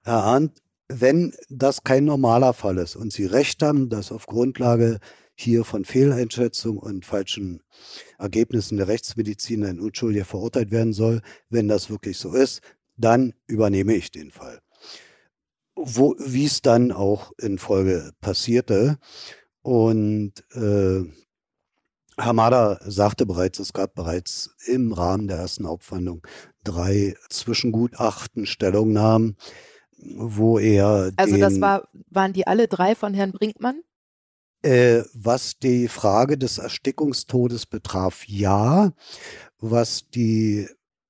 Herr 0.03 0.23
Arndt, 0.23 0.61
wenn 0.87 1.33
das 1.49 1.83
kein 1.83 2.05
normaler 2.05 2.53
Fall 2.53 2.77
ist 2.77 2.95
und 2.95 3.11
Sie 3.11 3.25
recht 3.25 3.61
haben, 3.61 3.89
dass 3.89 4.11
auf 4.11 4.25
Grundlage 4.25 4.99
hier 5.35 5.63
von 5.63 5.85
Fehleinschätzung 5.85 6.77
und 6.77 7.05
falschen 7.05 7.61
Ergebnissen 8.17 8.77
der 8.77 8.87
Rechtsmedizin 8.87 9.63
ein 9.65 9.79
Unschuldiger 9.79 10.25
verurteilt 10.25 10.71
werden 10.71 10.93
soll, 10.93 11.21
wenn 11.49 11.67
das 11.67 11.89
wirklich 11.89 12.17
so 12.17 12.33
ist, 12.33 12.61
dann 12.99 13.33
übernehme 13.47 13.95
ich 13.95 14.11
den 14.11 14.31
Fall 14.31 14.59
wo, 15.79 16.15
wie 16.19 16.45
es 16.45 16.61
dann 16.61 16.91
auch 16.91 17.31
in 17.37 17.57
Folge 17.57 18.11
passierte. 18.21 18.97
Und 19.61 20.33
äh, 20.51 21.03
Hamada 22.17 22.79
sagte 22.85 23.25
bereits, 23.25 23.59
es 23.59 23.73
gab 23.73 23.95
bereits 23.95 24.55
im 24.65 24.91
Rahmen 24.91 25.27
der 25.27 25.37
ersten 25.37 25.67
Hauptverhandlung 25.67 26.25
drei 26.63 27.15
Zwischengutachten, 27.29 28.45
Stellungnahmen, 28.45 29.37
wo 29.97 30.59
er. 30.59 31.11
Also 31.15 31.37
das 31.37 31.61
war, 31.61 31.87
waren 32.09 32.33
die 32.33 32.47
alle 32.47 32.67
drei 32.67 32.95
von 32.95 33.13
Herrn 33.13 33.31
Brinkmann? 33.31 33.81
Äh, 34.61 35.03
was 35.13 35.57
die 35.59 35.87
Frage 35.87 36.37
des 36.37 36.57
Erstickungstodes 36.57 37.65
betraf, 37.65 38.27
ja. 38.27 38.91
Was 39.59 40.09
die 40.09 40.67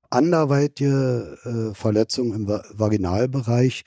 anderweitige 0.10 1.38
äh, 1.44 1.76
Verletzung 1.76 2.34
im 2.34 2.48
Vaginalbereich 2.48 3.84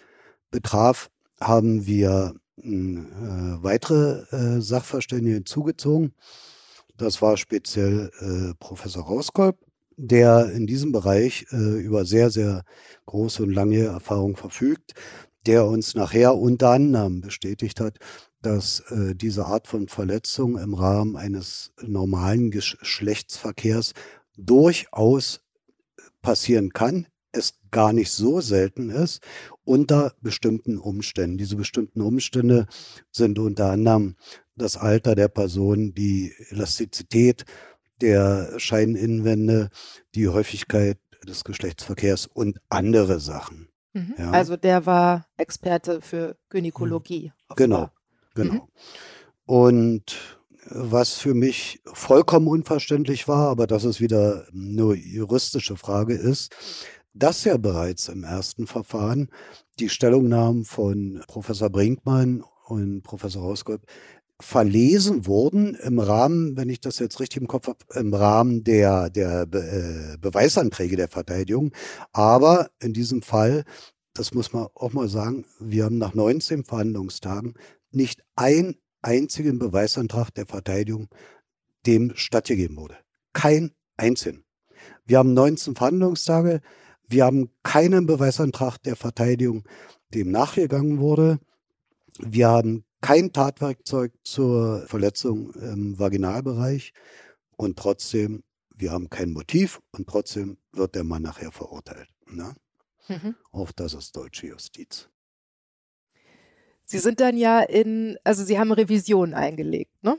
betraf, 0.50 1.10
haben 1.40 1.86
wir 1.86 2.34
äh, 2.58 2.62
weitere 2.64 4.24
äh, 4.30 4.60
Sachverständige 4.60 5.34
hinzugezogen. 5.34 6.14
Das 6.96 7.22
war 7.22 7.36
speziell 7.36 8.10
äh, 8.20 8.54
Professor 8.58 9.04
Rauskolb, 9.04 9.58
der 9.96 10.50
in 10.52 10.66
diesem 10.66 10.92
Bereich 10.92 11.46
äh, 11.50 11.56
über 11.56 12.04
sehr, 12.04 12.30
sehr 12.30 12.64
große 13.06 13.42
und 13.42 13.52
lange 13.52 13.84
Erfahrung 13.84 14.36
verfügt, 14.36 14.94
der 15.46 15.66
uns 15.66 15.94
nachher 15.94 16.36
unter 16.36 16.70
anderem 16.70 17.20
bestätigt 17.20 17.80
hat, 17.80 17.98
dass 18.42 18.80
äh, 18.90 19.14
diese 19.14 19.46
Art 19.46 19.66
von 19.66 19.88
Verletzung 19.88 20.58
im 20.58 20.74
Rahmen 20.74 21.16
eines 21.16 21.72
normalen 21.80 22.50
Geschlechtsverkehrs 22.50 23.92
durchaus 24.36 25.41
passieren 26.22 26.72
kann, 26.72 27.06
es 27.32 27.54
gar 27.70 27.92
nicht 27.92 28.10
so 28.10 28.40
selten 28.40 28.90
ist, 28.90 29.22
unter 29.64 30.12
bestimmten 30.20 30.78
Umständen. 30.78 31.38
Diese 31.38 31.56
bestimmten 31.56 32.00
Umstände 32.00 32.66
sind 33.10 33.38
unter 33.38 33.70
anderem 33.70 34.16
das 34.54 34.76
Alter 34.76 35.14
der 35.14 35.28
Person, 35.28 35.94
die 35.94 36.34
Elastizität 36.50 37.44
der 38.00 38.58
Scheininnenwände, 38.58 39.70
die 40.14 40.28
Häufigkeit 40.28 40.98
des 41.26 41.44
Geschlechtsverkehrs 41.44 42.26
und 42.26 42.60
andere 42.68 43.20
Sachen. 43.20 43.68
Mhm. 43.94 44.14
Ja. 44.18 44.30
Also 44.30 44.56
der 44.56 44.86
war 44.86 45.26
Experte 45.36 46.00
für 46.00 46.36
Gynäkologie. 46.50 47.32
Genau, 47.56 47.90
genau. 48.34 48.54
Mhm. 48.54 48.62
Und 49.46 50.38
was 50.66 51.14
für 51.14 51.34
mich 51.34 51.80
vollkommen 51.92 52.48
unverständlich 52.48 53.28
war, 53.28 53.48
aber 53.48 53.66
das 53.66 53.84
ist 53.84 54.00
wieder 54.00 54.46
nur 54.52 54.94
juristische 54.94 55.76
Frage 55.76 56.14
ist, 56.14 56.54
dass 57.14 57.44
ja 57.44 57.56
bereits 57.56 58.08
im 58.08 58.24
ersten 58.24 58.66
Verfahren 58.66 59.28
die 59.78 59.88
Stellungnahmen 59.88 60.64
von 60.64 61.22
Professor 61.26 61.70
Brinkmann 61.70 62.44
und 62.66 63.02
Professor 63.02 63.42
Hausgold 63.42 63.82
verlesen 64.40 65.26
wurden 65.26 65.74
im 65.76 65.98
Rahmen, 65.98 66.56
wenn 66.56 66.68
ich 66.68 66.80
das 66.80 66.98
jetzt 66.98 67.20
richtig 67.20 67.42
im 67.42 67.48
Kopf 67.48 67.68
habe, 67.68 67.78
im 67.94 68.12
Rahmen 68.12 68.64
der, 68.64 69.08
der 69.08 69.46
Be 69.46 70.14
äh, 70.14 70.16
Beweisanträge 70.18 70.96
der 70.96 71.08
Verteidigung. 71.08 71.72
Aber 72.12 72.70
in 72.80 72.92
diesem 72.92 73.22
Fall, 73.22 73.64
das 74.14 74.34
muss 74.34 74.52
man 74.52 74.66
auch 74.74 74.92
mal 74.92 75.08
sagen, 75.08 75.44
wir 75.60 75.84
haben 75.84 75.98
nach 75.98 76.14
19 76.14 76.64
Verhandlungstagen 76.64 77.54
nicht 77.92 78.22
einen 78.34 78.76
einzigen 79.02 79.58
Beweisantrag 79.58 80.30
der 80.34 80.46
Verteidigung 80.46 81.08
dem 81.86 82.12
stattgegeben 82.14 82.76
wurde. 82.76 82.96
Kein 83.32 83.72
einzigen. 83.96 84.44
Wir 85.04 85.18
haben 85.18 85.34
19 85.34 85.74
Verhandlungstage, 85.74 86.60
wir 87.08 87.24
haben 87.24 87.50
keinen 87.62 88.06
Beweisantrag 88.06 88.78
der 88.78 88.96
Verteidigung, 88.96 89.64
dem 90.14 90.30
nachgegangen 90.30 90.98
wurde. 90.98 91.38
Wir 92.18 92.48
haben 92.48 92.84
kein 93.00 93.32
Tatwerkzeug 93.32 94.12
zur 94.22 94.86
Verletzung 94.86 95.52
im 95.54 95.98
Vaginalbereich 95.98 96.92
und 97.56 97.78
trotzdem, 97.78 98.44
wir 98.74 98.92
haben 98.92 99.10
kein 99.10 99.30
Motiv 99.30 99.80
und 99.90 100.08
trotzdem 100.08 100.58
wird 100.72 100.94
der 100.94 101.04
Mann 101.04 101.22
nachher 101.22 101.52
verurteilt. 101.52 102.08
Ne? 102.26 102.54
Mhm. 103.08 103.34
Auch 103.50 103.72
das 103.72 103.94
ist 103.94 104.16
deutsche 104.16 104.46
Justiz. 104.46 105.08
Sie 106.92 106.98
sind 106.98 107.20
dann 107.20 107.38
ja 107.38 107.60
in, 107.60 108.18
also 108.22 108.44
Sie 108.44 108.58
haben 108.58 108.70
Revision 108.70 109.32
eingelegt, 109.32 109.90
ne? 110.02 110.18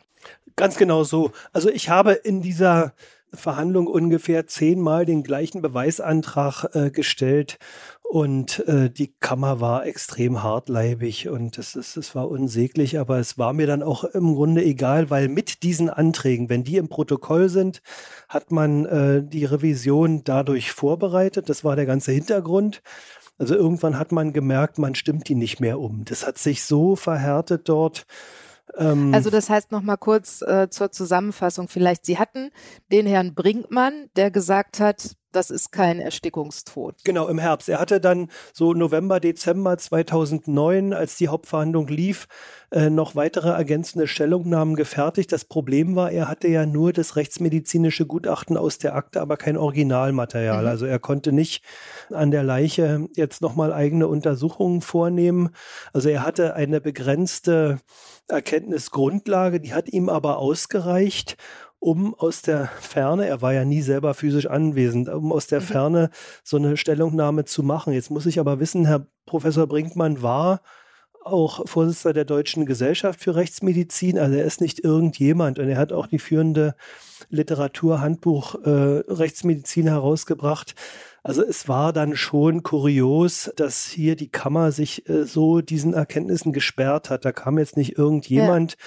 Ganz 0.56 0.76
genau 0.76 1.04
so. 1.04 1.32
Also 1.52 1.70
ich 1.70 1.90
habe 1.90 2.14
in 2.14 2.42
dieser 2.42 2.94
Verhandlung 3.32 3.86
ungefähr 3.86 4.48
zehnmal 4.48 5.06
den 5.06 5.22
gleichen 5.22 5.62
Beweisantrag 5.62 6.66
äh, 6.74 6.90
gestellt 6.90 7.60
und 8.02 8.68
äh, 8.68 8.90
die 8.90 9.14
Kammer 9.20 9.62
war 9.62 9.86
extrem 9.86 10.42
hartleibig 10.42 11.30
und 11.30 11.60
es, 11.60 11.76
es, 11.76 11.96
es 11.96 12.16
war 12.16 12.28
unsäglich, 12.28 12.98
aber 12.98 13.20
es 13.20 13.38
war 13.38 13.54
mir 13.54 13.68
dann 13.68 13.84
auch 13.84 14.04
im 14.04 14.34
Grunde 14.34 14.64
egal, 14.64 15.12
weil 15.12 15.28
mit 15.28 15.62
diesen 15.62 15.92
Anträgen, 15.92 16.50
wenn 16.50 16.64
die 16.64 16.78
im 16.78 16.90
Protokoll 16.90 17.50
sind, 17.50 17.84
hat 18.30 18.52
man 18.52 18.86
äh, 18.86 19.24
die 19.24 19.46
Revision 19.46 20.24
dadurch 20.24 20.72
vorbereitet. 20.72 21.50
Das 21.50 21.64
war 21.64 21.76
der 21.76 21.86
ganze 21.86 22.12
Hintergrund. 22.12 22.82
Also 23.38 23.56
irgendwann 23.56 23.98
hat 23.98 24.12
man 24.12 24.34
gemerkt, 24.34 24.78
man 24.78 24.96
stimmt 24.96 25.28
die 25.28 25.36
nicht 25.36 25.60
mehr 25.60 25.80
um. 25.80 26.06
Das 26.06 26.26
hat 26.26 26.38
sich 26.38 26.64
so 26.64 26.96
verhärtet 26.96 27.68
dort. 27.68 28.06
Ähm, 28.78 29.14
also 29.14 29.30
das 29.30 29.50
heißt 29.50 29.72
noch 29.72 29.82
mal 29.82 29.98
kurz 29.98 30.42
äh, 30.42 30.70
zur 30.70 30.92
Zusammenfassung 30.92 31.68
vielleicht. 31.68 32.06
Sie 32.06 32.18
hatten 32.18 32.52
den 32.92 33.06
Herrn 33.06 33.34
Brinkmann, 33.34 34.10
der 34.16 34.32
gesagt 34.32 34.80
hat, 34.80 35.16
das 35.36 35.50
ist 35.50 35.72
kein 35.72 36.00
Erstickungstod. 36.00 36.96
Genau, 37.04 37.28
im 37.28 37.40
Herbst. 37.40 37.70
Er 37.70 37.80
hatte 37.80 38.00
dann 38.00 38.30
so 38.54 38.74
November, 38.74 39.20
Dezember 39.20 39.78
2009, 39.78 40.94
als 40.94 41.18
die 41.18 41.28
Hauptverhandlung 41.28 41.88
lief, 41.88 42.28
äh, 42.72 42.90
noch 42.90 43.16
weitere 43.16 43.50
ergänzende 43.50 44.08
Stellungnahmen 44.08 44.76
gefertigt. 44.76 45.32
Das 45.32 45.46
Problem 45.46 45.96
war, 45.96 46.12
er 46.12 46.28
hatte 46.28 46.48
ja 46.48 46.66
nur 46.66 46.94
das 46.94 47.16
rechtsmedizinische 47.16 48.06
Gutachten 48.06 48.58
aus 48.58 48.78
der 48.78 48.96
Akte, 48.96 49.22
aber 49.22 49.38
kein 49.38 49.58
Originalmaterial. 49.58 50.64
Mhm. 50.64 50.68
Also 50.68 50.86
er 50.86 51.00
konnte 51.00 51.32
nicht 51.32 51.64
an 52.10 52.32
der 52.32 52.44
Leiche 52.44 53.08
jetzt 53.16 53.42
nochmal 53.42 53.74
eigene 53.74 54.08
Untersuchungen 54.08 54.82
vornehmen. 54.82 55.50
Also 55.94 56.10
er 56.10 56.26
hatte 56.26 56.56
eine 56.56 56.82
begrenzte 56.82 57.80
Erkenntnisgrundlage, 58.28 59.60
die 59.60 59.74
hat 59.74 59.90
ihm 59.90 60.10
aber 60.10 60.38
ausgereicht, 60.38 61.38
um 61.84 62.16
aus 62.16 62.42
der 62.42 62.68
Ferne, 62.80 63.28
er 63.28 63.42
war 63.42 63.54
ja 63.54 63.66
nie 63.66 63.82
selber 63.82 64.14
physisch 64.14 64.48
anwesend, 64.48 65.10
um 65.10 65.34
aus 65.34 65.48
der 65.48 65.60
mhm. 65.60 65.66
Ferne 65.66 66.10
so 66.44 66.58
eine 66.58 66.78
Stellungnahme 66.78 67.44
zu 67.44 67.62
machen. 67.62 67.94
Jetzt 67.94 68.10
muss 68.10 68.26
ich 68.26 68.40
aber 68.40 68.60
wissen, 68.60 68.86
Herr 68.86 69.06
Professor 69.26 69.68
Brinkmann 69.68 70.22
war 70.22 70.62
auch 71.26 71.68
Vorsitzender 71.68 72.14
der 72.14 72.26
Deutschen 72.26 72.66
Gesellschaft 72.66 73.22
für 73.22 73.36
Rechtsmedizin. 73.36 74.18
Also 74.18 74.36
er 74.36 74.46
ist 74.46 74.62
nicht 74.62 74.84
irgendjemand 74.84 75.60
und 75.60 75.70
er 75.70 75.78
hat 75.78 75.92
auch 75.92 76.08
die 76.08 76.20
führende 76.20 76.76
Literaturhandbuch 77.30 78.56
äh, 78.64 79.04
Rechtsmedizin 79.08 79.88
herausgebracht. 79.88 80.76
Also 81.22 81.44
es 81.44 81.68
war 81.70 81.94
dann 81.94 82.16
schon 82.18 82.64
kurios, 82.64 83.52
dass 83.56 83.88
hier 83.88 84.16
die 84.16 84.30
Kammer 84.30 84.72
sich 84.72 85.08
äh, 85.10 85.24
so 85.24 85.62
diesen 85.62 85.94
Erkenntnissen 85.94 86.52
gesperrt 86.52 87.10
hat. 87.10 87.26
Da 87.26 87.32
kam 87.32 87.58
jetzt 87.58 87.78
nicht 87.78 87.98
irgendjemand. 87.98 88.74
Ja. 88.74 88.78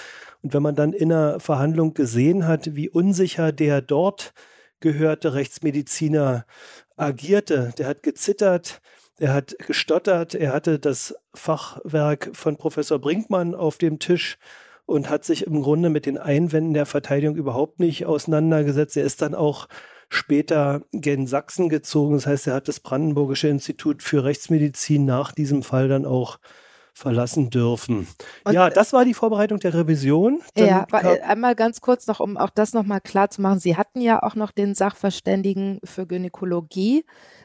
Und 0.47 0.55
wenn 0.55 0.63
man 0.63 0.77
dann 0.77 0.93
in 0.93 1.11
einer 1.11 1.41
Verhandlung 1.41 1.93
gesehen 1.93 2.47
hat, 2.47 2.77
wie 2.77 2.89
unsicher 2.89 3.51
der 3.51 3.83
dort 3.83 4.33
gehörte 4.79 5.35
Rechtsmediziner 5.35 6.47
agierte, 6.97 7.73
der 7.77 7.89
hat 7.89 8.05
gezittert, 8.05 8.81
er 9.19 9.35
hat 9.35 9.57
gestottert, 9.59 10.37
er 10.37 10.53
hatte 10.53 10.79
das 10.79 11.17
Fachwerk 11.35 12.31
von 12.33 12.57
Professor 12.59 13.01
Brinkmann 13.01 13.57
auf 13.57 13.77
dem 13.77 13.99
Tisch 13.99 14.39
und 14.85 15.11
hat 15.11 15.25
sich 15.25 15.49
im 15.49 15.63
Grunde 15.63 15.91
mit 15.91 16.07
den 16.07 16.17
Einwänden 16.17 16.75
der 16.75 16.87
Verteidigung 16.87 17.35
überhaupt 17.35 17.81
nicht 17.81 18.07
auseinandergesetzt. 18.07 18.97
Er 18.97 19.03
ist 19.05 19.23
dann 19.23 19.35
auch 19.35 19.67
später 20.11 20.83
gen 20.93 21.27
Sachsen 21.27 21.69
gezogen. 21.69 22.15
Das 22.15 22.29
heißt, 22.29 22.47
er 22.47 22.55
hat 22.55 22.69
das 22.69 22.79
Brandenburgische 22.79 23.49
Institut 23.49 24.01
für 24.01 24.23
Rechtsmedizin 24.23 25.07
nach 25.07 25.33
diesem 25.33 25.65
Fall 25.65 25.89
dann 25.89 26.07
auch 26.07 26.39
verlassen 26.97 27.51
dürfen. 27.51 28.09
Und 28.45 28.55
ja, 28.55 28.71
das 28.71 28.95
war 28.95 29.05
die 29.05 29.13
Vorbereitung 29.13 29.61
der 29.61 29.75
Revision. 29.75 30.41
Dann 30.55 30.67
ja, 30.67 30.87
äh, 30.93 31.21
einmal 31.21 31.55
ganz 31.55 31.83
kurz 31.83 32.07
noch, 32.07 32.21
um 32.21 32.39
auch 32.39 32.49
das 32.49 32.73
nochmal 32.73 33.03
klar 33.03 33.29
zu 33.29 33.43
machen. 33.43 33.59
Sie 33.59 33.77
hatten 33.77 34.01
ja 34.01 34.23
auch 34.23 34.35
noch 34.35 34.51
den 34.51 34.75
Sachverständigen 34.75 35.79
für 35.85 36.07
Gynäkologie, 36.07 37.05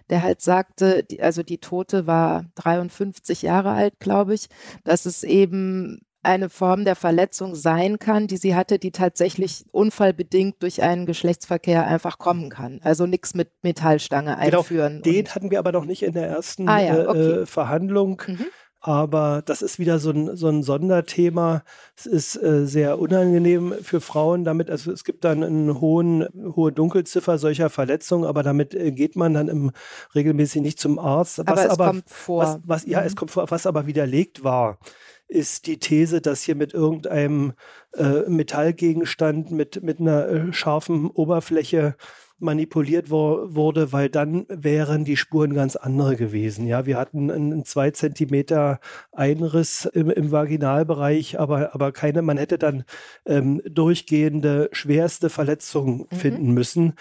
der 0.10 0.24
halt 0.24 0.42
sagte, 0.42 1.06
also 1.20 1.44
die 1.44 1.58
Tote 1.58 2.08
war 2.08 2.46
53 2.56 3.42
Jahre 3.42 3.72
alt, 3.72 4.00
glaube 4.00 4.36
ich, 4.36 4.48
dass 4.86 5.06
es 5.06 5.24
eben 5.24 6.00
eine 6.24 6.50
Form 6.50 6.86
der 6.86 6.96
Verletzung 6.96 7.56
sein 7.56 8.00
kann, 8.00 8.28
die 8.28 8.38
sie 8.38 8.56
hatte, 8.56 8.80
die 8.80 8.92
tatsächlich 8.92 9.66
unfallbedingt 9.72 10.62
durch 10.62 10.82
einen 10.82 11.06
Geschlechtsverkehr 11.06 11.86
einfach 11.86 12.20
kommen 12.20 12.50
kann. 12.50 12.80
Also 12.84 13.06
nichts 13.06 13.34
mit 13.34 13.50
Metallstange 13.64 14.38
genau, 14.40 14.60
einführen. 14.60 15.02
Genau, 15.02 15.16
den 15.16 15.28
hatten 15.28 15.52
wir 15.52 15.60
aber 15.60 15.72
noch 15.72 15.86
nicht 15.86 16.04
in 16.04 16.14
der 16.14 16.28
ersten 16.28 16.70
ah, 16.70 16.80
ja, 16.80 16.96
äh, 16.96 17.08
okay. 17.08 17.32
äh, 17.42 17.46
Verhandlung. 17.46 18.22
Mhm. 18.28 18.46
Aber 18.84 19.44
das 19.46 19.62
ist 19.62 19.78
wieder 19.78 20.00
so 20.00 20.10
ein, 20.10 20.36
so 20.36 20.48
ein 20.48 20.64
Sonderthema. 20.64 21.64
Es 21.96 22.08
ist 22.08 22.36
äh, 22.36 22.66
sehr 22.66 22.98
unangenehm 22.98 23.76
für 23.84 24.02
Frauen 24.02 24.44
damit. 24.44 24.72
Also 24.72 24.92
es 24.92 25.04
gibt 25.04 25.24
dann 25.24 25.44
eine 25.44 25.80
hohen, 25.80 26.28
hohe 26.56 26.72
Dunkelziffer 26.72 27.38
solcher 27.38 27.70
Verletzungen, 27.70 28.26
aber 28.26 28.42
damit 28.42 28.74
äh, 28.74 28.92
geht 28.92 29.16
man 29.16 29.36
dann 29.36 29.50
im, 29.50 29.72
regelmäßig 30.16 30.64
nicht 30.64 30.80
zum 30.80 30.98
Arzt. 30.98 31.38
Was 31.38 31.48
aber 31.48 31.64
es 31.64 31.70
aber, 31.70 31.88
kommt 31.88 32.10
vor. 32.10 32.44
Was, 32.44 32.60
was, 32.66 32.86
ja, 32.88 33.02
mhm. 33.02 33.06
es 33.06 33.16
kommt 33.16 33.30
vor. 33.30 33.52
Was 33.52 33.68
aber 33.68 33.86
widerlegt 33.86 34.44
war, 34.44 34.80
ist 35.28 35.68
die 35.68 35.78
These, 35.78 36.20
dass 36.20 36.42
hier 36.42 36.56
mit 36.56 36.74
irgendeinem 36.74 37.54
äh, 37.96 38.28
Metallgegenstand 38.28 39.52
mit, 39.52 39.84
mit 39.84 40.00
einer 40.00 40.28
äh, 40.28 40.54
scharfen 40.54 41.08
Oberfläche 41.12 41.96
manipuliert 42.42 43.10
wo, 43.10 43.42
wurde, 43.44 43.94
weil 43.94 44.10
dann 44.10 44.46
wären 44.50 45.06
die 45.06 45.18
Spuren 45.18 45.54
ganz 45.54 45.76
andere 45.76 46.16
gewesen. 46.16 46.68
Ja, 46.68 46.86
wir 46.86 46.98
hatten 46.98 47.32
einen 47.32 47.66
zwei 47.66 47.92
Zentimeter 47.92 48.80
Einriss 49.12 49.86
im, 49.86 50.10
im 50.10 50.32
Vaginalbereich, 50.32 51.40
aber, 51.40 51.74
aber 51.74 51.92
keine, 51.92 52.22
man 52.22 52.38
hätte 52.38 52.58
dann 52.58 52.84
ähm, 53.26 53.62
durchgehende 53.66 54.70
schwerste 54.72 55.30
Verletzungen 55.30 56.08
mhm. 56.10 56.16
finden 56.16 56.52
müssen. 56.54 56.94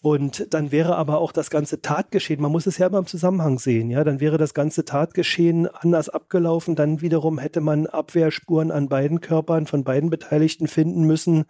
Und 0.00 0.54
dann 0.54 0.70
wäre 0.70 0.94
aber 0.94 1.18
auch 1.18 1.32
das 1.32 1.50
ganze 1.50 1.82
Tatgeschehen, 1.82 2.40
man 2.40 2.52
muss 2.52 2.66
es 2.66 2.78
ja 2.78 2.86
immer 2.86 2.98
im 2.98 3.06
Zusammenhang 3.06 3.58
sehen, 3.58 3.90
ja, 3.90 4.04
dann 4.04 4.20
wäre 4.20 4.38
das 4.38 4.54
ganze 4.54 4.84
Tatgeschehen 4.84 5.66
anders 5.66 6.08
abgelaufen, 6.08 6.76
dann 6.76 7.00
wiederum 7.00 7.38
hätte 7.38 7.60
man 7.60 7.88
Abwehrspuren 7.88 8.70
an 8.70 8.88
beiden 8.88 9.20
Körpern 9.20 9.66
von 9.66 9.82
beiden 9.82 10.08
Beteiligten 10.08 10.68
finden 10.68 11.02
müssen 11.02 11.46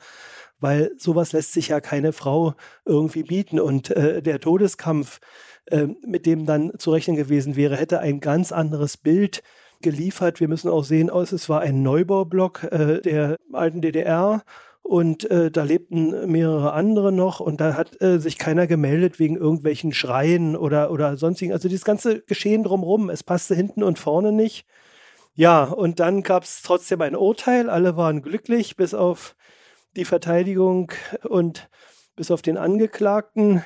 weil 0.61 0.93
sowas 0.97 1.33
lässt 1.33 1.53
sich 1.53 1.69
ja 1.69 1.81
keine 1.81 2.13
Frau 2.13 2.55
irgendwie 2.85 3.23
bieten. 3.23 3.61
Und 3.61 3.91
äh, 3.91 4.23
der 4.23 4.41
Todeskampf, 4.41 5.21
äh, 5.67 5.87
mit 6.07 6.27
dem 6.27 6.47
dann 6.47 6.73
zu 6.79 6.91
rechnen 6.91 7.17
gewesen 7.17 7.57
wäre, 7.57 7.77
hätte 7.77 8.01
ein 8.01 8.21
ganz 8.21 8.53
anderes 8.53 8.97
Bild 8.97 9.43
geliefert. 9.81 10.41
Wir 10.41 10.49
müssen 10.49 10.71
auch 10.71 10.85
sehen, 10.85 11.11
aus, 11.11 11.33
es 11.33 11.49
war 11.49 11.61
ein 11.61 11.83
Neubaublock 11.83 12.65
äh, 12.65 13.01
der 13.01 13.37
alten 13.53 13.81
DDR. 13.81 14.43
Und 14.83 15.31
äh, 15.31 15.51
da 15.51 15.65
lebten 15.65 16.31
mehrere 16.31 16.73
andere 16.73 17.13
noch 17.13 17.41
und 17.41 17.61
da 17.61 17.75
hat 17.75 18.01
äh, 18.01 18.19
sich 18.19 18.39
keiner 18.39 18.67
gemeldet 18.67 19.19
wegen 19.19 19.37
irgendwelchen 19.37 19.93
Schreien 19.93 20.57
oder, 20.57 20.91
oder 20.91 21.19
sonstigen. 21.19 21.53
Also 21.53 21.69
dieses 21.69 21.85
ganze 21.85 22.23
Geschehen 22.23 22.65
drumherum, 22.65 23.11
es 23.11 23.23
passte 23.23 23.55
hinten 23.55 23.83
und 23.83 23.99
vorne 23.99 24.33
nicht. 24.33 24.67
Ja, 25.35 25.65
und 25.65 26.01
dann 26.01 26.23
gab 26.23 26.45
es 26.45 26.63
trotzdem 26.63 27.03
ein 27.03 27.15
Urteil. 27.15 27.69
Alle 27.69 27.97
waren 27.99 28.23
glücklich, 28.23 28.77
bis 28.77 28.95
auf 28.95 29.37
die 29.99 30.05
Verteidigung 30.05 30.93
und 31.29 31.69
bis 32.17 32.31
auf 32.31 32.41
den 32.41 32.57
Angeklagten. 32.57 33.63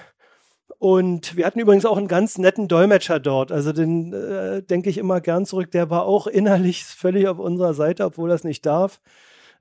Und 0.79 1.37
wir 1.37 1.47
hatten 1.47 1.61
übrigens 1.61 1.85
auch 1.85 1.97
einen 1.97 2.09
ganz 2.09 2.39
netten 2.39 2.67
Dolmetscher 2.67 3.21
dort. 3.21 3.53
Also 3.53 3.73
den 3.73 4.13
äh, 4.13 4.63
denke 4.63 4.91
ich 4.91 4.99
immer 4.99 5.21
gern 5.21 5.47
zurück. 5.47 5.71
Der 5.71 5.91
war 5.91 6.05
auch 6.07 6.27
innerlich 6.27 6.85
völlig 6.85 7.29
auf 7.29 7.39
unserer 7.39 7.75
Seite, 7.75 8.05
obwohl 8.05 8.29
das 8.29 8.43
nicht 8.43 8.67
darf. 8.67 9.01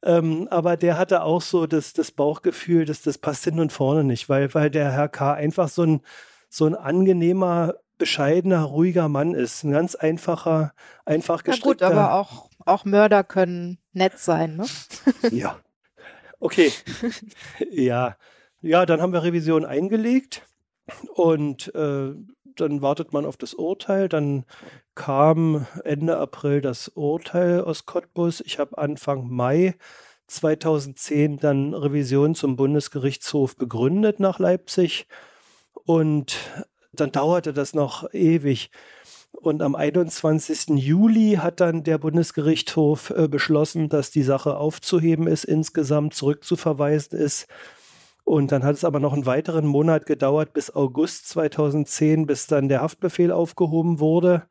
Ähm, 0.03 0.47
aber 0.49 0.77
der 0.77 0.97
hatte 0.97 1.21
auch 1.21 1.41
so 1.41 1.67
das, 1.67 1.93
das 1.93 2.11
Bauchgefühl, 2.11 2.85
dass 2.85 3.03
das 3.03 3.19
passt 3.19 3.43
hin 3.43 3.59
und 3.59 3.71
vorne 3.71 4.03
nicht, 4.03 4.29
weil, 4.29 4.51
weil 4.55 4.71
der 4.71 4.91
Herr 4.91 5.09
K. 5.09 5.33
einfach 5.33 5.69
so 5.69 5.83
ein, 5.83 6.01
so 6.49 6.65
ein 6.65 6.73
angenehmer, 6.73 7.75
bescheidener, 7.99 8.63
ruhiger 8.63 9.09
Mann 9.09 9.35
ist. 9.35 9.63
Ein 9.63 9.71
ganz 9.71 9.93
einfacher, 9.93 10.73
einfach 11.05 11.43
gestrickter. 11.43 11.85
Ja 11.85 11.91
gut, 11.91 11.99
aber 11.99 12.13
auch, 12.15 12.49
auch 12.65 12.83
Mörder 12.83 13.23
können 13.23 13.77
nett 13.93 14.17
sein, 14.17 14.55
ne? 14.55 14.65
ja. 15.31 15.59
Okay. 16.41 16.71
ja. 17.71 18.17
Ja, 18.61 18.85
dann 18.85 19.01
haben 19.01 19.13
wir 19.13 19.23
Revision 19.23 19.63
eingelegt 19.63 20.43
und 21.13 21.73
äh, 21.73 22.13
dann 22.55 22.81
wartet 22.81 23.13
man 23.13 23.25
auf 23.25 23.37
das 23.37 23.53
Urteil. 23.53 24.09
Dann 24.09 24.45
kam 24.95 25.65
Ende 25.83 26.17
April 26.17 26.61
das 26.61 26.89
Urteil 26.89 27.61
aus 27.61 27.85
Cottbus. 27.85 28.41
Ich 28.41 28.59
habe 28.59 28.77
Anfang 28.77 29.29
Mai 29.29 29.75
2010 30.27 31.37
dann 31.37 31.73
Revision 31.73 32.35
zum 32.35 32.55
Bundesgerichtshof 32.55 33.55
begründet 33.55 34.19
nach 34.19 34.39
Leipzig 34.39 35.07
und 35.85 36.37
dann 36.91 37.11
dauerte 37.11 37.53
das 37.53 37.73
noch 37.73 38.11
ewig. 38.13 38.71
Und 39.31 39.61
am 39.61 39.75
21. 39.75 40.77
Juli 40.77 41.39
hat 41.41 41.59
dann 41.61 41.83
der 41.83 41.97
Bundesgerichtshof 41.97 43.09
äh, 43.11 43.27
beschlossen, 43.27 43.89
dass 43.89 44.11
die 44.11 44.23
Sache 44.23 44.57
aufzuheben 44.57 45.27
ist, 45.27 45.45
insgesamt 45.45 46.13
zurückzuverweisen 46.13 47.17
ist. 47.17 47.47
Und 48.23 48.51
dann 48.51 48.63
hat 48.63 48.75
es 48.75 48.83
aber 48.83 48.99
noch 48.99 49.13
einen 49.13 49.25
weiteren 49.25 49.65
Monat 49.65 50.05
gedauert, 50.05 50.53
bis 50.53 50.73
August 50.73 51.27
2010, 51.29 52.27
bis 52.27 52.47
dann 52.47 52.69
der 52.69 52.81
Haftbefehl 52.81 53.31
aufgehoben 53.31 53.99
wurde. 53.99 54.43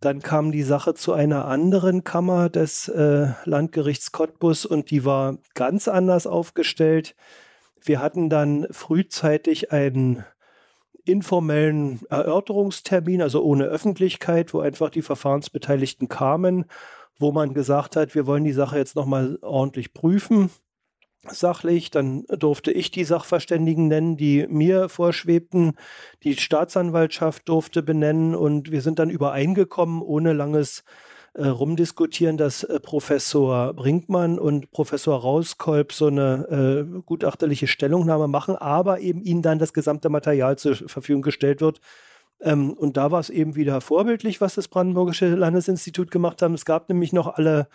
Dann 0.00 0.20
kam 0.20 0.50
die 0.50 0.64
Sache 0.64 0.94
zu 0.94 1.12
einer 1.12 1.44
anderen 1.46 2.02
Kammer 2.02 2.48
des 2.48 2.88
äh, 2.88 3.28
Landgerichts 3.44 4.10
Cottbus 4.10 4.66
und 4.66 4.90
die 4.90 5.04
war 5.04 5.38
ganz 5.54 5.86
anders 5.86 6.26
aufgestellt. 6.26 7.14
Wir 7.80 8.00
hatten 8.00 8.28
dann 8.28 8.66
frühzeitig 8.70 9.70
einen 9.72 10.24
informellen 11.04 12.00
Erörterungstermin, 12.08 13.22
also 13.22 13.42
ohne 13.42 13.64
Öffentlichkeit, 13.64 14.54
wo 14.54 14.60
einfach 14.60 14.90
die 14.90 15.02
Verfahrensbeteiligten 15.02 16.08
kamen, 16.08 16.66
wo 17.18 17.32
man 17.32 17.54
gesagt 17.54 17.96
hat, 17.96 18.14
wir 18.14 18.26
wollen 18.26 18.44
die 18.44 18.52
Sache 18.52 18.78
jetzt 18.78 18.96
nochmal 18.96 19.38
ordentlich 19.42 19.92
prüfen, 19.94 20.50
sachlich. 21.28 21.90
Dann 21.90 22.24
durfte 22.28 22.72
ich 22.72 22.90
die 22.90 23.04
Sachverständigen 23.04 23.88
nennen, 23.88 24.16
die 24.16 24.46
mir 24.48 24.88
vorschwebten. 24.88 25.72
Die 26.22 26.36
Staatsanwaltschaft 26.36 27.48
durfte 27.48 27.82
benennen 27.82 28.34
und 28.34 28.70
wir 28.70 28.82
sind 28.82 28.98
dann 28.98 29.10
übereingekommen, 29.10 30.02
ohne 30.02 30.32
langes 30.32 30.80
äh, 30.80 31.11
rumdiskutieren, 31.40 32.36
dass 32.36 32.62
äh, 32.64 32.78
Professor 32.78 33.72
Brinkmann 33.72 34.38
und 34.38 34.70
Professor 34.70 35.18
Rauskolb 35.18 35.92
so 35.92 36.08
eine 36.08 36.86
äh, 36.96 37.00
gutachterliche 37.02 37.66
Stellungnahme 37.66 38.28
machen, 38.28 38.56
aber 38.56 39.00
eben 39.00 39.22
ihnen 39.22 39.42
dann 39.42 39.58
das 39.58 39.72
gesamte 39.72 40.10
Material 40.10 40.58
zur 40.58 40.74
Verfügung 40.74 41.22
gestellt 41.22 41.60
wird. 41.60 41.80
Ähm, 42.40 42.74
und 42.74 42.96
da 42.96 43.10
war 43.10 43.20
es 43.20 43.30
eben 43.30 43.54
wieder 43.54 43.80
vorbildlich, 43.80 44.40
was 44.40 44.56
das 44.56 44.68
Brandenburgische 44.68 45.34
Landesinstitut 45.34 46.10
gemacht 46.10 46.42
haben. 46.42 46.54
Es 46.54 46.66
gab 46.66 46.88
nämlich 46.88 47.12
noch 47.14 47.28
alle 47.38 47.68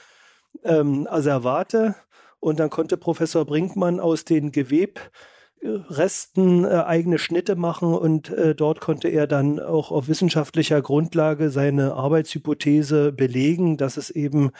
ähm, 0.63 1.07
Asservate 1.09 1.95
und 2.39 2.59
dann 2.59 2.69
konnte 2.69 2.97
Professor 2.97 3.45
Brinkmann 3.45 3.99
aus 3.99 4.23
den 4.23 4.51
Geweb 4.51 4.99
Resten 5.63 6.65
äh, 6.65 6.67
eigene 6.67 7.17
Schnitte 7.17 7.55
machen 7.55 7.93
und 7.93 8.29
äh, 8.29 8.55
dort 8.55 8.79
konnte 8.79 9.07
er 9.09 9.27
dann 9.27 9.59
auch 9.59 9.91
auf 9.91 10.07
wissenschaftlicher 10.07 10.81
Grundlage 10.81 11.49
seine 11.49 11.93
Arbeitshypothese 11.93 13.11
belegen, 13.11 13.77
dass 13.77 13.97
es 13.97 14.09
eben 14.09 14.51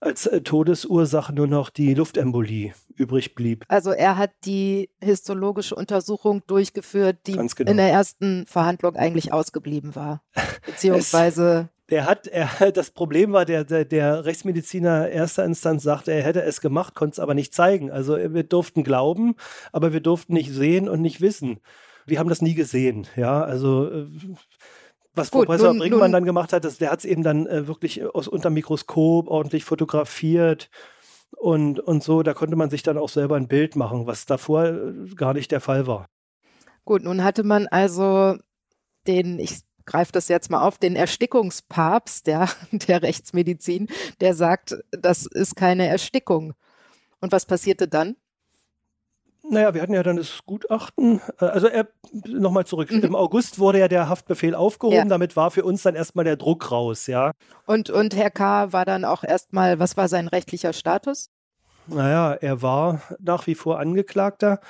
als 0.00 0.26
äh, 0.26 0.40
Todesursache 0.40 1.32
nur 1.32 1.46
noch 1.46 1.70
die 1.70 1.94
Luftembolie 1.94 2.72
übrig 2.94 3.34
blieb. 3.34 3.64
Also 3.68 3.90
er 3.92 4.16
hat 4.16 4.32
die 4.44 4.90
histologische 5.02 5.74
Untersuchung 5.74 6.42
durchgeführt, 6.46 7.18
die 7.26 7.32
genau. 7.32 7.70
in 7.70 7.76
der 7.76 7.90
ersten 7.90 8.46
Verhandlung 8.46 8.96
eigentlich 8.96 9.32
ausgeblieben 9.32 9.94
war. 9.94 10.22
Beziehungsweise 10.66 11.68
Der 11.90 12.06
hat, 12.06 12.26
er, 12.26 12.48
das 12.72 12.90
Problem 12.90 13.32
war, 13.32 13.44
der, 13.44 13.64
der, 13.64 13.84
der 13.84 14.24
Rechtsmediziner 14.24 15.08
erster 15.08 15.44
Instanz 15.44 15.82
sagte, 15.82 16.12
er 16.12 16.22
hätte 16.22 16.42
es 16.42 16.60
gemacht, 16.60 16.94
konnte 16.94 17.14
es 17.14 17.18
aber 17.18 17.34
nicht 17.34 17.54
zeigen. 17.54 17.90
Also 17.90 18.16
wir 18.16 18.44
durften 18.44 18.84
glauben, 18.84 19.34
aber 19.72 19.92
wir 19.92 20.00
durften 20.00 20.34
nicht 20.34 20.52
sehen 20.52 20.88
und 20.88 21.00
nicht 21.00 21.20
wissen. 21.20 21.60
Wir 22.06 22.18
haben 22.18 22.28
das 22.28 22.42
nie 22.42 22.54
gesehen, 22.54 23.06
ja, 23.14 23.42
also 23.42 23.88
äh, 23.88 24.06
was 25.14 25.30
Gut, 25.30 25.46
Professor 25.46 25.68
nun, 25.68 25.78
Brinkmann 25.78 26.02
nun, 26.02 26.12
dann 26.12 26.24
gemacht 26.24 26.52
hat, 26.52 26.64
das, 26.64 26.78
der 26.78 26.90
hat 26.90 27.00
es 27.00 27.04
eben 27.04 27.22
dann 27.22 27.46
äh, 27.46 27.66
wirklich 27.66 28.04
aus 28.14 28.26
unter 28.26 28.50
Mikroskop 28.50 29.28
ordentlich 29.28 29.64
fotografiert 29.64 30.70
und, 31.36 31.80
und 31.80 32.02
so, 32.02 32.22
da 32.22 32.32
konnte 32.32 32.56
man 32.56 32.70
sich 32.70 32.82
dann 32.82 32.98
auch 32.98 33.08
selber 33.08 33.36
ein 33.36 33.48
Bild 33.48 33.76
machen, 33.76 34.06
was 34.06 34.26
davor 34.26 34.66
äh, 34.66 35.14
gar 35.14 35.34
nicht 35.34 35.50
der 35.50 35.60
Fall 35.60 35.86
war. 35.86 36.06
Gut, 36.84 37.02
nun 37.02 37.22
hatte 37.22 37.44
man 37.44 37.66
also 37.68 38.36
den, 39.06 39.38
ich 39.38 39.60
greife 39.90 40.12
das 40.12 40.28
jetzt 40.28 40.50
mal 40.50 40.62
auf, 40.62 40.78
den 40.78 40.96
Erstickungspapst 40.96 42.26
der, 42.26 42.48
der 42.72 43.02
Rechtsmedizin, 43.02 43.88
der 44.20 44.34
sagt, 44.34 44.76
das 44.92 45.26
ist 45.26 45.56
keine 45.56 45.88
Erstickung. 45.88 46.54
Und 47.20 47.32
was 47.32 47.44
passierte 47.44 47.88
dann? 47.88 48.16
Naja, 49.42 49.74
wir 49.74 49.82
hatten 49.82 49.94
ja 49.94 50.02
dann 50.02 50.16
das 50.16 50.40
Gutachten. 50.46 51.20
Äh, 51.40 51.46
also 51.46 51.68
nochmal 52.26 52.66
zurück. 52.66 52.90
Mhm. 52.90 53.00
Im 53.00 53.16
August 53.16 53.58
wurde 53.58 53.80
ja 53.80 53.88
der 53.88 54.08
Haftbefehl 54.08 54.54
aufgehoben. 54.54 54.96
Ja. 54.96 55.04
Damit 55.04 55.34
war 55.34 55.50
für 55.50 55.64
uns 55.64 55.82
dann 55.82 55.94
erstmal 55.94 56.24
der 56.24 56.36
Druck 56.36 56.70
raus, 56.70 57.06
ja. 57.06 57.32
Und, 57.66 57.90
und 57.90 58.14
Herr 58.14 58.30
K. 58.30 58.72
war 58.72 58.84
dann 58.84 59.04
auch 59.04 59.24
erstmal, 59.24 59.78
was 59.78 59.96
war 59.96 60.08
sein 60.08 60.28
rechtlicher 60.28 60.72
Status? 60.72 61.30
Naja, 61.86 62.34
er 62.34 62.62
war 62.62 63.02
nach 63.18 63.46
wie 63.46 63.56
vor 63.56 63.80
Angeklagter, 63.80 64.60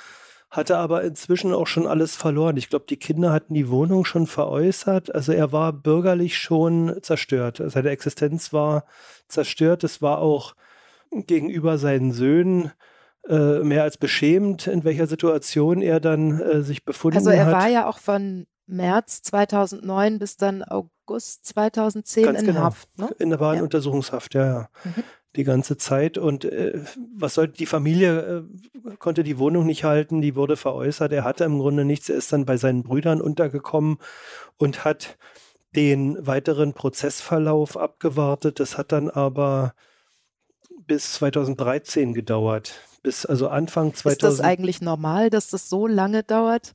hatte 0.51 0.77
aber 0.77 1.03
inzwischen 1.03 1.53
auch 1.53 1.65
schon 1.65 1.87
alles 1.87 2.17
verloren. 2.17 2.57
Ich 2.57 2.69
glaube, 2.69 2.85
die 2.87 2.97
Kinder 2.97 3.31
hatten 3.31 3.53
die 3.53 3.69
Wohnung 3.69 4.03
schon 4.03 4.27
veräußert. 4.27 5.15
Also 5.15 5.31
er 5.31 5.53
war 5.53 5.71
bürgerlich 5.71 6.37
schon 6.37 6.97
zerstört. 7.01 7.61
Seine 7.65 7.89
Existenz 7.89 8.51
war 8.51 8.83
zerstört. 9.29 9.85
Es 9.85 10.01
war 10.01 10.19
auch 10.19 10.53
gegenüber 11.09 11.77
seinen 11.77 12.11
Söhnen 12.11 12.71
äh, 13.29 13.59
mehr 13.59 13.83
als 13.83 13.97
beschämend, 13.97 14.67
in 14.67 14.83
welcher 14.83 15.07
Situation 15.07 15.81
er 15.81 16.01
dann 16.01 16.41
äh, 16.41 16.61
sich 16.61 16.83
befunden 16.83 17.17
hat. 17.17 17.25
Also 17.25 17.29
er 17.31 17.45
hat. 17.45 17.53
war 17.53 17.69
ja 17.69 17.87
auch 17.87 17.99
von 17.99 18.45
März 18.67 19.21
2009 19.21 20.19
bis 20.19 20.35
dann 20.35 20.63
August 20.63 21.45
2010 21.45 22.25
Ganz 22.25 22.39
in 22.39 22.45
genau. 22.47 22.61
Haft. 22.61 22.97
Ne? 22.97 23.09
In 23.19 23.29
der 23.29 23.39
wahren 23.39 23.57
ja. 23.57 23.63
Untersuchungshaft, 23.63 24.33
ja, 24.33 24.45
ja. 24.45 24.69
Mhm. 24.83 25.03
Die 25.35 25.43
ganze 25.43 25.77
Zeit. 25.77 26.17
Und 26.17 26.45
äh, 26.45 26.83
was 27.15 27.35
sollte 27.35 27.57
die 27.57 27.65
Familie, 27.65 28.43
äh, 28.85 28.95
konnte 28.97 29.23
die 29.23 29.37
Wohnung 29.37 29.65
nicht 29.65 29.83
halten, 29.83 30.21
die 30.21 30.35
wurde 30.35 30.57
veräußert. 30.57 31.11
Er 31.13 31.23
hatte 31.23 31.45
im 31.45 31.59
Grunde 31.59 31.85
nichts. 31.85 32.09
Er 32.09 32.17
ist 32.17 32.33
dann 32.33 32.45
bei 32.45 32.57
seinen 32.57 32.83
Brüdern 32.83 33.21
untergekommen 33.21 33.97
und 34.57 34.83
hat 34.83 35.17
den 35.75 36.25
weiteren 36.27 36.73
Prozessverlauf 36.73 37.77
abgewartet. 37.77 38.59
Das 38.59 38.77
hat 38.77 38.91
dann 38.91 39.09
aber 39.09 39.73
bis 40.85 41.13
2013 41.13 42.13
gedauert 42.13 42.73
bis 43.03 43.25
also 43.25 43.47
Anfang 43.47 43.93
2000. 43.93 44.13
Ist 44.13 44.39
das 44.39 44.45
eigentlich 44.45 44.81
normal, 44.81 45.29
dass 45.29 45.49
das 45.49 45.69
so 45.69 45.87
lange 45.87 46.23
dauert? 46.23 46.73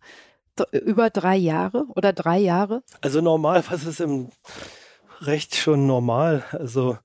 Über 0.73 1.11
drei 1.11 1.37
Jahre 1.37 1.85
oder 1.95 2.13
drei 2.15 2.39
Jahre? 2.39 2.83
Also 3.03 3.21
normal, 3.21 3.63
was 3.69 3.85
ist 3.85 4.01
im 4.01 4.31
Recht 5.21 5.55
schon 5.55 5.87
normal? 5.87 6.45
Also 6.53 6.99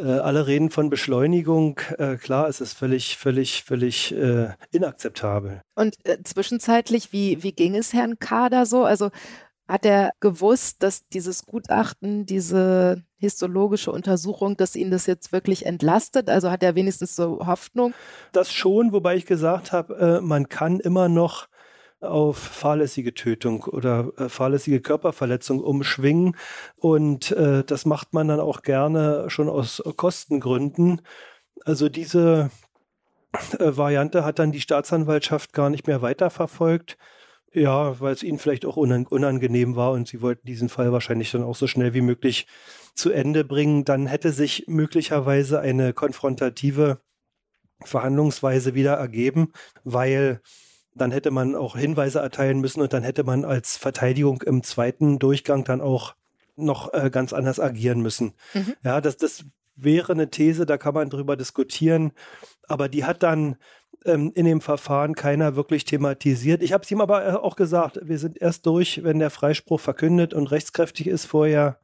alle 0.00 0.46
reden 0.46 0.70
von 0.70 0.90
Beschleunigung. 0.90 1.80
Äh, 1.98 2.16
klar, 2.16 2.48
es 2.48 2.60
ist 2.60 2.74
völlig, 2.74 3.16
völlig, 3.18 3.64
völlig 3.64 4.12
äh, 4.14 4.50
inakzeptabel. 4.70 5.62
Und 5.74 5.96
äh, 6.04 6.18
zwischenzeitlich, 6.22 7.12
wie, 7.12 7.42
wie 7.42 7.52
ging 7.52 7.74
es 7.74 7.92
Herrn 7.92 8.18
Kader 8.18 8.66
so? 8.66 8.84
Also 8.84 9.10
hat 9.68 9.86
er 9.86 10.10
gewusst, 10.20 10.82
dass 10.82 11.08
dieses 11.08 11.46
Gutachten, 11.46 12.26
diese 12.26 13.02
histologische 13.16 13.92
Untersuchung, 13.92 14.56
dass 14.56 14.76
ihn 14.76 14.90
das 14.90 15.06
jetzt 15.06 15.32
wirklich 15.32 15.64
entlastet? 15.64 16.28
Also 16.28 16.50
hat 16.50 16.62
er 16.62 16.74
wenigstens 16.74 17.16
so 17.16 17.46
Hoffnung? 17.46 17.94
Das 18.32 18.52
schon, 18.52 18.92
wobei 18.92 19.16
ich 19.16 19.26
gesagt 19.26 19.72
habe, 19.72 20.18
äh, 20.18 20.20
man 20.20 20.48
kann 20.48 20.80
immer 20.80 21.08
noch 21.08 21.46
auf 22.02 22.36
fahrlässige 22.38 23.14
Tötung 23.14 23.64
oder 23.64 24.12
äh, 24.16 24.28
fahrlässige 24.28 24.80
Körperverletzung 24.80 25.60
umschwingen. 25.60 26.36
Und 26.76 27.32
äh, 27.32 27.64
das 27.64 27.86
macht 27.86 28.12
man 28.12 28.28
dann 28.28 28.40
auch 28.40 28.62
gerne 28.62 29.28
schon 29.28 29.48
aus 29.48 29.82
Kostengründen. 29.96 31.02
Also 31.64 31.88
diese 31.88 32.50
äh, 33.58 33.76
Variante 33.76 34.24
hat 34.24 34.38
dann 34.38 34.52
die 34.52 34.60
Staatsanwaltschaft 34.60 35.52
gar 35.52 35.70
nicht 35.70 35.86
mehr 35.86 36.02
weiterverfolgt. 36.02 36.98
Ja, 37.54 38.00
weil 38.00 38.14
es 38.14 38.22
ihnen 38.22 38.38
vielleicht 38.38 38.64
auch 38.64 38.76
unangenehm 38.78 39.76
war 39.76 39.92
und 39.92 40.08
sie 40.08 40.22
wollten 40.22 40.46
diesen 40.46 40.70
Fall 40.70 40.90
wahrscheinlich 40.90 41.30
dann 41.32 41.42
auch 41.42 41.54
so 41.54 41.66
schnell 41.66 41.92
wie 41.92 42.00
möglich 42.00 42.46
zu 42.94 43.10
Ende 43.10 43.44
bringen. 43.44 43.84
Dann 43.84 44.06
hätte 44.06 44.32
sich 44.32 44.64
möglicherweise 44.68 45.60
eine 45.60 45.92
konfrontative 45.92 47.02
Verhandlungsweise 47.84 48.74
wieder 48.74 48.94
ergeben, 48.94 49.52
weil 49.84 50.40
dann 50.94 51.10
hätte 51.10 51.30
man 51.30 51.54
auch 51.54 51.76
Hinweise 51.76 52.20
erteilen 52.20 52.60
müssen 52.60 52.80
und 52.80 52.92
dann 52.92 53.02
hätte 53.02 53.24
man 53.24 53.44
als 53.44 53.76
Verteidigung 53.76 54.42
im 54.42 54.62
zweiten 54.62 55.18
Durchgang 55.18 55.64
dann 55.64 55.80
auch 55.80 56.14
noch 56.56 56.92
äh, 56.92 57.10
ganz 57.10 57.32
anders 57.32 57.60
agieren 57.60 58.00
müssen. 58.00 58.34
Mhm. 58.54 58.74
Ja, 58.84 59.00
das, 59.00 59.16
das 59.16 59.44
wäre 59.74 60.12
eine 60.12 60.30
These, 60.30 60.66
da 60.66 60.76
kann 60.76 60.94
man 60.94 61.10
drüber 61.10 61.36
diskutieren, 61.36 62.12
aber 62.68 62.88
die 62.88 63.04
hat 63.04 63.22
dann 63.22 63.56
ähm, 64.04 64.32
in 64.34 64.44
dem 64.44 64.60
Verfahren 64.60 65.14
keiner 65.14 65.56
wirklich 65.56 65.84
thematisiert. 65.84 66.62
Ich 66.62 66.72
habe 66.72 66.84
es 66.84 66.90
ihm 66.90 67.00
aber 67.00 67.26
äh, 67.26 67.32
auch 67.32 67.56
gesagt, 67.56 67.98
wir 68.02 68.18
sind 68.18 68.40
erst 68.40 68.66
durch, 68.66 69.02
wenn 69.02 69.18
der 69.18 69.30
Freispruch 69.30 69.80
verkündet 69.80 70.34
und 70.34 70.50
rechtskräftig 70.50 71.06
ist. 71.06 71.24
Vorher 71.24 71.78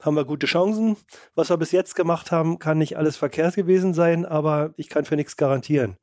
haben 0.00 0.16
wir 0.16 0.24
gute 0.24 0.46
Chancen. 0.46 0.96
Was 1.34 1.50
wir 1.50 1.56
bis 1.56 1.72
jetzt 1.72 1.94
gemacht 1.94 2.32
haben, 2.32 2.58
kann 2.58 2.78
nicht 2.78 2.96
alles 2.96 3.16
verkehrt 3.16 3.54
gewesen 3.54 3.94
sein, 3.94 4.24
aber 4.24 4.72
ich 4.76 4.88
kann 4.88 5.04
für 5.04 5.16
nichts 5.16 5.36
garantieren. 5.36 5.98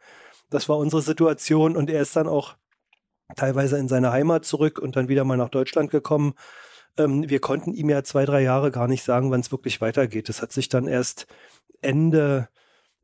Das 0.49 0.69
war 0.69 0.77
unsere 0.77 1.01
Situation 1.01 1.75
und 1.75 1.89
er 1.89 2.01
ist 2.01 2.15
dann 2.15 2.27
auch 2.27 2.55
teilweise 3.35 3.77
in 3.77 3.87
seine 3.87 4.11
Heimat 4.11 4.45
zurück 4.45 4.79
und 4.79 4.95
dann 4.95 5.09
wieder 5.09 5.23
mal 5.23 5.37
nach 5.37 5.49
Deutschland 5.49 5.91
gekommen. 5.91 6.33
Ähm, 6.97 7.29
wir 7.29 7.39
konnten 7.39 7.73
ihm 7.73 7.89
ja 7.89 8.03
zwei, 8.03 8.25
drei 8.25 8.41
Jahre 8.41 8.71
gar 8.71 8.87
nicht 8.87 9.03
sagen, 9.03 9.31
wann 9.31 9.41
es 9.41 9.51
wirklich 9.51 9.81
weitergeht. 9.81 10.29
Das 10.29 10.41
hat 10.41 10.51
sich 10.51 10.69
dann 10.69 10.87
erst 10.87 11.27
Ende 11.81 12.49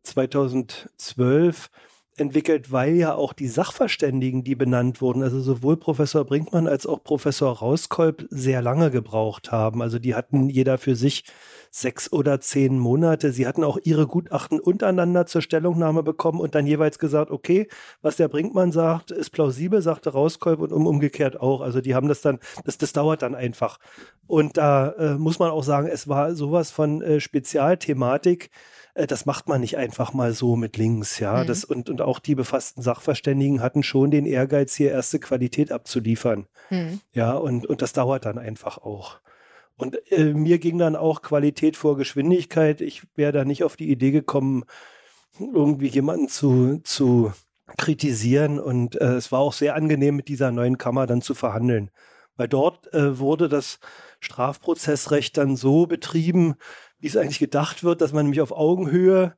2012 0.03 1.69
entwickelt, 2.17 2.71
weil 2.71 2.95
ja 2.95 3.15
auch 3.15 3.33
die 3.33 3.47
Sachverständigen, 3.47 4.43
die 4.43 4.55
benannt 4.55 5.01
wurden, 5.01 5.23
also 5.23 5.39
sowohl 5.39 5.77
Professor 5.77 6.23
Brinkmann 6.25 6.67
als 6.67 6.85
auch 6.85 7.03
Professor 7.03 7.51
Rauskolb 7.57 8.27
sehr 8.29 8.61
lange 8.61 8.91
gebraucht 8.91 9.51
haben. 9.51 9.81
Also 9.81 9.99
die 9.99 10.15
hatten 10.15 10.49
jeder 10.49 10.77
für 10.77 10.95
sich 10.95 11.23
sechs 11.71 12.11
oder 12.13 12.39
zehn 12.39 12.77
Monate. 12.77 13.31
Sie 13.31 13.47
hatten 13.47 13.63
auch 13.63 13.79
ihre 13.83 14.05
Gutachten 14.05 14.59
untereinander 14.59 15.25
zur 15.25 15.41
Stellungnahme 15.41 16.03
bekommen 16.03 16.39
und 16.39 16.53
dann 16.53 16.67
jeweils 16.67 16.99
gesagt, 16.99 17.31
okay, 17.31 17.67
was 18.03 18.15
der 18.15 18.27
Brinkmann 18.27 18.71
sagt, 18.71 19.09
ist 19.09 19.31
plausibel, 19.31 19.81
sagte 19.81 20.11
Rauskolb 20.11 20.59
und 20.59 20.71
um, 20.71 20.85
umgekehrt 20.85 21.41
auch. 21.41 21.61
Also 21.61 21.81
die 21.81 21.95
haben 21.95 22.07
das 22.07 22.21
dann, 22.21 22.37
das, 22.63 22.77
das 22.77 22.93
dauert 22.93 23.23
dann 23.23 23.33
einfach. 23.33 23.79
Und 24.27 24.57
da 24.57 24.89
äh, 24.91 25.15
muss 25.15 25.39
man 25.39 25.49
auch 25.49 25.63
sagen, 25.63 25.87
es 25.87 26.07
war 26.07 26.35
sowas 26.35 26.69
von 26.69 27.01
äh, 27.01 27.19
Spezialthematik, 27.19 28.51
äh, 28.93 29.07
das 29.07 29.25
macht 29.25 29.47
man 29.47 29.61
nicht 29.61 29.77
einfach 29.77 30.13
mal 30.13 30.33
so 30.33 30.55
mit 30.55 30.77
links, 30.77 31.19
ja. 31.19 31.43
Mhm. 31.43 31.47
Das, 31.47 31.63
und, 31.63 31.89
und 31.89 32.01
auch 32.01 32.19
die 32.19 32.35
befassten 32.35 32.81
Sachverständigen 32.81 33.61
hatten 33.61 33.83
schon 33.83 34.11
den 34.11 34.25
Ehrgeiz, 34.25 34.75
hier 34.75 34.91
erste 34.91 35.19
Qualität 35.19 35.71
abzuliefern. 35.71 36.47
Mhm. 36.69 37.01
Ja, 37.13 37.33
und, 37.33 37.65
und 37.65 37.81
das 37.81 37.93
dauert 37.93 38.25
dann 38.25 38.37
einfach 38.37 38.77
auch. 38.77 39.19
Und 39.75 39.99
äh, 40.11 40.33
mir 40.33 40.59
ging 40.59 40.77
dann 40.77 40.95
auch 40.95 41.21
Qualität 41.21 41.77
vor 41.77 41.97
Geschwindigkeit. 41.97 42.81
Ich 42.81 43.03
wäre 43.15 43.31
da 43.31 43.45
nicht 43.45 43.63
auf 43.63 43.75
die 43.75 43.89
Idee 43.89 44.11
gekommen, 44.11 44.65
irgendwie 45.39 45.87
jemanden 45.87 46.27
zu, 46.27 46.79
zu 46.83 47.33
kritisieren. 47.77 48.59
Und 48.59 48.99
äh, 49.01 49.15
es 49.15 49.31
war 49.31 49.39
auch 49.39 49.53
sehr 49.53 49.75
angenehm, 49.75 50.15
mit 50.15 50.27
dieser 50.27 50.51
neuen 50.51 50.77
Kammer 50.77 51.07
dann 51.07 51.21
zu 51.21 51.33
verhandeln. 51.33 51.89
Weil 52.35 52.47
dort 52.47 52.93
äh, 52.93 53.19
wurde 53.19 53.49
das 53.49 53.79
Strafprozessrecht 54.19 55.37
dann 55.37 55.55
so 55.55 55.85
betrieben, 55.85 56.55
wie 57.03 57.07
es 57.07 57.17
eigentlich 57.17 57.39
gedacht 57.39 57.83
wird, 57.83 57.99
dass 57.99 58.13
man 58.13 58.23
nämlich 58.23 58.39
auf 58.39 58.53
Augenhöhe 58.53 59.35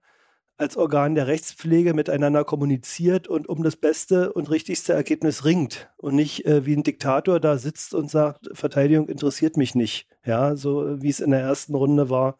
als 0.55 0.77
Organ 0.77 1.15
der 1.15 1.25
Rechtspflege 1.25 1.95
miteinander 1.95 2.43
kommuniziert 2.43 3.27
und 3.27 3.49
um 3.49 3.63
das 3.63 3.75
beste 3.75 4.31
und 4.33 4.51
richtigste 4.51 4.93
Ergebnis 4.93 5.45
ringt 5.45 5.89
und 5.97 6.13
nicht 6.13 6.45
äh, 6.45 6.67
wie 6.67 6.75
ein 6.75 6.83
Diktator 6.83 7.39
da 7.39 7.57
sitzt 7.57 7.95
und 7.95 8.11
sagt, 8.11 8.49
Verteidigung 8.53 9.09
interessiert 9.09 9.57
mich 9.57 9.73
nicht. 9.73 10.07
Ja, 10.23 10.55
so 10.55 11.01
wie 11.01 11.09
es 11.09 11.19
in 11.19 11.31
der 11.31 11.39
ersten 11.39 11.73
Runde 11.73 12.11
war, 12.11 12.37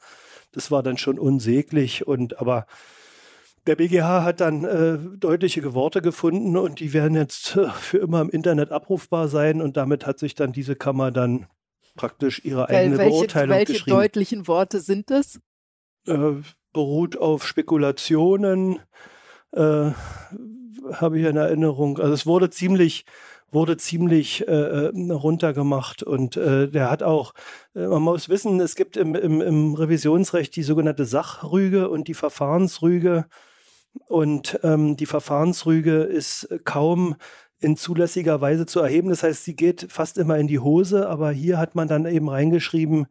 das 0.51 0.69
war 0.69 0.83
dann 0.83 0.99
schon 0.99 1.17
unsäglich 1.17 2.05
und 2.05 2.39
aber 2.39 2.67
der 3.65 3.77
BGH 3.77 4.23
hat 4.23 4.41
dann 4.41 4.63
äh, 4.63 4.99
deutliche 5.17 5.73
Worte 5.73 6.03
gefunden 6.03 6.55
und 6.55 6.79
die 6.79 6.93
werden 6.93 7.15
jetzt 7.15 7.55
äh, 7.55 7.67
für 7.71 7.97
immer 7.97 8.21
im 8.21 8.29
Internet 8.29 8.71
abrufbar 8.71 9.27
sein 9.27 9.59
und 9.59 9.75
damit 9.75 10.05
hat 10.05 10.19
sich 10.19 10.35
dann 10.35 10.51
diese 10.51 10.75
Kammer 10.75 11.09
dann 11.09 11.47
praktisch 11.95 12.43
ihre 12.43 12.69
eigene 12.69 12.97
welche, 12.97 13.11
Beurteilung 13.11 13.57
welche 13.57 13.73
geschrieben. 13.73 13.97
Welche 13.97 14.09
deutlichen 14.09 14.47
Worte 14.47 14.79
sind 14.79 15.09
das? 15.09 15.39
Äh, 16.07 16.33
beruht 16.73 17.17
auf 17.17 17.47
Spekulationen, 17.47 18.79
äh, 19.53 19.91
habe 20.91 21.19
ich 21.19 21.25
in 21.25 21.37
Erinnerung. 21.37 21.97
Also 21.99 22.13
es 22.13 22.25
wurde 22.25 22.49
ziemlich 22.49 23.05
wurde 23.51 23.77
ziemlich 23.77 24.47
äh, 24.47 24.51
äh, 24.51 25.11
runtergemacht 25.11 26.03
und 26.03 26.35
äh, 26.35 26.67
der 26.67 26.91
hat 26.91 27.03
auch, 27.03 27.33
äh, 27.73 27.87
man 27.87 28.01
muss 28.01 28.27
wissen, 28.27 28.59
es 28.59 28.75
gibt 28.75 28.97
im, 28.97 29.15
im, 29.15 29.41
im 29.41 29.73
Revisionsrecht 29.73 30.55
die 30.55 30.63
sogenannte 30.63 31.05
Sachrüge 31.05 31.89
und 31.89 32.07
die 32.07 32.13
Verfahrensrüge 32.13 33.25
und 34.07 34.59
ähm, 34.63 34.97
die 34.97 35.05
Verfahrensrüge 35.05 36.03
ist 36.03 36.49
kaum 36.65 37.15
in 37.59 37.77
zulässiger 37.77 38.41
Weise 38.41 38.65
zu 38.65 38.79
erheben. 38.79 39.09
Das 39.09 39.23
heißt, 39.23 39.43
sie 39.43 39.55
geht 39.55 39.87
fast 39.89 40.17
immer 40.17 40.37
in 40.37 40.47
die 40.47 40.59
Hose, 40.59 41.07
aber 41.07 41.31
hier 41.31 41.57
hat 41.57 41.75
man 41.75 41.87
dann 41.87 42.05
eben 42.05 42.29
reingeschrieben, 42.29 43.07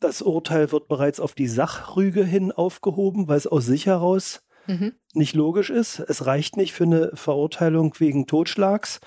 das 0.00 0.22
Urteil 0.22 0.72
wird 0.72 0.88
bereits 0.88 1.20
auf 1.20 1.34
die 1.34 1.48
Sachrüge 1.48 2.24
hin 2.24 2.52
aufgehoben, 2.52 3.28
weil 3.28 3.36
es 3.36 3.46
aus 3.46 3.66
sich 3.66 3.86
heraus 3.86 4.42
mhm. 4.66 4.94
nicht 5.12 5.34
logisch 5.34 5.68
ist. 5.68 6.00
Es 6.00 6.24
reicht 6.24 6.56
nicht 6.56 6.72
für 6.72 6.84
eine 6.84 7.10
Verurteilung 7.14 7.94
wegen 7.98 8.26
Totschlags. 8.26 9.00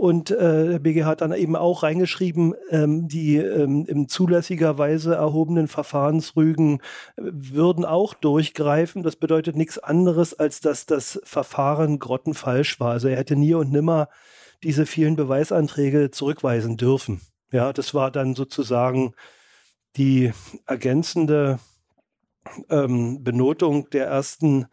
Und 0.00 0.30
äh, 0.30 0.66
der 0.66 0.78
BGH 0.78 1.04
hat 1.04 1.20
dann 1.20 1.34
eben 1.34 1.56
auch 1.56 1.82
reingeschrieben, 1.82 2.54
ähm, 2.70 3.06
die 3.06 3.36
ähm, 3.36 3.84
in 3.84 4.08
zulässiger 4.08 4.78
Weise 4.78 5.14
erhobenen 5.14 5.68
Verfahrensrügen 5.68 6.80
äh, 7.18 7.22
würden 7.22 7.84
auch 7.84 8.14
durchgreifen. 8.14 9.02
Das 9.02 9.16
bedeutet 9.16 9.56
nichts 9.56 9.76
anderes, 9.78 10.32
als 10.32 10.62
dass 10.62 10.86
das 10.86 11.20
Verfahren 11.24 11.98
grottenfalsch 11.98 12.80
war. 12.80 12.92
Also 12.92 13.08
er 13.08 13.18
hätte 13.18 13.36
nie 13.36 13.52
und 13.52 13.72
nimmer 13.72 14.08
diese 14.62 14.86
vielen 14.86 15.16
Beweisanträge 15.16 16.10
zurückweisen 16.10 16.78
dürfen. 16.78 17.20
Ja, 17.52 17.74
das 17.74 17.92
war 17.92 18.10
dann 18.10 18.34
sozusagen 18.34 19.12
die 19.98 20.32
ergänzende 20.64 21.58
ähm, 22.70 23.22
Benotung 23.22 23.90
der 23.90 24.06
ersten 24.06 24.66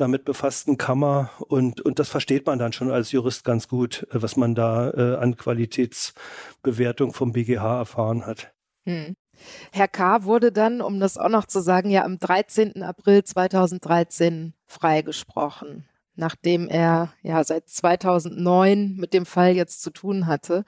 damit 0.00 0.24
befassten 0.24 0.78
Kammer 0.78 1.30
und, 1.48 1.80
und 1.80 1.98
das 1.98 2.08
versteht 2.08 2.46
man 2.46 2.58
dann 2.58 2.72
schon 2.72 2.90
als 2.90 3.12
Jurist 3.12 3.44
ganz 3.44 3.68
gut, 3.68 4.06
äh, 4.10 4.22
was 4.22 4.36
man 4.36 4.54
da 4.54 4.90
äh, 4.90 5.16
an 5.16 5.36
Qualitätsbewertung 5.36 7.12
vom 7.12 7.32
BGH 7.32 7.78
erfahren 7.78 8.26
hat. 8.26 8.52
Hm. 8.86 9.14
Herr 9.72 9.88
K. 9.88 10.24
wurde 10.24 10.52
dann, 10.52 10.80
um 10.80 11.00
das 11.00 11.16
auch 11.16 11.28
noch 11.28 11.46
zu 11.46 11.60
sagen, 11.60 11.90
ja 11.90 12.04
am 12.04 12.18
13. 12.18 12.82
April 12.82 13.24
2013 13.24 14.54
freigesprochen, 14.66 15.88
nachdem 16.14 16.68
er 16.68 17.12
ja 17.22 17.42
seit 17.44 17.68
2009 17.68 18.96
mit 18.96 19.14
dem 19.14 19.24
Fall 19.24 19.52
jetzt 19.52 19.82
zu 19.82 19.90
tun 19.90 20.26
hatte 20.26 20.64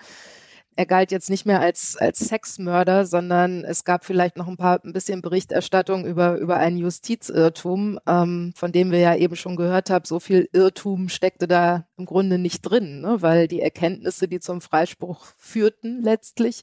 er 0.75 0.87
galt 0.87 1.13
jetzt 1.13 1.29
nicht 1.29 1.45
mehr 1.45 1.61
als, 1.61 1.97
als 1.97 2.19
Sexmörder, 2.19 3.05
sondern 3.05 3.65
es 3.65 3.85
gab 3.85 4.05
vielleicht 4.05 4.37
noch 4.37 4.49
ein 4.49 4.57
paar 4.57 4.81
ein 4.85 4.93
bisschen 4.93 5.21
Berichterstattung 5.21 6.07
über, 6.07 6.39
über 6.39 6.57
einen 6.57 6.79
Justizirrtum, 6.79 8.01
ähm, 8.07 8.53
von 8.57 8.73
dem 8.73 8.91
wir 8.91 8.99
ja 8.99 9.15
eben 9.15 9.37
schon 9.37 9.57
gehört 9.57 9.91
haben, 9.91 10.07
so 10.07 10.19
viel 10.19 10.49
Irrtum 10.53 11.09
steckte 11.09 11.47
da 11.47 11.87
im 11.99 12.07
Grunde 12.07 12.39
nicht 12.39 12.63
drin, 12.63 13.03
ne? 13.03 13.21
weil 13.21 13.49
die 13.49 13.61
Erkenntnisse, 13.61 14.29
die 14.29 14.41
zum 14.41 14.61
Freispruch 14.61 15.27
führten 15.37 16.01
letztlich, 16.01 16.63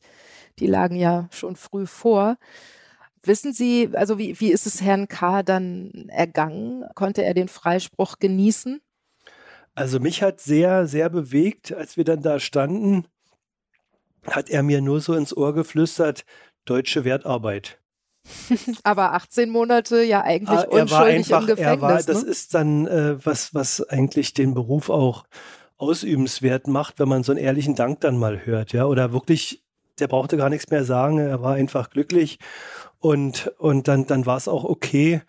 die 0.57 0.68
lagen 0.68 0.95
ja 0.95 1.28
schon 1.32 1.55
früh 1.55 1.86
vor. 1.86 2.38
Wissen 3.22 3.53
Sie, 3.53 3.89
also 3.93 4.18
wie, 4.18 4.39
wie 4.39 4.51
ist 4.51 4.66
es 4.66 4.82
Herrn 4.82 5.07
K. 5.07 5.43
dann 5.43 6.07
ergangen? 6.10 6.86
Konnte 6.95 7.24
er 7.24 7.34
den 7.34 7.49
Freispruch 7.49 8.18
genießen? 8.20 8.82
Also 9.76 9.99
mich 9.99 10.24
hat 10.24 10.39
sehr, 10.39 10.88
sehr 10.88 11.10
bewegt, 11.10 11.74
als 11.74 11.95
wir 11.95 12.05
dann 12.05 12.22
da 12.22 12.39
standen 12.39 13.05
hat 14.28 14.49
er 14.49 14.63
mir 14.63 14.82
nur 14.82 15.01
so 15.01 15.13
ins 15.13 15.36
Ohr 15.36 15.53
geflüstert, 15.53 16.26
deutsche 16.65 17.03
Wertarbeit. 17.05 17.80
Aber 18.84 19.13
18 19.13 19.49
Monate 19.49 20.03
ja 20.03 20.22
eigentlich 20.22 20.59
ah, 20.59 20.67
er 20.70 20.82
unschuldig 20.82 20.91
war 20.91 21.05
einfach, 21.05 21.41
im 21.41 21.47
Gefängnis. 21.47 21.78
Er 21.78 21.82
war, 21.82 22.03
das 22.03 22.24
ne? 22.24 22.30
ist 22.30 22.53
dann 22.53 22.88
äh, 22.88 23.26
was, 23.26 23.53
was 23.53 23.82
eigentlich 23.89 24.34
den 24.34 24.53
Beruf 24.53 24.89
auch 24.89 25.26
ausübenswert 25.78 26.67
macht, 26.67 26.99
wenn 26.99 27.07
man 27.07 27.24
so 27.24 27.32
einen 27.32 27.41
ehrlichen 27.41 27.76
Dank 27.76 28.01
dann 28.01 28.17
mal 28.17 28.45
hört, 28.45 28.74
ja, 28.74 28.86
oder 28.86 29.13
wirklich, 29.13 29.63
der 30.00 30.08
brauchte 30.08 30.38
gar 30.38 30.50
nichts 30.50 30.70
mehr 30.70 30.84
sagen, 30.84 31.20
er 31.20 31.41
war 31.41 31.54
einfach 31.54 31.89
glücklich 31.89 32.39
und, 33.02 33.54
und 33.58 33.88
dann, 33.88 34.06
dann 34.08 34.26
war 34.26 34.36
es 34.36 34.50
auch 34.50 34.66
okay. 34.66 35.22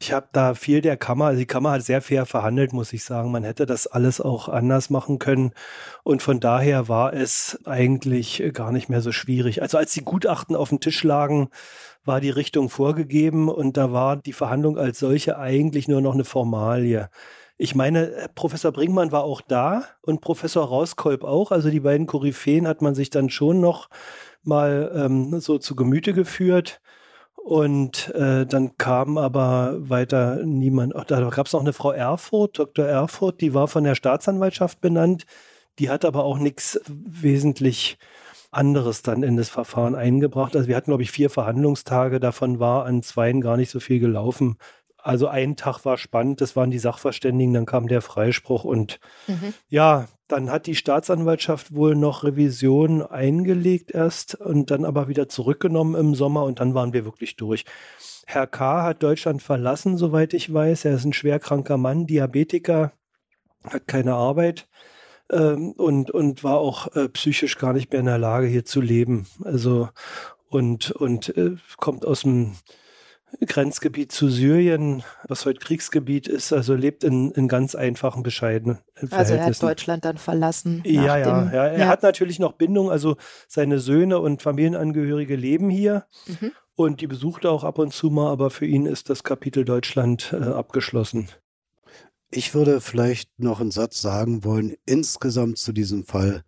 Ich 0.00 0.12
habe 0.12 0.28
da 0.32 0.54
viel 0.54 0.80
der 0.80 0.96
Kammer, 0.96 1.26
also 1.26 1.38
die 1.40 1.46
Kammer 1.46 1.72
hat 1.72 1.82
sehr 1.82 2.00
fair 2.00 2.24
verhandelt, 2.24 2.72
muss 2.72 2.92
ich 2.94 3.04
sagen. 3.04 3.30
Man 3.30 3.44
hätte 3.44 3.66
das 3.66 3.86
alles 3.86 4.20
auch 4.20 4.48
anders 4.48 4.88
machen 4.88 5.18
können. 5.18 5.52
Und 6.04 6.22
von 6.22 6.40
daher 6.40 6.88
war 6.88 7.12
es 7.12 7.58
eigentlich 7.66 8.42
gar 8.54 8.72
nicht 8.72 8.88
mehr 8.88 9.02
so 9.02 9.12
schwierig. 9.12 9.60
Also 9.60 9.76
als 9.76 9.92
die 9.92 10.04
Gutachten 10.04 10.56
auf 10.56 10.70
dem 10.70 10.80
Tisch 10.80 11.04
lagen, 11.04 11.50
war 12.04 12.20
die 12.22 12.30
Richtung 12.30 12.70
vorgegeben 12.70 13.50
und 13.50 13.76
da 13.76 13.92
war 13.92 14.16
die 14.16 14.32
Verhandlung 14.32 14.78
als 14.78 14.98
solche 14.98 15.38
eigentlich 15.38 15.86
nur 15.86 16.00
noch 16.00 16.14
eine 16.14 16.24
Formalie. 16.24 17.10
Ich 17.60 17.74
meine, 17.74 18.28
Professor 18.36 18.70
Brinkmann 18.70 19.10
war 19.10 19.24
auch 19.24 19.40
da 19.40 19.82
und 20.02 20.20
Professor 20.20 20.64
Rauskolb 20.64 21.24
auch. 21.24 21.50
Also 21.50 21.70
die 21.70 21.80
beiden 21.80 22.06
Koryphäen 22.06 22.68
hat 22.68 22.82
man 22.82 22.94
sich 22.94 23.10
dann 23.10 23.30
schon 23.30 23.60
noch 23.60 23.90
mal 24.44 24.92
ähm, 24.94 25.40
so 25.40 25.58
zu 25.58 25.74
Gemüte 25.74 26.12
geführt. 26.12 26.80
Und 27.34 28.14
äh, 28.14 28.46
dann 28.46 28.76
kam 28.78 29.18
aber 29.18 29.76
weiter 29.78 30.44
niemand. 30.44 30.94
Ach, 30.94 31.04
da 31.04 31.20
gab 31.30 31.46
es 31.46 31.52
noch 31.52 31.60
eine 31.60 31.72
Frau 31.72 31.90
Erfurt, 31.90 32.58
Dr. 32.58 32.84
Erfurt, 32.84 33.40
die 33.40 33.54
war 33.54 33.66
von 33.68 33.84
der 33.84 33.94
Staatsanwaltschaft 33.96 34.80
benannt. 34.80 35.24
Die 35.78 35.90
hat 35.90 36.04
aber 36.04 36.24
auch 36.24 36.38
nichts 36.38 36.80
wesentlich 36.86 37.98
anderes 38.50 39.02
dann 39.02 39.22
in 39.22 39.36
das 39.36 39.48
Verfahren 39.48 39.94
eingebracht. 39.94 40.54
Also 40.54 40.68
wir 40.68 40.76
hatten, 40.76 40.90
glaube 40.90 41.02
ich, 41.02 41.10
vier 41.10 41.30
Verhandlungstage. 41.30 42.20
Davon 42.20 42.60
war 42.60 42.84
an 42.86 43.02
zweien 43.02 43.40
gar 43.40 43.56
nicht 43.56 43.70
so 43.70 43.80
viel 43.80 43.98
gelaufen. 43.98 44.58
Also 45.00 45.28
ein 45.28 45.56
Tag 45.56 45.84
war 45.84 45.96
spannend, 45.96 46.40
das 46.40 46.56
waren 46.56 46.70
die 46.70 46.78
Sachverständigen, 46.78 47.54
dann 47.54 47.66
kam 47.66 47.86
der 47.86 48.02
Freispruch 48.02 48.64
und 48.64 48.98
mhm. 49.28 49.54
ja, 49.68 50.08
dann 50.26 50.50
hat 50.50 50.66
die 50.66 50.74
Staatsanwaltschaft 50.74 51.74
wohl 51.74 51.94
noch 51.94 52.24
Revision 52.24 53.02
eingelegt 53.02 53.92
erst 53.92 54.34
und 54.34 54.70
dann 54.70 54.84
aber 54.84 55.08
wieder 55.08 55.28
zurückgenommen 55.28 55.94
im 55.94 56.14
Sommer 56.14 56.44
und 56.44 56.60
dann 56.60 56.74
waren 56.74 56.92
wir 56.92 57.04
wirklich 57.04 57.36
durch. 57.36 57.64
Herr 58.26 58.46
K. 58.46 58.82
hat 58.82 59.02
Deutschland 59.02 59.40
verlassen, 59.42 59.96
soweit 59.96 60.34
ich 60.34 60.52
weiß. 60.52 60.84
Er 60.84 60.96
ist 60.96 61.04
ein 61.04 61.14
schwerkranker 61.14 61.78
Mann, 61.78 62.06
Diabetiker, 62.06 62.92
hat 63.64 63.86
keine 63.86 64.14
Arbeit 64.14 64.68
ähm, 65.32 65.72
und, 65.72 66.10
und 66.10 66.44
war 66.44 66.58
auch 66.58 66.94
äh, 66.94 67.08
psychisch 67.08 67.56
gar 67.56 67.72
nicht 67.72 67.90
mehr 67.90 68.00
in 68.00 68.06
der 68.06 68.18
Lage, 68.18 68.46
hier 68.46 68.64
zu 68.64 68.80
leben. 68.80 69.26
Also 69.44 69.88
und, 70.48 70.90
und 70.90 71.36
äh, 71.36 71.56
kommt 71.76 72.04
aus 72.04 72.22
dem 72.22 72.56
Grenzgebiet 73.46 74.10
zu 74.10 74.28
Syrien, 74.28 75.02
was 75.26 75.44
heute 75.44 75.60
Kriegsgebiet 75.60 76.28
ist, 76.28 76.52
also 76.52 76.74
lebt 76.74 77.04
in, 77.04 77.30
in 77.32 77.46
ganz 77.46 77.74
einfachen, 77.74 78.22
bescheidenen 78.22 78.78
Verhältnissen. 78.94 79.18
Also 79.18 79.34
er 79.34 79.44
hat 79.44 79.62
Deutschland 79.62 80.04
dann 80.04 80.18
verlassen. 80.18 80.82
Ja, 80.84 81.18
ja, 81.18 81.42
dem, 81.42 81.54
ja, 81.54 81.66
Er 81.66 81.78
ja. 81.78 81.86
hat 81.88 82.02
natürlich 82.02 82.38
noch 82.38 82.54
Bindung, 82.54 82.90
also 82.90 83.16
seine 83.46 83.78
Söhne 83.78 84.18
und 84.18 84.42
Familienangehörige 84.42 85.36
leben 85.36 85.70
hier 85.70 86.06
mhm. 86.26 86.52
und 86.74 87.00
die 87.00 87.06
besucht 87.06 87.44
er 87.44 87.52
auch 87.52 87.64
ab 87.64 87.78
und 87.78 87.92
zu 87.92 88.10
mal, 88.10 88.30
aber 88.30 88.50
für 88.50 88.66
ihn 88.66 88.86
ist 88.86 89.10
das 89.10 89.22
Kapitel 89.22 89.64
Deutschland 89.64 90.32
äh, 90.32 90.36
abgeschlossen. 90.36 91.28
Ich 92.30 92.54
würde 92.54 92.80
vielleicht 92.80 93.38
noch 93.38 93.60
einen 93.60 93.70
Satz 93.70 94.00
sagen 94.00 94.44
wollen, 94.44 94.74
insgesamt 94.84 95.58
zu 95.58 95.72
diesem 95.72 96.04
Fall. 96.04 96.44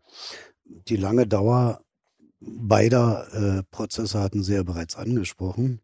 Die 0.64 0.96
lange 0.96 1.26
Dauer 1.26 1.82
beider 2.40 3.26
äh, 3.32 3.62
Prozesse 3.70 4.20
hatten 4.20 4.42
Sie 4.42 4.54
ja 4.54 4.62
bereits 4.62 4.96
angesprochen. 4.96 5.80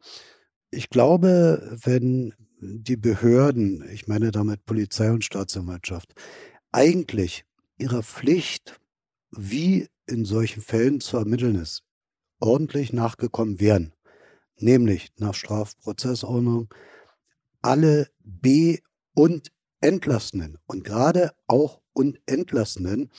Ich 0.76 0.90
glaube, 0.90 1.78
wenn 1.84 2.34
die 2.60 2.98
Behörden, 2.98 3.82
ich 3.90 4.08
meine 4.08 4.30
damit 4.30 4.66
Polizei 4.66 5.10
und 5.10 5.24
Staatsanwaltschaft, 5.24 6.12
eigentlich 6.70 7.46
ihrer 7.78 8.02
Pflicht, 8.02 8.78
wie 9.30 9.88
in 10.06 10.26
solchen 10.26 10.60
Fällen 10.60 11.00
zu 11.00 11.16
ermitteln 11.16 11.54
ist, 11.54 11.82
ordentlich 12.40 12.92
nachgekommen 12.92 13.58
wären, 13.58 13.94
nämlich 14.58 15.12
nach 15.16 15.32
Strafprozessordnung, 15.32 16.68
alle 17.62 18.10
B- 18.22 18.80
und 19.14 19.52
Entlassenen 19.80 20.58
und 20.66 20.84
gerade 20.84 21.32
auch 21.46 21.80
und 21.94 22.20
Entlassenen 22.26 23.10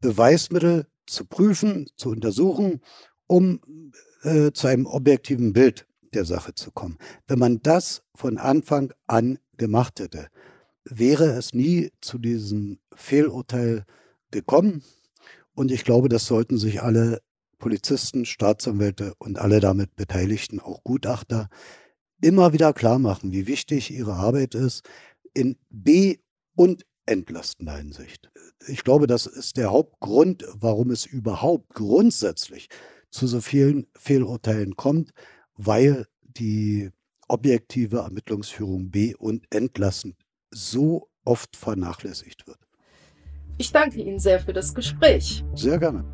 Beweismittel 0.00 0.86
zu 1.06 1.26
prüfen, 1.26 1.86
zu 1.96 2.08
untersuchen, 2.08 2.80
um 3.26 3.92
äh, 4.22 4.52
zu 4.52 4.68
einem 4.68 4.86
objektiven 4.86 5.52
Bild 5.52 5.86
der 6.14 6.24
Sache 6.24 6.54
zu 6.54 6.70
kommen. 6.70 6.98
Wenn 7.26 7.38
man 7.38 7.60
das 7.62 8.02
von 8.14 8.38
Anfang 8.38 8.92
an 9.06 9.38
gemacht 9.56 10.00
hätte, 10.00 10.28
wäre 10.84 11.30
es 11.30 11.54
nie 11.54 11.92
zu 12.00 12.18
diesem 12.18 12.78
Fehlurteil 12.94 13.84
gekommen. 14.30 14.82
Und 15.54 15.70
ich 15.70 15.84
glaube, 15.84 16.08
das 16.08 16.26
sollten 16.26 16.58
sich 16.58 16.82
alle 16.82 17.20
Polizisten, 17.58 18.24
Staatsanwälte 18.24 19.14
und 19.18 19.38
alle 19.38 19.60
damit 19.60 19.96
Beteiligten, 19.96 20.60
auch 20.60 20.82
Gutachter, 20.84 21.48
immer 22.20 22.52
wieder 22.52 22.72
klar 22.72 22.98
machen, 22.98 23.32
wie 23.32 23.46
wichtig 23.46 23.90
ihre 23.90 24.14
Arbeit 24.14 24.54
ist 24.54 24.82
in 25.32 25.56
B- 25.70 26.18
und 26.56 26.84
entlastender 27.06 27.76
Hinsicht. 27.76 28.30
Ich 28.66 28.84
glaube, 28.84 29.06
das 29.06 29.26
ist 29.26 29.56
der 29.56 29.70
Hauptgrund, 29.70 30.44
warum 30.54 30.90
es 30.90 31.06
überhaupt 31.06 31.74
grundsätzlich 31.74 32.68
zu 33.10 33.26
so 33.26 33.40
vielen 33.40 33.86
Fehlurteilen 33.96 34.76
kommt, 34.76 35.12
weil 35.56 36.06
die 36.22 36.90
objektive 37.28 37.98
Ermittlungsführung 37.98 38.90
B 38.90 39.14
und 39.14 39.46
entlastend 39.50 40.16
so 40.50 41.08
oft 41.24 41.56
vernachlässigt 41.56 42.46
wird. 42.46 42.58
Ich 43.56 43.72
danke 43.72 44.00
Ihnen 44.00 44.18
sehr 44.18 44.40
für 44.40 44.52
das 44.52 44.74
Gespräch. 44.74 45.44
Sehr 45.54 45.78
gerne. 45.78 46.04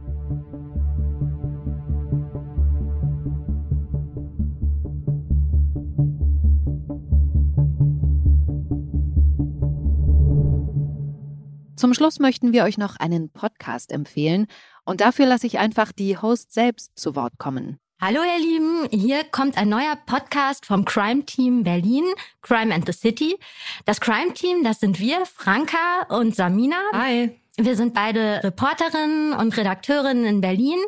Zum 11.77 11.95
Schluss 11.95 12.19
möchten 12.19 12.53
wir 12.53 12.65
euch 12.65 12.77
noch 12.77 12.97
einen 12.97 13.31
Podcast 13.31 13.91
empfehlen 13.91 14.49
und 14.85 15.01
dafür 15.01 15.25
lasse 15.25 15.47
ich 15.47 15.59
einfach 15.59 15.93
die 15.93 16.19
Host 16.19 16.53
selbst 16.53 16.99
zu 16.99 17.17
Wort 17.17 17.39
kommen. 17.39 17.79
Hallo 18.03 18.21
ihr 18.23 18.39
Lieben, 18.39 18.89
hier 18.91 19.25
kommt 19.25 19.59
ein 19.59 19.69
neuer 19.69 19.95
Podcast 20.07 20.65
vom 20.65 20.87
Crime 20.87 21.27
Team 21.27 21.65
Berlin, 21.65 22.05
Crime 22.41 22.75
and 22.75 22.87
the 22.87 22.93
City. 22.93 23.39
Das 23.85 24.01
Crime 24.01 24.33
Team, 24.33 24.65
das 24.65 24.81
sind 24.81 24.99
wir, 24.99 25.27
Franka 25.27 26.07
und 26.09 26.35
Samina. 26.35 26.79
Hi. 26.95 27.39
Wir 27.59 27.77
sind 27.77 27.93
beide 27.93 28.43
Reporterinnen 28.43 29.35
und 29.35 29.55
Redakteurinnen 29.55 30.25
in 30.25 30.41
Berlin 30.41 30.79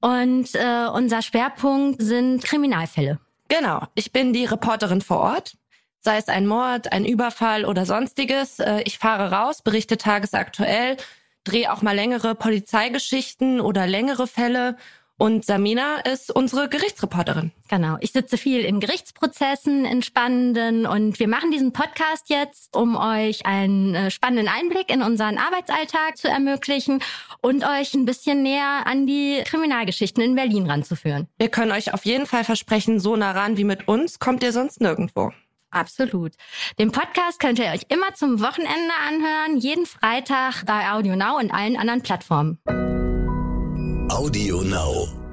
und 0.00 0.54
äh, 0.54 0.86
unser 0.94 1.22
Schwerpunkt 1.22 2.00
sind 2.00 2.44
Kriminalfälle. 2.44 3.18
Genau, 3.48 3.82
ich 3.96 4.12
bin 4.12 4.32
die 4.32 4.44
Reporterin 4.44 5.00
vor 5.00 5.18
Ort 5.18 5.56
sei 6.04 6.18
es 6.18 6.28
ein 6.28 6.46
Mord, 6.46 6.92
ein 6.92 7.06
Überfall 7.06 7.64
oder 7.64 7.86
sonstiges. 7.86 8.60
Äh, 8.60 8.82
ich 8.84 8.98
fahre 8.98 9.32
raus, 9.32 9.62
berichte 9.62 9.96
tagesaktuell, 9.96 10.98
drehe 11.44 11.72
auch 11.72 11.82
mal 11.82 11.96
längere 11.96 12.34
Polizeigeschichten 12.34 13.60
oder 13.60 13.86
längere 13.86 14.26
Fälle. 14.26 14.76
Und 15.16 15.44
Samina 15.44 16.00
ist 16.00 16.34
unsere 16.34 16.68
Gerichtsreporterin. 16.68 17.52
Genau. 17.68 17.96
Ich 18.00 18.10
sitze 18.10 18.36
viel 18.36 18.60
in 18.60 18.80
Gerichtsprozessen, 18.80 19.84
in 19.84 20.02
spannenden 20.02 20.86
und 20.86 21.20
wir 21.20 21.28
machen 21.28 21.52
diesen 21.52 21.72
Podcast 21.72 22.28
jetzt, 22.30 22.76
um 22.76 22.96
euch 22.96 23.46
einen 23.46 23.94
äh, 23.94 24.10
spannenden 24.10 24.48
Einblick 24.48 24.90
in 24.90 25.02
unseren 25.02 25.38
Arbeitsalltag 25.38 26.16
zu 26.16 26.28
ermöglichen 26.28 27.00
und 27.40 27.64
euch 27.64 27.94
ein 27.94 28.06
bisschen 28.06 28.42
näher 28.42 28.86
an 28.86 29.06
die 29.06 29.42
Kriminalgeschichten 29.44 30.22
in 30.22 30.34
Berlin 30.34 30.68
ranzuführen. 30.68 31.28
Wir 31.38 31.48
können 31.48 31.70
euch 31.70 31.94
auf 31.94 32.04
jeden 32.04 32.26
Fall 32.26 32.42
versprechen, 32.42 32.98
so 32.98 33.14
nah 33.14 33.30
ran 33.30 33.56
wie 33.56 33.64
mit 33.64 33.86
uns 33.86 34.18
kommt 34.18 34.42
ihr 34.42 34.52
sonst 34.52 34.80
nirgendwo. 34.80 35.30
Absolut. 35.70 36.32
Den 36.78 36.92
Podcast 36.92 37.40
könnt 37.40 37.58
ihr 37.58 37.66
euch 37.66 37.82
immer 37.88 38.14
zum 38.14 38.40
Wochenende 38.40 38.94
anhören, 39.06 39.58
jeden 39.58 39.86
Freitag 39.86 40.64
bei 40.66 40.90
Audio 40.90 41.16
Now 41.16 41.38
und 41.38 41.52
allen 41.52 41.76
anderen 41.76 42.02
Plattformen. 42.02 42.58
Audio 44.10 44.60
Now. 44.60 45.23